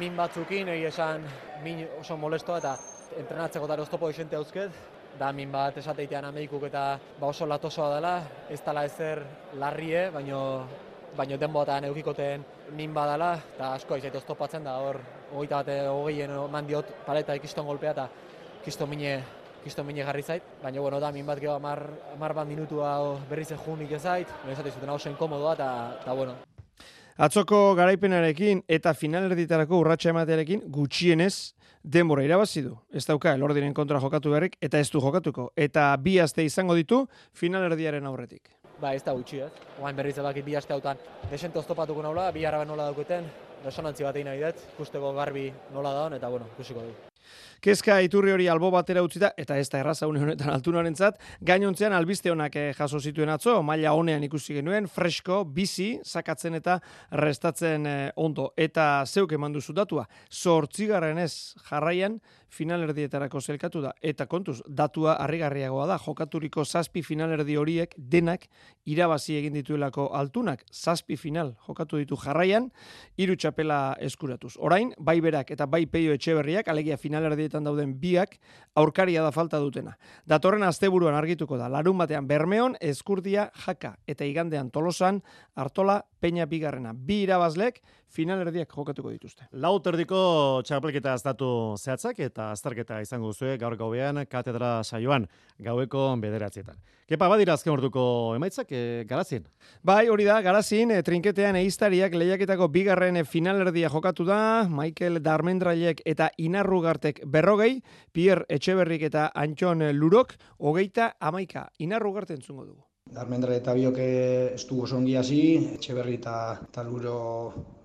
min 0.00 0.16
batzukin, 0.16 0.68
egi 0.72 0.88
esan 0.88 1.22
min 1.62 1.84
oso 2.00 2.16
molestoa 2.16 2.58
eta 2.58 2.76
entrenatzeko 3.18 3.68
eta 3.68 3.82
oztopo 3.82 4.10
esente 4.10 4.36
hauzket, 4.36 4.72
da 5.22 5.30
min 5.32 5.52
bat 5.54 5.76
esateitean 5.78 6.24
ameikuk 6.26 6.64
eta 6.66 6.82
ba 7.20 7.28
oso 7.30 7.46
latosoa 7.46 7.94
dela, 7.94 8.14
ez 8.50 8.60
dela 8.66 8.82
ezer 8.88 9.22
larrie, 9.60 10.08
baino 10.10 10.40
baino 11.16 11.36
denboatan 11.38 11.84
eukikoten 11.90 12.44
min 12.78 12.94
badala, 12.94 13.34
eta 13.54 13.74
asko 13.76 13.98
izaitu 14.00 14.18
oztopatzen 14.18 14.64
da. 14.64 14.78
Hor, 14.82 14.98
hogeita 15.34 15.60
bate 15.60 15.78
hogeien 15.88 16.32
eman 16.32 16.66
diot 16.66 16.90
paleta 17.06 17.36
ikiston 17.38 17.68
golpea 17.68 17.92
eta 17.94 18.08
kiston 18.64 18.90
mine 18.90 19.14
kiston 19.62 19.86
mine 19.86 20.02
jarri 20.02 20.22
zait, 20.26 20.46
baina 20.62 20.80
bueno, 20.82 20.98
da 21.00 21.12
min 21.14 21.26
bat 21.26 21.38
geho 21.38 21.54
amar, 21.54 21.84
amar 22.16 22.34
bat 22.34 22.48
minutua 22.48 22.96
berriz 23.30 23.52
ejunik 23.54 23.92
ez 23.92 24.02
zuten 24.02 24.90
oso 24.90 25.08
inkomodoa 25.10 25.52
eta 25.54 26.14
bueno, 26.14 26.34
Atzoko 27.16 27.74
garaipenarekin 27.76 28.62
eta 28.68 28.94
finalerditarako 28.94 29.78
urratsa 29.78 30.10
ematearekin 30.10 30.62
gutxienez 30.66 31.54
denbora 31.82 32.24
irabazi 32.24 32.62
du. 32.62 32.76
Ez 32.92 33.04
dauka 33.06 33.34
elordiren 33.34 33.74
kontra 33.74 34.00
jokatu 34.00 34.30
berrik 34.30 34.56
eta 34.60 34.78
ez 34.78 34.90
du 34.90 35.00
jokatuko. 35.00 35.50
Eta 35.56 35.90
bi 35.96 36.18
aste 36.20 36.44
izango 36.44 36.74
ditu 36.78 37.06
finalerdiaren 37.34 38.06
aurretik. 38.06 38.50
Ba, 38.80 38.94
ez 38.94 39.02
da 39.04 39.12
gutxi, 39.14 39.38
ez. 39.44 39.52
Oain 39.80 39.96
berriz 39.96 40.16
ebakit 40.18 40.44
bi 40.44 40.56
aste 40.58 40.74
hautan. 40.74 40.98
Desente 41.30 41.58
oztopatuko 41.58 42.02
naula, 42.02 42.30
bi 42.34 42.44
harraben 42.44 42.68
nola 42.68 42.88
dauketen, 42.90 43.28
resonantzi 43.64 44.02
bat 44.02 44.16
egin 44.16 44.26
nahi 44.26 44.42
dut, 44.42 44.64
ikusteko 44.74 45.12
garbi 45.14 45.52
nola 45.74 45.92
daun, 45.94 46.16
eta 46.18 46.28
bueno, 46.28 46.48
ikusiko 46.56 46.82
du. 46.82 46.94
Kezka 47.62 48.00
iturri 48.02 48.32
hori 48.34 48.48
albo 48.50 48.72
batera 48.74 49.04
utzita, 49.06 49.28
eta 49.38 49.54
ez 49.54 49.68
da 49.70 49.78
erraza 49.78 50.08
honetan 50.10 50.48
altunaren 50.50 50.96
zat, 50.98 51.20
gainontzean 51.46 51.94
albiste 51.94 52.32
honak 52.32 52.56
eh, 52.58 52.72
jaso 52.74 52.98
zituen 52.98 53.30
atzo, 53.30 53.54
maila 53.62 53.92
honean 53.94 54.26
ikusi 54.26 54.56
genuen, 54.56 54.88
fresko, 54.90 55.44
bizi, 55.46 55.92
sakatzen 56.02 56.58
eta 56.58 56.80
restatzen 57.22 57.86
eh, 57.86 58.10
ondo. 58.18 58.48
Eta 58.58 59.04
zeuk 59.06 59.36
eman 59.38 59.54
duzu 59.54 59.76
datua, 59.78 60.08
sortzigarren 60.26 61.22
ez 61.22 61.54
jarraian, 61.68 62.18
finalerdietarako 62.52 63.40
zelkatu 63.40 63.80
da. 63.80 63.92
Eta 64.02 64.26
kontuz, 64.28 64.58
datua 64.68 65.14
harrigarriagoa 65.24 65.86
da, 65.88 65.96
jokaturiko 66.02 66.64
zazpi 66.64 67.02
finalerdi 67.06 67.56
horiek 67.56 67.94
denak 67.96 68.44
irabazi 68.84 69.38
egin 69.38 69.56
dituelako 69.56 70.08
altunak, 70.18 70.64
zazpi 70.72 71.16
final 71.16 71.54
jokatu 71.66 72.00
ditu 72.02 72.18
jarraian, 72.20 72.68
hiru 73.16 73.36
txapela 73.38 73.80
eskuratuz. 74.04 74.54
Orain, 74.58 74.92
bai 74.98 75.20
berak 75.24 75.54
eta 75.54 75.66
bai 75.66 75.84
peio 75.86 76.12
etxeberriak, 76.18 76.68
alegia 76.68 76.98
finalerdietan 77.52 77.64
dauden 77.64 78.00
biak, 78.00 78.38
aurkaria 78.74 79.22
da 79.22 79.30
falta 79.32 79.58
dutena. 79.60 79.96
Datorren 80.26 80.62
asteburuan 80.62 81.14
argituko 81.14 81.58
da, 81.58 81.68
larun 81.68 81.98
batean 81.98 82.26
Bermeon, 82.26 82.76
Eskurdia, 82.80 83.50
Jaka, 83.66 83.96
eta 84.06 84.24
igandean 84.24 84.70
Tolosan, 84.70 85.22
Artola, 85.54 86.04
Peña 86.20 86.46
Bigarrena. 86.46 86.92
Bi 86.94 87.22
irabazlek, 87.24 87.82
finalerdiak 88.12 88.72
jokatuko 88.76 89.12
dituzte. 89.14 89.46
Lau 89.52 89.74
terdiko 89.84 90.62
txapelketa 90.66 91.14
aztatu 91.16 91.48
zehatzak 91.80 92.20
eta 92.26 92.50
azterketa 92.52 93.00
izango 93.04 93.32
zuen 93.32 93.58
gaur 93.60 93.76
gauean 93.80 94.22
katedra 94.30 94.82
saioan 94.84 95.26
gaueko 95.62 96.10
bederatzietan. 96.20 96.76
Kepa 97.08 97.28
badira 97.28 97.56
azken 97.58 97.74
orduko 97.74 98.04
emaitzak 98.36 98.70
e, 98.72 98.82
garazien? 99.08 99.44
Bai, 99.84 100.06
hori 100.08 100.24
da, 100.24 100.38
garazin, 100.44 100.92
e, 100.94 101.02
trinketean 101.04 101.58
eiztariak 101.60 102.14
lehiaketako 102.16 102.68
bigarren 102.72 103.18
finalerdia 103.28 103.90
jokatu 103.92 104.24
da, 104.28 104.38
Michael 104.70 105.20
Darmendrailek 105.24 106.00
eta 106.08 106.30
Inarrugartek 106.40 107.20
berrogei, 107.26 107.82
Pierre 108.12 108.46
Etxeberrik 108.48 109.04
eta 109.10 109.28
Antxon 109.34 109.84
Lurok, 109.98 110.36
hogeita 110.58 111.12
amaika. 111.20 111.68
Inarrugarte 111.84 112.38
entzungo 112.38 112.64
dugu. 112.64 112.80
Darmendra 113.12 113.58
eta 113.58 113.74
bioke 113.76 114.08
ez 114.54 114.64
du 114.68 114.80
oso 114.86 114.96
ongi 114.96 115.18
hasi, 115.20 115.42
Etxeberri 115.74 116.16
eta 116.22 116.86
Luro 116.86 117.18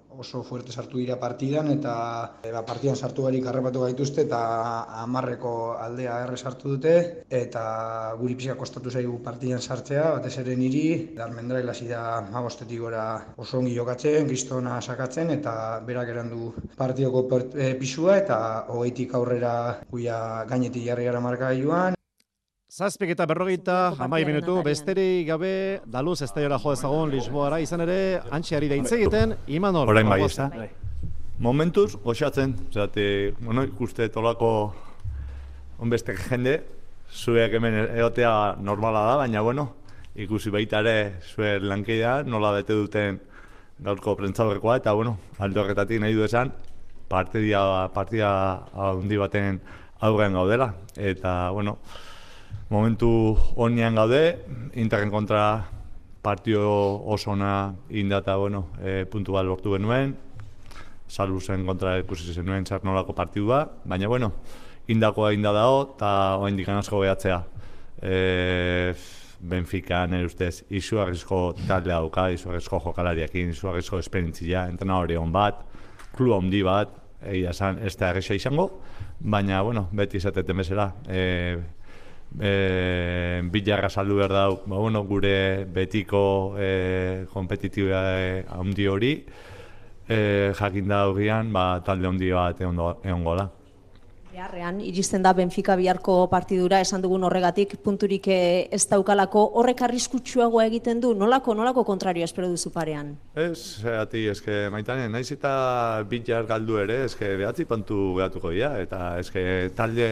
oso 0.10 0.43
fuerte 0.43 0.72
sartu 0.72 0.97
dira 0.97 1.18
partidan 1.20 1.70
eta 1.72 1.93
e, 2.43 2.51
ba, 2.51 2.64
partidan 2.66 2.95
sartu 2.95 3.26
barik 3.28 3.45
harrapatu 3.45 3.84
gaituzte 3.86 4.24
eta 4.26 4.39
amarreko 5.03 5.53
aldea 5.84 6.22
erre 6.26 6.38
sartu 6.38 6.76
dute 6.76 6.93
eta 7.41 7.64
guri 8.20 8.38
pixka 8.39 8.55
kostatu 8.55 8.91
zaigu 8.91 9.20
partidan 9.24 9.62
sartzea, 9.62 10.08
batez 10.18 10.38
ere 10.43 10.55
niri 10.55 10.86
darmendra 11.18 11.62
hilasi 11.62 11.89
da 11.91 12.22
magostetik 12.32 12.80
gora 12.80 13.03
oso 13.38 13.60
ongi 13.60 13.76
jokatzen, 13.76 14.28
kristona 14.28 14.80
sakatzen 14.82 15.32
eta 15.38 15.53
berak 15.86 16.10
erandu 16.16 16.53
partioko 16.78 17.28
e, 17.53 17.74
pisua 17.80 18.18
eta 18.24 18.39
hogeitik 18.74 19.14
aurrera 19.14 19.53
guia 19.91 20.45
gainetik 20.49 20.88
jarri 20.88 21.12
gara 21.12 21.22
marka 21.22 21.53
Zazpik 22.68 23.13
eta 23.13 23.24
berrogeita, 23.24 23.93
amai 24.03 24.26
minutu, 24.28 24.57
besteri 24.59 25.24
gabe, 25.24 25.80
daluz 25.88 26.18
ez 26.22 26.28
da 26.36 26.41
jo 26.43 26.72
ezagun 26.74 27.09
Lisboara, 27.09 27.61
izan 27.63 27.80
ere, 27.86 28.20
antxiari 28.30 28.68
deitze 28.68 28.97
egiten, 28.97 29.38
Imanol. 29.47 29.88
Horain 29.88 30.09
bai, 30.09 30.20
ez 30.26 30.36
da. 30.36 30.49
Momentuz, 31.39 31.95
goxatzen, 32.03 32.57
zate, 32.74 33.32
bueno, 33.39 33.63
ikuste 33.63 34.09
tolako 34.11 34.49
onbeste 35.80 36.13
jende, 36.26 36.57
zuek 37.09 37.55
hemen 37.55 37.78
egotea 37.86 38.57
normala 38.59 39.05
da, 39.07 39.15
baina 39.22 39.45
bueno, 39.47 39.70
ikusi 40.20 40.51
baita 40.51 40.82
ere 40.84 41.22
zuek 41.24 41.63
lankeia, 41.63 42.18
nola 42.28 42.51
bete 42.57 42.76
duten 42.76 43.22
gaurko 43.80 44.18
prentzaurekoa, 44.20 44.76
eta 44.82 44.91
bueno, 44.91 45.15
aldo 45.39 45.63
horretatik 45.63 46.03
nahi 46.03 46.20
du 46.20 46.28
esan, 46.28 46.51
partida, 47.07 47.88
partida 47.95 48.34
handi 48.76 49.24
baten 49.24 49.61
aurrean 50.01 50.36
gaudela, 50.36 50.74
eta 50.97 51.38
bueno, 51.55 51.78
momentu 52.70 53.38
honean 53.55 53.95
gaude, 53.95 54.39
Interren 54.76 55.11
kontra 55.11 55.65
partio 56.22 56.61
oso 57.07 57.32
ona 57.32 57.74
inda 57.89 58.20
eta 58.20 58.36
bueno, 58.36 58.68
e, 58.84 59.05
puntu 59.05 59.38
bat 59.38 59.45
lortu 59.45 59.76
genuen, 59.78 60.15
Salusen 61.07 61.63
kontra 61.65 61.93
ikusi 62.01 62.34
zenuen 62.34 62.65
txarnolako 62.68 63.13
partidua, 63.15 63.61
baina 63.88 64.09
bueno, 64.11 64.34
indakoa 64.91 65.32
inda 65.32 65.53
dago 65.55 65.93
eta 65.93 66.11
dikan 66.55 66.82
asko 66.82 66.99
behatzea. 66.99 67.43
E, 68.01 68.93
Benfica, 69.39 70.01
nire 70.09 70.26
ustez, 70.26 70.65
izu 70.74 70.99
arrizko 70.99 71.53
talde 71.68 71.91
dauka, 71.93 72.30
izu 72.34 72.49
arrizko 72.49 72.80
jokalariakin, 72.84 73.51
izu 73.53 73.70
arrizko 73.70 73.99
esperintzia, 73.99 74.65
entena 74.68 74.97
hori 74.97 75.15
hon 75.15 75.32
bat, 75.32 75.61
klu 76.18 76.34
handi 76.34 76.63
bat, 76.65 76.89
egia 77.22 77.53
esan, 77.53 77.78
ez 77.86 77.95
da 77.95 78.11
izango, 78.18 78.82
baina, 79.20 79.61
bueno, 79.61 79.88
beti 79.93 80.18
izateten 80.18 80.57
bezala, 80.57 80.91
e, 81.07 81.55
e, 82.39 83.41
bilarra 83.51 83.89
saldu 83.89 84.17
behar 84.17 84.33
dau, 84.33 84.61
ba, 84.65 84.77
bueno, 84.77 85.03
gure 85.03 85.65
betiko 85.65 86.55
e, 86.59 87.25
kompetitiba 87.33 88.01
e, 88.21 88.43
handi 88.49 88.88
hori, 88.88 89.13
e, 90.07 90.53
jakin 90.53 90.88
da 90.88 91.05
ba, 91.51 91.81
talde 91.85 92.07
handi 92.07 92.31
bat 92.31 92.61
egon 92.61 93.23
gola. 93.23 93.57
Beharrean, 94.38 94.77
iristen 94.85 95.23
da 95.25 95.31
Benfica 95.33 95.73
biharko 95.79 96.15
partidura 96.29 96.77
esan 96.83 97.01
dugun 97.01 97.23
horregatik 97.25 97.71
punturik 97.81 98.27
eh, 98.29 98.67
ez 98.69 98.83
daukalako 98.91 99.41
horrek 99.57 99.79
arriskutsuagoa 99.88 100.67
egiten 100.69 101.01
du 101.01 101.15
nolako 101.17 101.55
nolako 101.57 101.81
kontrario 101.88 102.27
espero 102.27 102.51
duzu 102.51 102.69
parean 102.75 103.15
Ez, 103.33 103.81
ati, 103.81 104.27
eske 104.29 104.59
maitane, 104.69 105.07
naiz 105.09 105.31
eta 105.33 105.55
bitar 106.11 106.45
galdu 106.45 106.77
ere, 106.83 106.99
eske 107.07 107.31
behatzi 107.41 107.65
puntu 107.65 108.13
gehatuko 108.19 108.53
dira 108.53 108.75
eta 108.83 109.01
eske 109.23 109.71
talde 109.81 110.11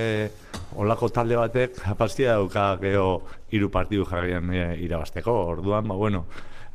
olako 0.73 1.11
talde 1.13 1.37
batek 1.43 1.77
apastia 1.93 2.39
dauka 2.39 2.65
geho 2.81 3.07
hiru 3.53 3.69
partidu 3.69 4.09
jarrian 4.09 4.49
e, 4.49 4.65
irabasteko. 4.89 5.37
Orduan, 5.53 5.85
ba 5.85 6.01
bueno, 6.01 6.25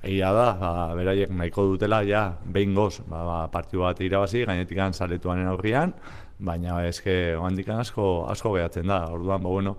Egia 0.01 0.31
da, 0.33 0.47
ba, 0.57 0.69
beraiek 0.97 1.29
nahiko 1.37 1.67
dutela, 1.75 1.99
ja, 2.09 2.23
behin 2.49 2.73
goz, 2.73 3.03
ba, 3.05 3.19
ba, 3.27 3.41
partiu 3.53 3.83
bat 3.83 3.99
irabazi, 4.01 4.47
gainetik 4.49 4.79
saretuanen 4.95 5.51
aurrian, 5.51 5.93
baina 6.41 6.81
eske 6.89 7.37
oandik 7.37 7.69
asko, 7.75 8.27
asko 8.31 8.55
gehatzen 8.57 8.89
da, 8.91 9.05
orduan, 9.13 9.43
ba, 9.43 9.49
bueno, 9.49 9.77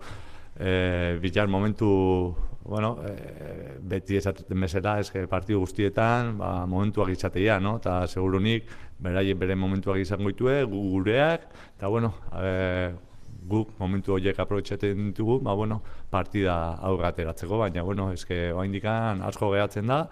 e, 0.59 1.17
bitar 1.21 1.47
momentu, 1.47 2.35
bueno, 2.63 2.97
e, 3.05 3.77
beti 3.81 4.17
esateten 4.19 4.61
bezala, 4.61 4.99
eske 5.01 5.25
partidu 5.27 5.61
guztietan, 5.63 6.35
ba, 6.37 6.51
momentuak 6.69 7.13
izatea, 7.15 7.59
no? 7.59 7.77
eta 7.81 8.01
segurunik, 8.07 8.69
beraiek 9.01 9.39
bere 9.39 9.57
momentuak 9.57 10.01
izango 10.03 10.29
ditue, 10.29 10.61
gureak, 10.69 11.47
eta 11.77 11.89
bueno, 11.89 12.13
e, 12.37 12.91
guk 13.51 13.73
momentu 13.79 14.13
horiek 14.13 14.37
aprobetxaten 14.39 15.09
ditugu, 15.09 15.39
ba, 15.41 15.55
bueno, 15.57 15.81
partida 16.11 16.75
aurra 16.77 17.09
ateratzeko, 17.09 17.57
baina, 17.63 17.83
bueno, 17.83 18.11
eske 18.13 18.51
oaindikan 18.53 19.25
asko 19.25 19.51
gehatzen 19.55 19.89
da, 19.89 20.05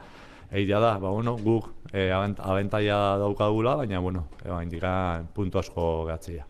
Egia 0.51 0.79
da, 0.79 0.97
ba, 0.97 1.09
bueno, 1.09 1.37
guk 1.37 1.69
e, 1.93 2.09
abentaia 2.11 3.17
daukagula, 3.21 3.75
baina, 3.83 3.99
bueno, 3.99 4.27
e, 4.43 4.49
oaindikan 4.49 5.27
puntu 5.33 5.59
asko 5.61 5.89
gehatzea 6.07 6.47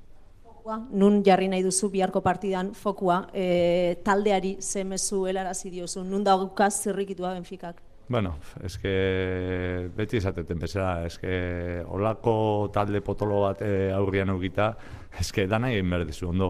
nun 0.92 1.24
jarri 1.24 1.48
nahi 1.50 1.64
duzu 1.64 1.90
biharko 1.90 2.22
partidan 2.22 2.74
fokua, 2.74 3.24
e, 3.34 3.96
taldeari 4.04 4.58
zemezu 4.62 5.26
helarazi 5.28 5.72
diozu, 5.72 6.04
nun 6.04 6.24
daukaz 6.24 6.74
zirrikitua 6.84 7.34
Benficak? 7.34 7.82
Bueno, 8.10 8.36
eske 8.66 9.90
beti 9.96 10.18
esateten 10.18 10.60
bezala, 10.60 11.06
eske 11.06 11.84
olako 11.86 12.70
talde 12.74 13.02
potolo 13.06 13.44
bat 13.46 13.62
e, 13.62 13.92
aurrian 13.94 14.30
augita, 14.34 14.72
eske 15.20 15.46
dana 15.48 15.70
egin 15.72 15.90
behar 15.90 16.08
dizu 16.10 16.30
ondo. 16.30 16.50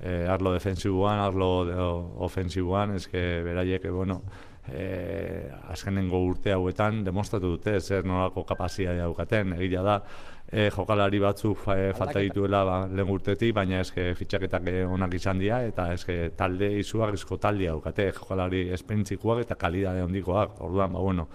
E, 0.00 0.26
arlo 0.28 0.52
defensibuan, 0.52 1.22
arlo 1.22 1.50
de, 1.64 1.76
ofensibuan, 2.26 2.96
eske 2.98 3.22
beraiek, 3.46 3.86
bueno, 3.94 4.20
e, 4.72 5.50
azkenengo 5.72 6.20
urte 6.26 6.52
hauetan 6.52 7.02
demostratu 7.04 7.56
dute 7.56 7.78
zer 7.80 8.04
nolako 8.06 8.44
kapazia 8.48 8.94
daukaten, 8.98 9.54
egia 9.60 9.82
da, 9.86 9.96
e, 10.50 10.68
jokalari 10.74 11.20
batzuk 11.22 11.66
e, 11.74 11.92
falta 11.96 12.22
dituela 12.24 12.64
ba, 12.64 12.76
lehen 12.86 13.12
urtetik, 13.12 13.54
baina 13.54 13.80
eske 13.84 14.12
fitxaketak 14.18 14.68
onak 14.90 15.14
izan 15.14 15.42
dira, 15.42 15.62
eta 15.66 15.92
eske 15.94 16.18
talde 16.36 16.72
izugarrizko 16.80 17.38
taldea 17.42 17.76
daukate, 17.76 18.10
jokalari 18.18 18.68
espentzikoak 18.76 19.44
eta 19.46 19.58
kalidade 19.60 20.04
handikoak, 20.04 20.60
orduan, 20.60 20.92
ba, 20.92 21.00
bueno, 21.00 21.28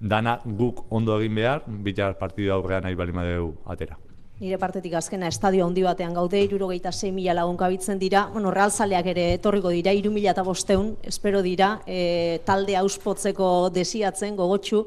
dana 0.00 0.38
guk 0.44 0.86
ondo 0.90 1.20
egin 1.20 1.40
behar, 1.42 1.64
bitar 1.66 2.18
partidu 2.18 2.52
aurrean 2.54 2.86
nahi 2.86 2.94
balima 2.94 3.26
dugu 3.28 3.56
atera. 3.66 4.07
Nire 4.38 4.54
partetik 4.54 4.92
azkena 4.94 5.26
estadio 5.32 5.64
handi 5.66 5.82
batean 5.82 6.12
gaude, 6.14 6.38
irurogeita 6.46 6.92
6 6.94 7.10
mila 7.10 7.32
lagun 7.34 7.56
kabitzen 7.58 7.98
dira, 7.98 8.28
bueno, 8.30 8.52
realzaleak 8.54 9.08
ere 9.10 9.24
etorriko 9.34 9.72
dira, 9.74 9.90
iru 9.90 10.12
mila 10.14 10.30
eta 10.30 10.44
bosteun, 10.46 10.92
espero 11.02 11.40
dira, 11.42 11.72
e, 11.90 12.38
talde 12.46 12.76
auspotzeko 12.78 13.48
desiatzen, 13.74 14.36
gogotxu, 14.38 14.84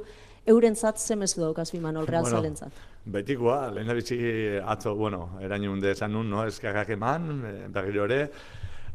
eurentzat 0.47 1.04
zemezu 1.04 1.43
daukaz 1.43 1.68
bimanol, 1.76 2.08
realzalentzat. 2.08 2.72
Bueno, 2.72 3.18
betikoa, 3.18 3.60
lehen 3.76 3.91
da 3.91 4.72
atzo, 4.72 4.95
bueno, 4.95 5.28
erain 5.43 5.68
hunde 5.68 5.91
esan 5.91 6.16
nun, 6.16 6.30
no, 6.32 6.45
eskagak 6.47 6.95
eman, 6.95 7.30
e, 7.43 7.54
berriro 7.76 8.08
ere, 8.08 8.22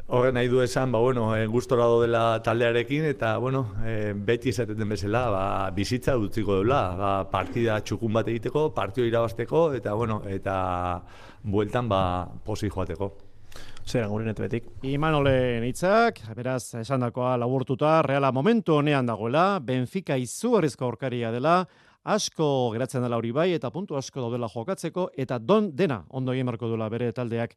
Horren 0.07 0.37
nahi 0.39 0.47
du 0.47 0.61
esan, 0.63 0.93
ba, 0.95 1.01
bueno, 1.03 1.33
e, 1.35 1.49
gustora 1.51 1.89
dela 1.99 2.41
taldearekin, 2.41 3.09
eta, 3.11 3.33
bueno, 3.43 3.65
e, 3.83 4.13
beti 4.15 4.53
izaten 4.53 4.89
bezala, 4.89 5.23
ba, 5.35 5.47
bizitza 5.75 6.13
dutziko 6.15 6.61
dela, 6.61 6.83
ba, 6.95 7.09
partida 7.27 7.81
txukun 7.83 8.13
bat 8.15 8.29
egiteko, 8.31 8.69
partio 8.75 9.03
irabazteko, 9.03 9.73
eta, 9.75 9.95
bueno, 9.99 10.21
eta 10.31 10.55
bueltan, 11.43 11.89
ba, 11.91 12.01
posi 12.47 12.71
joateko. 12.71 13.09
Zer, 13.83 14.07
gurin 14.07 14.31
betik. 14.39 14.69
Imanolen 14.87 15.67
hitzak, 15.67 16.21
beraz, 16.39 16.77
esan 16.79 17.03
dakoa 17.03 17.33
laburtuta, 17.43 17.97
reala 18.07 18.31
momentu 18.31 18.77
honean 18.79 19.11
dagoela, 19.11 19.59
Benfica 19.59 20.15
izugarrizko 20.23 20.87
aurkaria 20.87 21.33
dela, 21.35 21.65
asko 22.07 22.71
geratzen 22.77 23.03
dela 23.03 23.19
hori 23.19 23.33
bai, 23.35 23.49
eta 23.59 23.73
puntu 23.75 23.99
asko 23.99 24.23
daudela 24.23 24.47
jokatzeko, 24.55 25.09
eta 25.19 25.41
don 25.43 25.73
dena 25.75 26.05
ondo 26.15 26.31
egin 26.31 26.47
marko 26.47 26.71
duela 26.71 26.87
bere 26.95 27.11
taldeak 27.11 27.57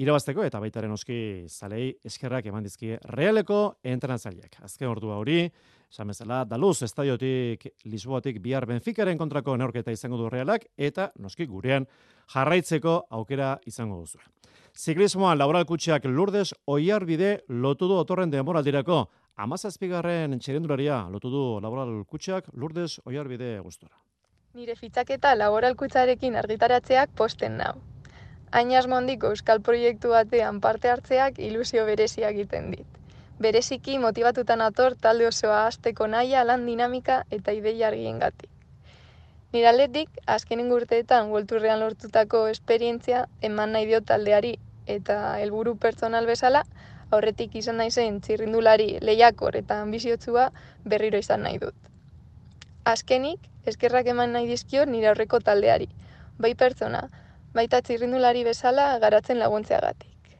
irabazteko 0.00 0.44
eta 0.46 0.60
baitaren 0.62 0.92
oski 0.94 1.18
zalei 1.48 1.90
eskerrak 2.06 2.46
eman 2.48 2.64
dizkie 2.64 2.98
realeko 3.12 3.60
entrenatzaileak. 3.84 4.56
Azken 4.64 4.88
ordua 4.88 5.18
hori, 5.20 5.42
esan 5.90 6.12
bezala, 6.12 6.44
daluz 6.48 6.78
estadiotik 6.86 7.66
Lisboatik 7.84 8.40
bihar 8.42 8.66
Benficaren 8.70 9.18
kontrako 9.20 9.56
neorketa 9.60 9.92
izango 9.92 10.16
du 10.20 10.30
realak 10.32 10.64
eta 10.76 11.10
noski 11.18 11.46
gurean 11.50 11.86
jarraitzeko 12.32 12.96
aukera 13.18 13.56
izango 13.66 14.00
duzu. 14.00 14.20
Ziklismoan 14.76 15.38
laboral 15.38 15.66
kutsiak 15.66 16.06
lurdez 16.06 16.52
oiar 16.66 17.04
bide 17.04 17.40
lotu 17.48 17.88
du 17.90 17.98
otorren 17.98 18.30
demoraldirako. 18.30 19.02
Amazazpigarren 19.40 20.38
txerendularia 20.38 21.02
lotu 21.10 21.30
du 21.32 21.44
laboral 21.60 22.04
kutsiak 22.06 22.48
lurdez 22.54 23.00
oiar 23.04 23.28
bide 23.28 23.58
gustora. 23.60 23.96
Nire 24.54 24.74
fitzaketa 24.76 25.34
laboral 25.36 25.76
kutsarekin 25.78 26.36
argitaratzeak 26.36 27.12
posten 27.18 27.58
nau. 27.58 27.74
Ainaz 28.50 28.86
mondiko 28.90 29.28
euskal 29.30 29.60
proiektu 29.66 30.08
batean 30.10 30.56
parte 30.60 30.90
hartzeak 30.90 31.36
ilusio 31.38 31.84
berezia 31.86 32.30
egiten 32.34 32.72
dit. 32.72 32.86
Bereziki 33.38 33.98
motivatutan 34.04 34.60
ator 34.64 34.96
talde 35.04 35.28
osoa 35.28 35.60
azteko 35.66 36.08
naia 36.14 36.42
lan 36.44 36.64
dinamika 36.66 37.20
eta 37.36 37.54
ideia 37.58 37.86
argien 37.88 38.18
gati. 38.18 38.50
Niraletik, 39.52 40.10
azkenen 40.26 40.68
gurteetan 40.68 41.30
guelturrean 41.30 41.80
lortutako 41.80 42.42
esperientzia 42.48 43.22
eman 43.50 43.72
nahi 43.76 43.86
dio 43.92 44.02
taldeari 44.10 44.52
eta 44.86 45.20
helburu 45.38 45.76
pertsonal 45.86 46.26
bezala, 46.26 46.64
aurretik 47.10 47.54
izan 47.62 47.78
naizen 47.78 48.20
txirrindulari 48.20 48.98
lehiakor 49.00 49.62
eta 49.62 49.80
ambiziotzua 49.86 50.50
berriro 50.84 51.22
izan 51.22 51.46
nahi 51.46 51.62
dut. 51.62 51.74
Azkenik, 52.84 53.40
eskerrak 53.66 54.10
eman 54.10 54.32
nahi 54.34 54.50
dizkio 54.50 54.84
nire 54.86 55.14
aurreko 55.14 55.38
taldeari, 55.38 55.88
bai 56.38 56.54
pertsona, 56.54 57.08
baita 57.54 57.80
txirrindulari 57.82 58.44
bezala 58.44 58.98
garatzen 59.02 59.38
laguntzeagatik. 59.38 60.36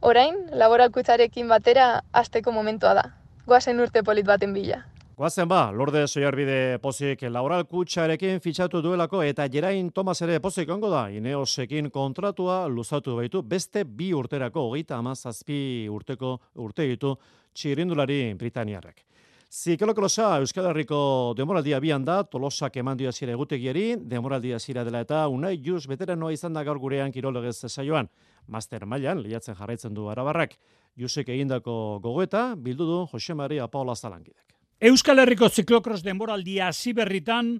Orain, 0.00 0.36
laboralkutzarekin 0.56 1.48
batera 1.48 2.00
azteko 2.12 2.52
momentua 2.52 2.94
da. 2.96 3.04
Goazen 3.46 3.80
urte 3.80 4.02
polit 4.02 4.26
baten 4.26 4.54
bila. 4.56 4.80
Goazen 5.20 5.48
ba, 5.50 5.66
Lorde 5.76 6.06
Soiarbide 6.08 6.78
pozik 6.80 7.26
laboral 7.28 7.66
kutsarekin 7.68 8.40
fitxatu 8.40 8.80
duelako 8.80 9.20
eta 9.20 9.44
Jerain 9.52 9.90
Tomas 9.92 10.22
ere 10.24 10.38
pozik 10.40 10.70
ongo 10.72 10.88
da. 10.88 11.02
Ineosekin 11.12 11.90
kontratua 11.92 12.62
luzatu 12.72 13.18
baitu 13.18 13.42
beste 13.42 13.84
bi 13.84 14.14
urterako 14.16 14.70
hogeita 14.70 14.96
amazazpi 14.96 15.88
urteko 15.92 16.38
urte 16.64 16.88
ditu 16.88 17.12
txirindulari 17.52 18.22
Britaniarrek. 18.40 19.04
Zikelokolosa 19.50 20.36
Euskal 20.38 20.68
Herriko 20.70 21.34
demoraldia 21.34 21.80
bian 21.82 22.04
da, 22.06 22.20
tolosak 22.22 22.76
eman 22.78 22.98
dio 23.00 23.10
zira 23.10 23.32
egutegiari, 23.34 23.96
demoraldia 24.12 24.60
zira 24.62 24.84
dela 24.86 25.00
eta 25.02 25.24
unai 25.26 25.56
juz 25.58 25.88
noa 25.88 26.32
izan 26.32 26.52
da 26.52 26.62
gaur 26.62 26.78
gurean 26.78 27.10
kirolegez 27.10 27.66
saioan. 27.66 28.08
Master 28.46 28.86
mailan 28.86 29.18
lehiatzen 29.20 29.56
jarraitzen 29.56 29.92
du 29.92 30.08
arabarrak. 30.08 30.54
Jusek 30.96 31.28
egindako 31.30 31.98
gogoeta, 32.00 32.54
bildu 32.54 32.86
du 32.86 33.06
Jose 33.10 33.34
Maria 33.34 33.66
Paula 33.66 33.96
Zalangidek. 33.96 34.49
Euskal 34.80 35.20
Herriko 35.20 35.50
ziklokros 35.52 35.98
denboraldia 36.00 36.70
ziberritan, 36.72 37.50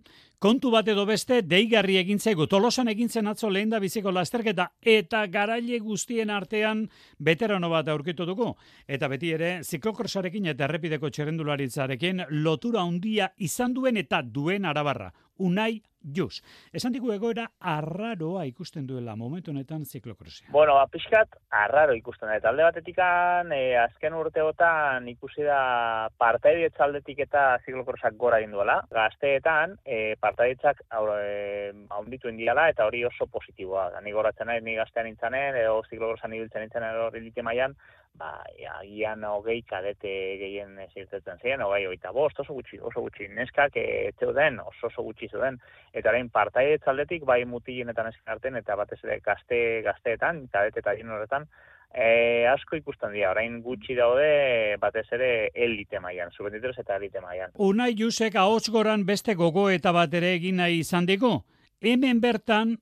kontu 0.41 0.71
bat 0.73 0.87
edo 0.89 1.03
beste, 1.05 1.43
deigarri 1.45 1.99
egintzeko, 2.01 2.47
tolosan 2.49 2.89
egintzen 2.89 3.29
atzo 3.29 3.51
lehen 3.53 3.69
da 3.69 3.77
biziko 3.83 4.09
lasterketa, 4.09 4.71
eta 4.81 5.27
garaile 5.29 5.83
guztien 5.85 6.33
artean 6.33 6.87
veterano 7.21 7.69
bat 7.69 7.91
aurkitu 7.93 8.25
dugu. 8.25 8.55
Eta 8.89 9.11
beti 9.13 9.35
ere, 9.37 9.51
ziklokrosarekin 9.61 10.49
eta 10.55 10.65
errepideko 10.65 11.11
txerendularitzarekin 11.13 12.25
lotura 12.41 12.87
handia 12.89 13.29
izan 13.37 13.77
duen 13.77 14.01
eta 14.01 14.23
duen 14.25 14.65
arabarra. 14.65 15.13
Unai 15.41 15.81
Jus. 16.17 16.41
Esan 16.73 16.95
digu 16.95 17.11
egoera 17.13 17.45
arraroa 17.61 18.47
ikusten 18.49 18.87
duela 18.89 19.17
momentu 19.21 19.53
honetan 19.53 19.85
ziklokrosia. 19.85 20.49
Bueno, 20.53 20.75
ba, 20.79 20.87
pixkat 20.89 21.37
arraro 21.53 21.93
ikusten 21.97 22.31
da. 22.31 22.39
Talde 22.41 22.65
batetikan, 22.65 23.53
e, 23.53 23.77
azken 23.77 24.17
urteotan 24.17 25.09
ikusi 25.13 25.45
da 25.45 26.09
partaidietza 26.19 26.87
aldetik 26.87 27.21
eta 27.27 27.45
ziklokrosak 27.67 28.17
gora 28.17 28.41
egin 28.41 28.57
duela. 28.57 28.79
Gazteetan, 28.97 29.77
e, 29.85 30.17
partaidetzak 30.25 30.81
e, 30.89 31.73
haunditu 31.91 32.33
indiala 32.33 32.71
eta 32.73 32.89
hori 32.89 33.05
oso 33.05 33.29
positiboa. 33.29 33.91
Ni 34.01 34.17
goratzen 34.17 34.49
nahi, 34.49 34.65
ni 34.65 34.79
gaztean 34.81 35.11
nintzanen, 35.11 35.61
edo 35.61 35.83
ziklokrosan 35.91 36.33
ibiltzen 36.39 36.65
nintzanen 36.65 36.97
hori 37.05 37.29
maian, 37.45 37.77
ba, 38.21 38.31
agian 38.77 39.25
hogei 39.25 39.63
kadete 39.69 40.13
gehien 40.41 40.77
zirtetzen 40.93 41.41
ziren, 41.41 41.65
hogei 41.65 41.87
oita 41.89 42.13
bost, 42.13 42.39
oso 42.43 42.55
gutxi, 42.59 42.79
oso 42.91 43.03
gutxi, 43.07 43.29
neskak 43.37 43.77
e, 43.81 44.13
den, 44.21 44.61
oso 44.61 44.91
oso 44.91 45.05
gutxi 45.07 45.31
zuden, 45.33 45.59
eta 45.97 46.13
orain 46.13 46.29
partai 46.31 46.67
aldetik 46.93 47.25
bai 47.25 47.43
mutilenetan 47.49 48.13
eskarten, 48.13 48.61
eta 48.61 48.77
batez 48.77 49.01
ere 49.05 49.21
gazte, 49.25 49.61
gazteetan, 49.87 50.47
kadete 50.53 50.85
eta 50.85 50.97
horretan, 51.17 51.49
e, 51.95 52.47
asko 52.51 52.77
ikusten 52.77 53.17
dira, 53.17 53.33
orain 53.33 53.61
gutxi 53.65 53.97
daude 53.99 54.77
batez 54.83 55.07
ere 55.17 55.33
elite 55.55 56.01
mailan, 56.01 56.31
subentitros 56.37 56.77
eta 56.79 57.01
elite 57.01 57.25
mailan. 57.25 57.57
Unai 57.57 57.95
Jusek 57.97 58.37
ahots 58.37 58.69
goran 58.69 59.07
beste 59.07 59.35
gogo 59.35 59.69
eta 59.71 59.93
bat 59.97 60.15
ere 60.15 60.35
egin 60.37 60.61
nahi 60.61 60.85
izan 60.85 61.09
digu, 61.09 61.41
hemen 61.81 62.21
bertan, 62.21 62.79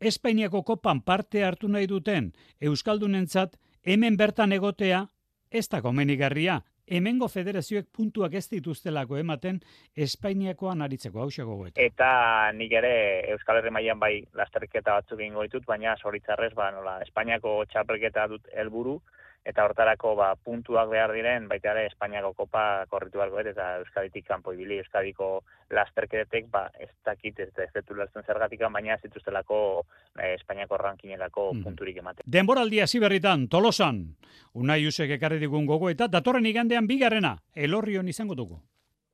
Espainiako 0.00 0.62
kopan 0.64 1.02
parte 1.04 1.42
hartu 1.44 1.68
nahi 1.68 1.84
duten 1.84 2.30
Euskaldunentzat 2.64 3.58
hemen 3.84 4.16
bertan 4.16 4.52
egotea 4.52 5.06
ez 5.50 5.66
da 5.68 5.80
komenigarria 5.82 6.60
hemengo 6.90 7.28
federazioek 7.28 7.86
puntuak 7.96 8.34
ez 8.34 8.46
dituztelako 8.50 9.18
ematen 9.20 9.60
Espainiakoan 9.96 10.82
aritzeko 10.82 11.22
hau 11.22 11.30
gogoet. 11.30 11.78
Eta 11.78 12.50
nik 12.56 12.72
ere 12.72 12.92
Euskal 13.34 13.60
Herri 13.60 13.70
mailan 13.70 13.98
bai 13.98 14.24
lasterketa 14.34 14.98
batzuk 14.98 15.20
egingo 15.20 15.42
ditut, 15.46 15.64
baina 15.66 15.96
soritzarrez 15.96 16.52
ba 16.54 16.70
nola 16.74 17.00
Espainiako 17.06 17.64
txapelketa 17.70 18.26
dut 18.26 18.48
helburu 18.52 19.00
eta 19.44 19.64
hortarako 19.64 20.14
ba, 20.18 20.34
puntuak 20.36 20.90
behar 20.90 21.12
diren, 21.16 21.46
baita 21.48 21.72
ere 21.72 21.86
Espainiako 21.88 22.32
kopa 22.42 22.84
korritu 22.90 23.22
barko 23.22 23.40
eta 23.40 23.78
Euskaditik 23.80 24.26
kanpo 24.28 24.52
ibili, 24.52 24.78
Euskadiko 24.82 25.30
lasterketetek, 25.72 26.50
ba, 26.52 26.66
ez 26.78 26.90
dakit 27.06 27.40
ez 27.40 27.48
da 27.56 27.64
ez 27.64 27.72
detu 27.74 27.96
zergatik, 28.26 28.60
baina 28.60 28.94
ez 28.94 29.02
dituztelako 29.02 29.84
eh, 30.18 30.34
Espainiako 30.34 30.76
rankinelako 30.76 31.52
mm. 31.54 31.62
punturik 31.64 31.96
ematen. 31.96 32.24
Denboraldi 32.26 32.80
hasi 32.80 33.00
berritan, 33.00 33.48
tolosan, 33.48 34.16
unai 34.54 34.86
usek 34.86 35.10
ekarri 35.16 35.38
digun 35.38 35.66
gogo 35.66 35.90
eta 35.90 36.08
datorren 36.08 36.46
igandean 36.46 36.86
bigarrena, 36.86 37.38
elorrion 37.54 38.08
izango 38.08 38.34
dugu. 38.34 38.60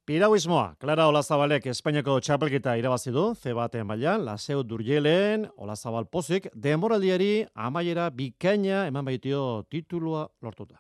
Pirauismoa, 0.07 0.76
Clara 0.78 1.09
Olazabalek 1.11 1.64
Espainiako 1.66 2.20
txapelketa 2.22 2.76
irabazi 2.78 3.11
du, 3.11 3.24
ze 3.34 3.50
batean 3.59 3.88
baila, 3.90 4.12
Laseo 4.22 4.61
Durjelen, 4.62 5.48
Olazabal 5.59 6.07
Pozik, 6.07 6.46
demoraldiari 6.54 7.30
amaiera 7.64 8.04
bikaina 8.14 8.84
eman 8.86 9.09
baitio 9.11 9.40
titulua 9.68 10.22
lortuta. 10.46 10.78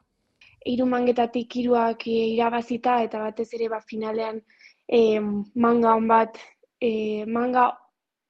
Hiru 0.62 0.86
mangetatik 0.86 1.58
hiruak 1.58 2.06
eh, 2.06 2.36
irabazita 2.36 3.00
eta 3.02 3.24
batez 3.24 3.48
ere 3.58 3.66
ba 3.74 3.82
finalean 3.82 4.38
e, 4.86 5.18
manga 5.66 5.98
on 5.98 6.06
bat 6.06 6.38
e, 6.78 7.24
manga 7.26 7.72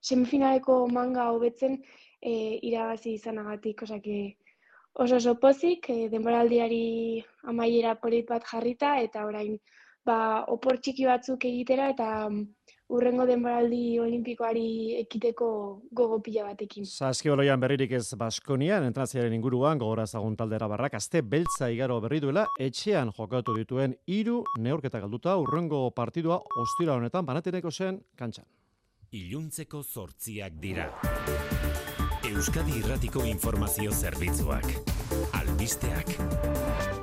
semifinaleko 0.01 0.81
manga 0.89 1.29
hobetzen 1.37 1.77
e, 2.23 2.33
irabazi 2.73 3.19
izanagatik, 3.21 3.83
osea 3.85 4.01
oso 4.95 5.17
oso 5.21 5.41
pozik, 5.45 5.91
e, 5.91 6.09
denboraldiari 6.09 7.23
amaiera 7.53 7.99
polit 8.01 8.33
bat 8.33 8.49
jarrita 8.49 8.97
eta 9.05 9.29
orain 9.29 9.59
ba, 10.07 10.45
opor 10.53 10.79
txiki 10.81 11.07
batzuk 11.09 11.45
egitera 11.49 11.91
eta 11.93 12.09
mm, 12.29 12.43
urrengo 12.95 13.27
denboraldi 13.27 13.99
olimpikoari 13.99 14.67
ekiteko 15.01 15.49
gogo 15.91 16.21
pila 16.23 16.47
batekin. 16.47 16.87
Zaskibaloian 16.87 17.61
berririk 17.61 17.97
ez 17.99 18.07
Baskonian, 18.19 18.87
entraziaren 18.87 19.35
inguruan, 19.35 19.79
gogora 19.83 20.07
zagun 20.07 20.37
taldera 20.39 20.69
barrak, 20.71 20.95
azte 21.01 21.23
beltza 21.23 21.71
igaro 21.75 21.99
berri 22.05 22.21
duela, 22.23 22.47
etxean 22.63 23.11
jokatu 23.17 23.57
dituen 23.59 23.97
hiru 24.07 24.43
neurketa 24.63 25.03
galduta, 25.03 25.37
urrengo 25.43 25.89
partidua 25.91 26.41
ostira 26.63 26.95
honetan, 26.95 27.27
banateneko 27.27 27.73
zen, 27.73 28.01
kantxan. 28.17 28.47
Iluntzeko 29.17 29.83
zortziak 29.83 30.59
dira. 30.63 30.91
Euskadi 32.27 32.81
Irratiko 32.81 33.23
Informazio 33.25 33.95
Zerbitzuak. 33.95 34.67
Albisteak. 35.39 36.96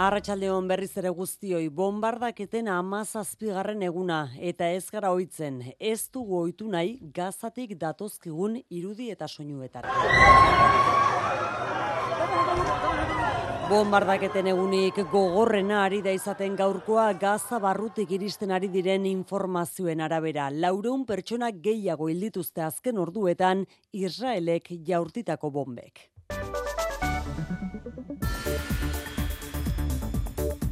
Arratxaldeon 0.00 0.64
berriz 0.64 0.94
ere 0.96 1.10
guztioi, 1.12 1.66
bombardaketen 1.76 2.70
amazazpigarren 2.72 3.82
eguna, 3.84 4.20
eta 4.50 4.64
ez 4.72 4.86
gara 4.88 5.10
oitzen, 5.12 5.58
ez 5.76 6.06
dugu 6.14 6.38
oitu 6.38 6.68
nahi 6.72 6.94
gazatik 7.18 7.74
datozkigun 7.82 8.54
irudi 8.78 9.10
eta 9.12 9.28
soinuetara. 9.28 9.92
Bombardaketen 13.68 14.48
egunik 14.54 15.02
gogorrena 15.12 15.82
ari 15.84 16.00
da 16.06 16.14
izaten 16.16 16.56
gaurkoa 16.56 17.10
gaza 17.20 17.60
barrutik 17.60 18.14
iristen 18.16 18.54
ari 18.56 18.72
diren 18.72 19.04
informazioen 19.10 20.00
arabera. 20.00 20.48
Laureun 20.64 21.04
pertsona 21.04 21.52
gehiago 21.68 22.08
hildituzte 22.08 22.64
azken 22.64 23.04
orduetan 23.04 23.66
Israelek 23.92 24.72
jaurtitako 24.88 25.52
bombek. 25.60 26.08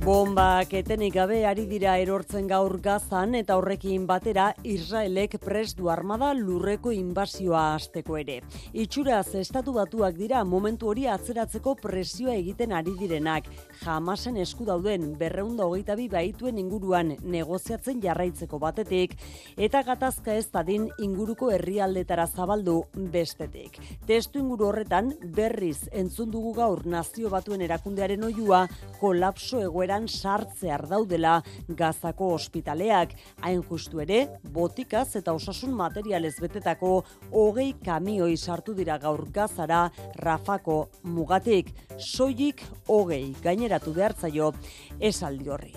Bombak 0.08 0.70
etenik 0.72 1.12
gabe 1.18 1.42
ari 1.44 1.66
dira 1.68 1.98
erortzen 2.00 2.46
gaur 2.48 2.78
gazan 2.80 3.34
eta 3.36 3.58
horrekin 3.60 4.06
batera 4.08 4.46
Israelek 4.64 5.34
pres 5.42 5.74
du 5.76 5.90
armada 5.92 6.30
lurreko 6.38 6.94
inbasioa 6.96 7.64
hasteko 7.74 8.16
ere. 8.16 8.38
Itxuraz 8.72 9.34
estatu 9.36 9.74
batuak 9.76 10.16
dira 10.16 10.40
momentu 10.48 10.88
hori 10.88 11.04
atzeratzeko 11.12 11.74
presioa 11.82 12.38
egiten 12.40 12.72
ari 12.72 12.94
direnak. 12.96 13.50
Jamasen 13.78 14.36
esku 14.40 14.64
dauden 14.66 15.12
berreunda 15.18 15.66
hogeita 15.68 15.94
bi 15.98 16.08
baituen 16.10 16.58
inguruan 16.58 17.12
negoziatzen 17.22 18.00
jarraitzeko 18.02 18.58
batetik 18.62 19.14
eta 19.56 19.82
gatazka 19.86 20.34
ez 20.34 20.46
dadin 20.52 20.88
inguruko 21.04 21.50
herrialdetara 21.52 22.26
zabaldu 22.26 22.80
bestetik. 23.12 23.78
Testu 24.06 24.40
inguru 24.42 24.70
horretan 24.70 25.12
berriz 25.36 25.88
entzun 25.92 26.30
dugu 26.32 26.54
gaur 26.56 26.84
nazio 26.86 27.30
batuen 27.30 27.62
erakundearen 27.66 28.24
oiua 28.30 28.64
kolapso 29.00 29.60
egoera 29.62 29.98
sartze 30.06 30.70
ardaudela 30.70 31.42
gazako 31.68 32.32
ospitaleak, 32.34 33.14
hain 33.42 33.62
justu 33.62 34.00
ere, 34.00 34.18
botikaz 34.52 35.16
eta 35.16 35.32
osasun 35.32 35.72
materialez 35.74 36.34
betetako 36.40 37.04
hogei 37.32 37.72
kamioi 37.84 38.36
sartu 38.36 38.74
dira 38.74 38.98
gaur 38.98 39.24
gazara 39.32 39.90
rafako 40.16 40.88
mugatik, 41.02 41.72
soilik 41.98 42.62
hogei 42.88 43.34
gaineratu 43.68 43.92
behartzaio 43.92 44.52
esaldi 45.00 45.50
horri. 45.52 45.72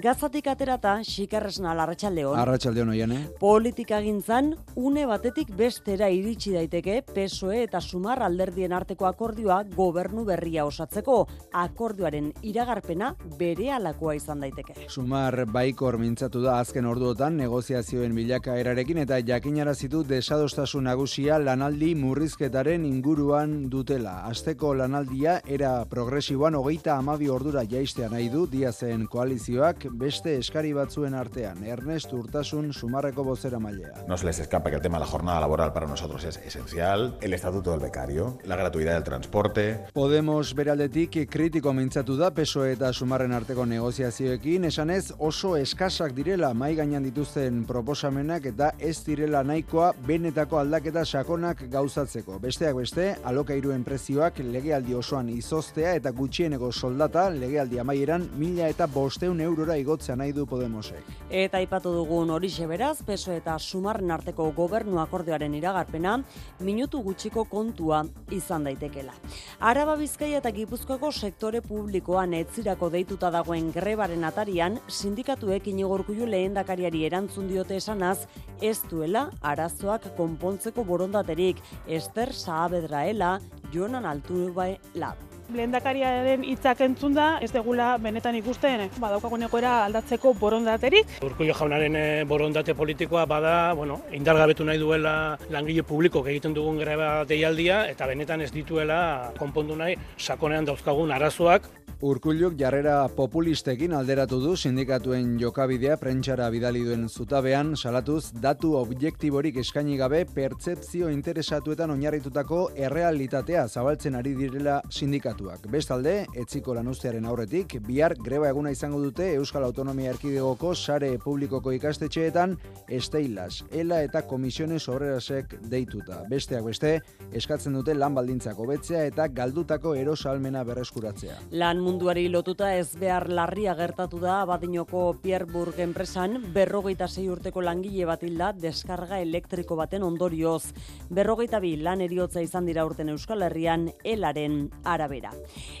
Gazatik 0.00 0.46
aterata, 0.50 0.96
xikarresna 1.06 1.74
larratxaldeon. 1.74 2.38
Arratxaldeon 2.38 2.90
oian, 2.94 3.12
eh? 3.14 3.20
Politika 3.40 4.00
gintzan, 4.02 4.52
une 4.76 5.04
batetik 5.06 5.50
bestera 5.56 6.08
iritsi 6.10 6.54
daiteke 6.54 7.00
PSOE 7.14 7.62
eta 7.64 7.80
Sumar 7.80 8.22
alderdien 8.22 8.72
arteko 8.72 9.06
akordioa 9.06 9.62
gobernu 9.74 10.24
berria 10.24 10.64
osatzeko. 10.66 11.26
Akordioaren 11.52 12.32
iragarpena 12.42 13.12
bere 13.38 13.70
alakoa 13.74 14.14
izan 14.18 14.42
daiteke. 14.42 14.88
Sumar 14.88 15.44
baikor 15.46 15.98
mintzatu 15.98 16.42
da 16.42 16.58
azken 16.60 16.86
orduotan 16.86 17.36
negoziazioen 17.38 18.14
bilaka 18.14 18.58
erarekin 18.58 19.02
eta 19.04 19.20
jakinarazitu 19.22 20.04
desadostasun 20.08 20.84
nagusia 20.90 21.38
lanaldi 21.38 21.94
murrizketaren 21.98 22.84
inguruan 22.86 23.68
dutela. 23.70 24.20
Azteko 24.30 24.74
lanaldia 24.74 25.40
era 25.46 25.76
progresiboan 25.90 26.58
hogeita 26.58 26.98
amabi 26.98 27.23
ordura 27.28 27.64
jaistea 27.68 28.08
nahi 28.08 28.28
du 28.28 28.46
diazen 28.50 29.06
koalizioak 29.10 29.86
beste 29.92 30.36
eskari 30.38 30.72
batzuen 30.72 31.14
artean. 31.14 31.62
Ernest 31.64 32.12
Urtasun 32.12 32.72
Sumarreko 32.72 33.24
bozera 33.24 33.58
mailea. 33.58 34.04
No 34.08 34.16
se 34.16 34.26
les 34.26 34.38
escapa 34.38 34.70
que 34.70 34.76
el 34.76 34.82
tema 34.82 34.98
de 34.98 35.04
la 35.04 35.10
jornada 35.10 35.40
laboral 35.40 35.72
para 35.72 35.86
nosotros 35.86 36.24
es 36.24 36.36
esencial. 36.38 37.16
El 37.20 37.34
estatuto 37.34 37.70
del 37.70 37.80
becario, 37.80 38.38
la 38.44 38.56
gratuidad 38.56 38.94
del 38.94 39.04
transporte. 39.04 39.84
Podemos 39.92 40.54
beraldetik 40.54 41.28
kritiko 41.30 41.72
mintzatu 41.72 42.16
da 42.16 42.30
PSOE 42.34 42.72
eta 42.74 42.92
Sumarren 42.92 43.32
arteko 43.32 43.66
negoziazioekin 43.66 44.64
esanez 44.70 45.12
oso 45.18 45.56
eskasak 45.56 46.14
direla 46.14 46.52
mai 46.54 46.74
gainan 46.74 47.04
dituzten 47.04 47.64
proposamenak 47.66 48.46
eta 48.52 48.72
ez 48.78 48.98
direla 49.06 49.42
nahikoa 49.44 49.92
benetako 50.06 50.58
aldaketa 50.58 51.04
sakonak 51.04 51.64
gauzatzeko. 51.70 52.38
Besteak 52.42 52.76
beste, 52.76 53.10
alokairuen 53.24 53.84
prezioak 53.84 54.38
legealdi 54.44 54.94
osoan 54.94 55.28
izoztea 55.32 55.94
eta 55.98 56.10
gutxieneko 56.10 56.70
soldata 57.14 57.30
legealdi 57.30 57.78
amaieran 57.78 58.24
mila 58.38 58.66
eta 58.68 58.86
bosteun 58.90 59.40
eurora 59.40 59.76
igotzea 59.78 60.16
nahi 60.16 60.32
du 60.32 60.46
Podemosek. 60.46 61.04
Eta 61.30 61.60
ipatu 61.60 61.92
dugun 61.94 62.30
hori 62.30 62.50
beraz, 62.66 63.02
peso 63.06 63.32
eta 63.32 63.56
sumarren 63.58 64.10
arteko 64.10 64.50
gobernu 64.52 64.98
akordioaren 64.98 65.54
iragarpena, 65.54 66.22
minutu 66.60 67.02
gutxiko 67.02 67.44
kontua 67.44 68.04
izan 68.30 68.64
daitekela. 68.64 69.12
Araba 69.60 69.96
Bizkaia 69.96 70.38
eta 70.38 70.50
Gipuzkoako 70.50 71.12
sektore 71.12 71.60
publikoan 71.60 72.34
etzirako 72.34 72.90
deituta 72.90 73.30
dagoen 73.30 73.70
grebaren 73.72 74.24
atarian, 74.24 74.80
sindikatuek 74.88 75.68
inigorkuju 75.68 76.26
lehendakariari 76.26 77.04
erantzun 77.06 77.48
diote 77.48 77.76
esanaz, 77.76 78.26
ez 78.60 78.80
duela 78.90 79.30
arazoak 79.40 80.16
konpontzeko 80.16 80.84
borondaterik, 80.84 81.62
Ester 81.86 82.32
Saabedraela, 82.32 83.38
Jonan 83.72 84.04
Altubai 84.04 84.78
Lab 84.94 85.33
lehendakariaren 85.52 86.44
hitzak 86.48 86.80
entzun 86.86 87.14
da, 87.16 87.26
ez 87.44 87.50
degula 87.52 87.94
benetan 88.02 88.36
ikusten, 88.38 88.86
badaukagun 89.00 89.46
egoera 89.48 89.74
aldatzeko 89.84 90.34
borondaterik. 90.40 91.18
Urkullo 91.26 91.56
jaunaren 91.58 91.96
eh, 92.00 92.24
borondate 92.28 92.74
politikoa 92.74 93.26
bada, 93.30 93.54
bueno, 93.76 94.00
indargabetu 94.16 94.64
nahi 94.64 94.80
duela 94.80 95.14
langile 95.50 95.84
publiko 95.84 96.24
egiten 96.26 96.56
dugun 96.56 96.80
greba 96.80 97.24
deialdia, 97.28 97.84
eta 97.90 98.08
benetan 98.10 98.40
ez 98.40 98.52
dituela 98.54 99.32
konpondu 99.38 99.76
nahi 99.76 99.98
sakonean 100.18 100.64
dauzkagun 100.64 101.12
arazoak. 101.12 101.70
Urkulluk 102.04 102.56
jarrera 102.58 103.06
populistekin 103.16 103.94
alderatu 103.96 104.40
du 104.42 104.56
sindikatuen 104.58 105.38
jokabidea 105.40 105.94
prentsara 105.96 106.50
bidali 106.52 106.82
duen 106.84 107.06
zutabean 107.08 107.70
salatuz 107.76 108.32
datu 108.42 108.74
objektiborik 108.76 109.56
eskaini 109.62 109.96
gabe 109.96 110.24
pertsepzio 110.34 111.08
interesatuetan 111.14 111.94
oinarritutako 111.94 112.58
errealitatea 112.88 113.68
zabaltzen 113.68 114.18
ari 114.20 114.34
direla 114.36 114.82
sindikatu 114.90 115.43
sindikatuak. 115.44 115.70
Bestalde, 115.70 116.26
etziko 116.36 116.74
lanuztearen 116.74 117.24
aurretik, 117.26 117.78
bihar 117.86 118.14
greba 118.14 118.48
eguna 118.48 118.70
izango 118.70 119.00
dute 119.02 119.34
Euskal 119.34 119.64
Autonomia 119.64 120.10
Erkidegoko 120.10 120.74
sare 120.74 121.18
publikoko 121.18 121.72
ikastetxeetan 121.72 122.56
esteilas, 122.88 123.64
ela 123.72 124.02
eta 124.02 124.22
komisiones 124.22 124.88
obrerasek 124.88 125.56
deituta. 125.68 126.22
Besteak 126.28 126.64
beste, 126.64 127.00
eskatzen 127.32 127.74
dute 127.74 127.94
lan 127.94 128.14
baldintzak 128.14 128.58
hobetzea 128.58 129.04
eta 129.06 129.28
galdutako 129.28 129.94
erosalmena 129.94 130.64
berreskuratzea. 130.64 131.38
Lan 131.52 131.80
munduari 131.80 132.28
lotuta 132.28 132.74
ez 132.74 132.96
behar 132.98 133.28
larria 133.28 133.74
gertatu 133.74 134.20
da 134.20 134.40
Abadinoko 134.42 135.16
Pierburg 135.22 135.78
enpresan 135.80 136.40
berrogeita 136.54 137.08
sei 137.08 137.28
urteko 137.28 137.62
langile 137.62 138.06
bat 138.06 138.22
hilda 138.22 138.52
deskarga 138.52 139.20
elektriko 139.20 139.76
baten 139.76 140.02
ondorioz. 140.02 140.72
Berrogeita 141.10 141.60
bi 141.60 141.76
lan 141.76 142.00
eriotza 142.00 142.42
izan 142.42 142.66
dira 142.66 142.84
urten 142.86 143.08
Euskal 143.08 143.42
Herrian 143.42 143.90
elaren 144.04 144.68
arabera. 144.84 145.23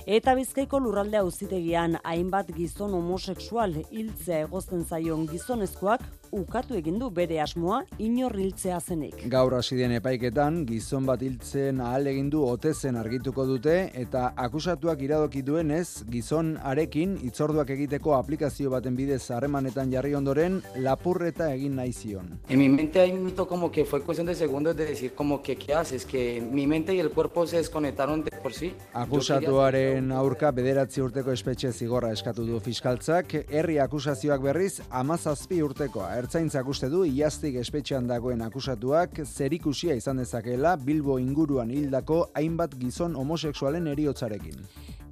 Eta 0.06 0.34
bizkaiko 0.38 0.80
lurralde 0.80 1.18
auzitegian 1.20 1.98
hainbat 2.02 2.52
gizon 2.56 2.94
homosexual 2.94 3.74
hiltzea 3.90 4.44
egozten 4.46 4.84
zaion 4.84 5.26
gizonezkoak 5.30 6.04
ukatu 6.34 6.74
egin 6.78 6.98
du 6.98 7.10
bere 7.14 7.38
asmoa 7.42 7.82
inor 8.02 8.34
hiltzea 8.38 8.80
zenik. 8.80 9.24
Gaur 9.30 9.54
hasi 9.58 9.76
den 9.78 9.94
epaiketan, 9.96 10.62
gizon 10.66 11.06
bat 11.06 11.22
hiltzen 11.22 11.80
ahal 11.84 12.08
egin 12.10 12.30
du 12.32 12.42
otezen 12.48 12.98
argituko 12.98 13.46
dute 13.46 13.76
eta 14.00 14.26
akusatuak 14.46 15.02
iradoki 15.06 15.44
duenez, 15.46 16.04
gizon 16.10 16.54
arekin 16.72 17.16
itzorduak 17.28 17.70
egiteko 17.76 18.16
aplikazio 18.18 18.72
baten 18.74 18.96
bidez 18.98 19.22
harremanetan 19.30 19.92
jarri 19.92 20.14
ondoren 20.18 20.60
lapurreta 20.76 21.52
egin 21.54 21.76
nahi 21.78 21.92
zion. 21.92 22.32
En 22.48 22.58
mi 22.58 22.68
mente 22.68 23.00
hay 23.00 23.12
un 23.12 23.24
mito 23.24 23.46
como 23.46 23.70
que 23.70 23.84
fue 23.84 24.02
cuestión 24.02 24.26
de 24.26 24.34
segundos 24.34 24.76
de 24.76 24.86
decir 24.86 25.14
como 25.14 25.42
que 25.42 25.56
qué 25.56 25.74
haces, 25.74 26.04
que 26.04 26.40
mi 26.40 26.66
mente 26.66 26.94
y 26.94 27.00
el 27.00 27.10
cuerpo 27.10 27.46
se 27.46 27.58
desconectaron 27.58 28.24
de 28.24 28.30
por 28.42 28.52
sí. 28.52 28.74
Akusatuaren 28.92 30.12
aurka 30.12 30.50
bederatzi 30.50 31.00
urteko 31.00 31.32
espetxe 31.32 31.72
zigorra 31.72 32.12
eskatu 32.12 32.44
du 32.46 32.60
fiskaltzak, 32.60 33.34
herri 33.48 33.78
akusazioak 33.78 34.42
berriz 34.42 34.80
amazazpi 34.90 35.62
urtekoa. 35.62 36.23
Ertzaintzak 36.24 36.68
uste 36.72 36.88
du 36.88 37.02
iaztik 37.04 37.58
espetxean 37.60 38.06
dagoen 38.08 38.40
akusatuak 38.46 39.18
zerikusia 39.26 39.92
izan 39.98 40.22
dezakela 40.22 40.70
Bilbo 40.80 41.18
inguruan 41.20 41.68
hildako 41.74 42.20
hainbat 42.40 42.78
gizon 42.80 43.18
homosexualen 43.20 43.90
eriotzarekin. 43.92 44.62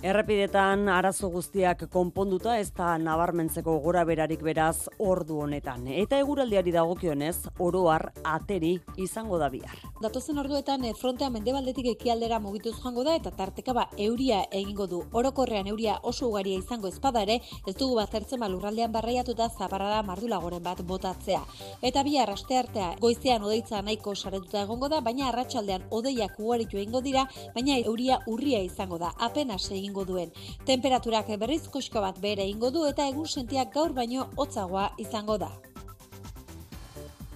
Errepidetan 0.03 0.89
arazo 0.91 1.29
guztiak 1.31 1.85
konponduta 1.95 2.57
ez 2.59 2.73
da 2.75 2.97
nabarmentzeko 2.99 3.77
gora 3.85 4.01
berarik 4.03 4.41
beraz 4.43 4.89
ordu 4.99 5.37
honetan. 5.45 5.85
Eta 5.87 6.19
eguraldiari 6.19 6.73
dagokionez, 6.75 7.37
oroar 7.63 8.09
ateri 8.27 8.73
izango 8.99 9.39
da 9.39 9.47
bihar. 9.53 9.77
Datozen 10.03 10.43
orduetan 10.43 10.89
eh, 10.89 10.91
frontea 10.99 11.29
mendebaldetik 11.31 11.87
ekialdera 11.93 12.41
mugituz 12.43 12.73
joango 12.81 13.05
da 13.07 13.15
eta 13.15 13.31
tarteka 13.31 13.77
ba 13.79 13.85
euria 13.97 14.41
egingo 14.51 14.89
du. 14.91 15.05
Orokorrean 15.13 15.71
euria 15.71 15.95
oso 16.03 16.33
ugaria 16.33 16.59
izango 16.59 16.91
ezpada 16.91 17.23
ere, 17.23 17.39
ez 17.63 17.77
dugu 17.77 17.95
baztertzen 18.01 18.43
ba 18.43 18.51
lurraldean 18.51 18.91
barraiatuta 18.91 19.49
zaparrada 19.55 20.03
mardulagoren 20.03 20.67
bat 20.67 20.83
botatzea. 20.83 21.45
Eta 21.81 22.03
bihar 22.03 22.35
aste 22.35 22.59
artea 22.59 22.91
goizean 22.99 23.47
odeitza 23.47 23.85
nahiko 23.87 24.17
saretuta 24.17 24.67
egongo 24.67 24.91
da, 24.91 24.99
baina 25.01 25.31
arratsaldean 25.31 25.87
odeiak 25.91 26.43
ugaritu 26.43 26.83
egingo 26.83 27.07
dira, 27.07 27.29
baina 27.55 27.79
euria 27.79 28.19
urria 28.27 28.67
izango 28.67 28.99
da, 28.99 29.15
apenas 29.31 29.71
egingo 29.93 30.05
duen. 30.09 30.33
Temperaturak 30.65 31.29
berriz 31.39 31.69
koxko 31.69 32.01
bat 32.01 32.19
bere 32.21 32.43
egingo 32.43 32.71
du 32.71 32.87
eta 32.89 33.07
egun 33.09 33.27
sentiak 33.29 33.73
gaur 33.75 33.93
baino 33.93 34.31
hotzagoa 34.37 34.93
izango 34.99 35.39
da. 35.39 35.51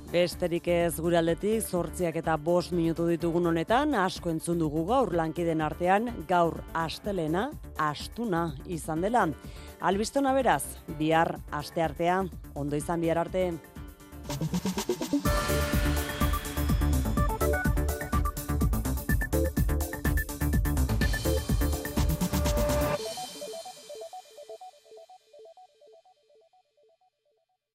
Besterik 0.06 0.68
ez 0.68 1.00
gure 1.02 1.18
aldetik, 1.18 1.66
zortziak 1.66 2.16
eta 2.16 2.36
bost 2.38 2.72
minutu 2.72 3.06
ditugun 3.08 3.46
honetan, 3.50 3.94
asko 3.94 4.30
entzun 4.30 4.58
dugu 4.58 4.86
gaur 4.86 5.12
lankiden 5.12 5.60
artean, 5.60 6.24
gaur 6.28 6.62
astelena, 6.72 7.50
astuna 7.76 8.54
izan 8.66 9.02
dela. 9.02 9.26
Albistona 9.80 10.32
beraz, 10.32 10.62
bihar 10.98 11.40
aste 11.50 11.82
artea, 11.82 12.22
ondo 12.54 12.76
izan 12.76 13.00
bihar 13.02 13.18
arte. 13.26 13.50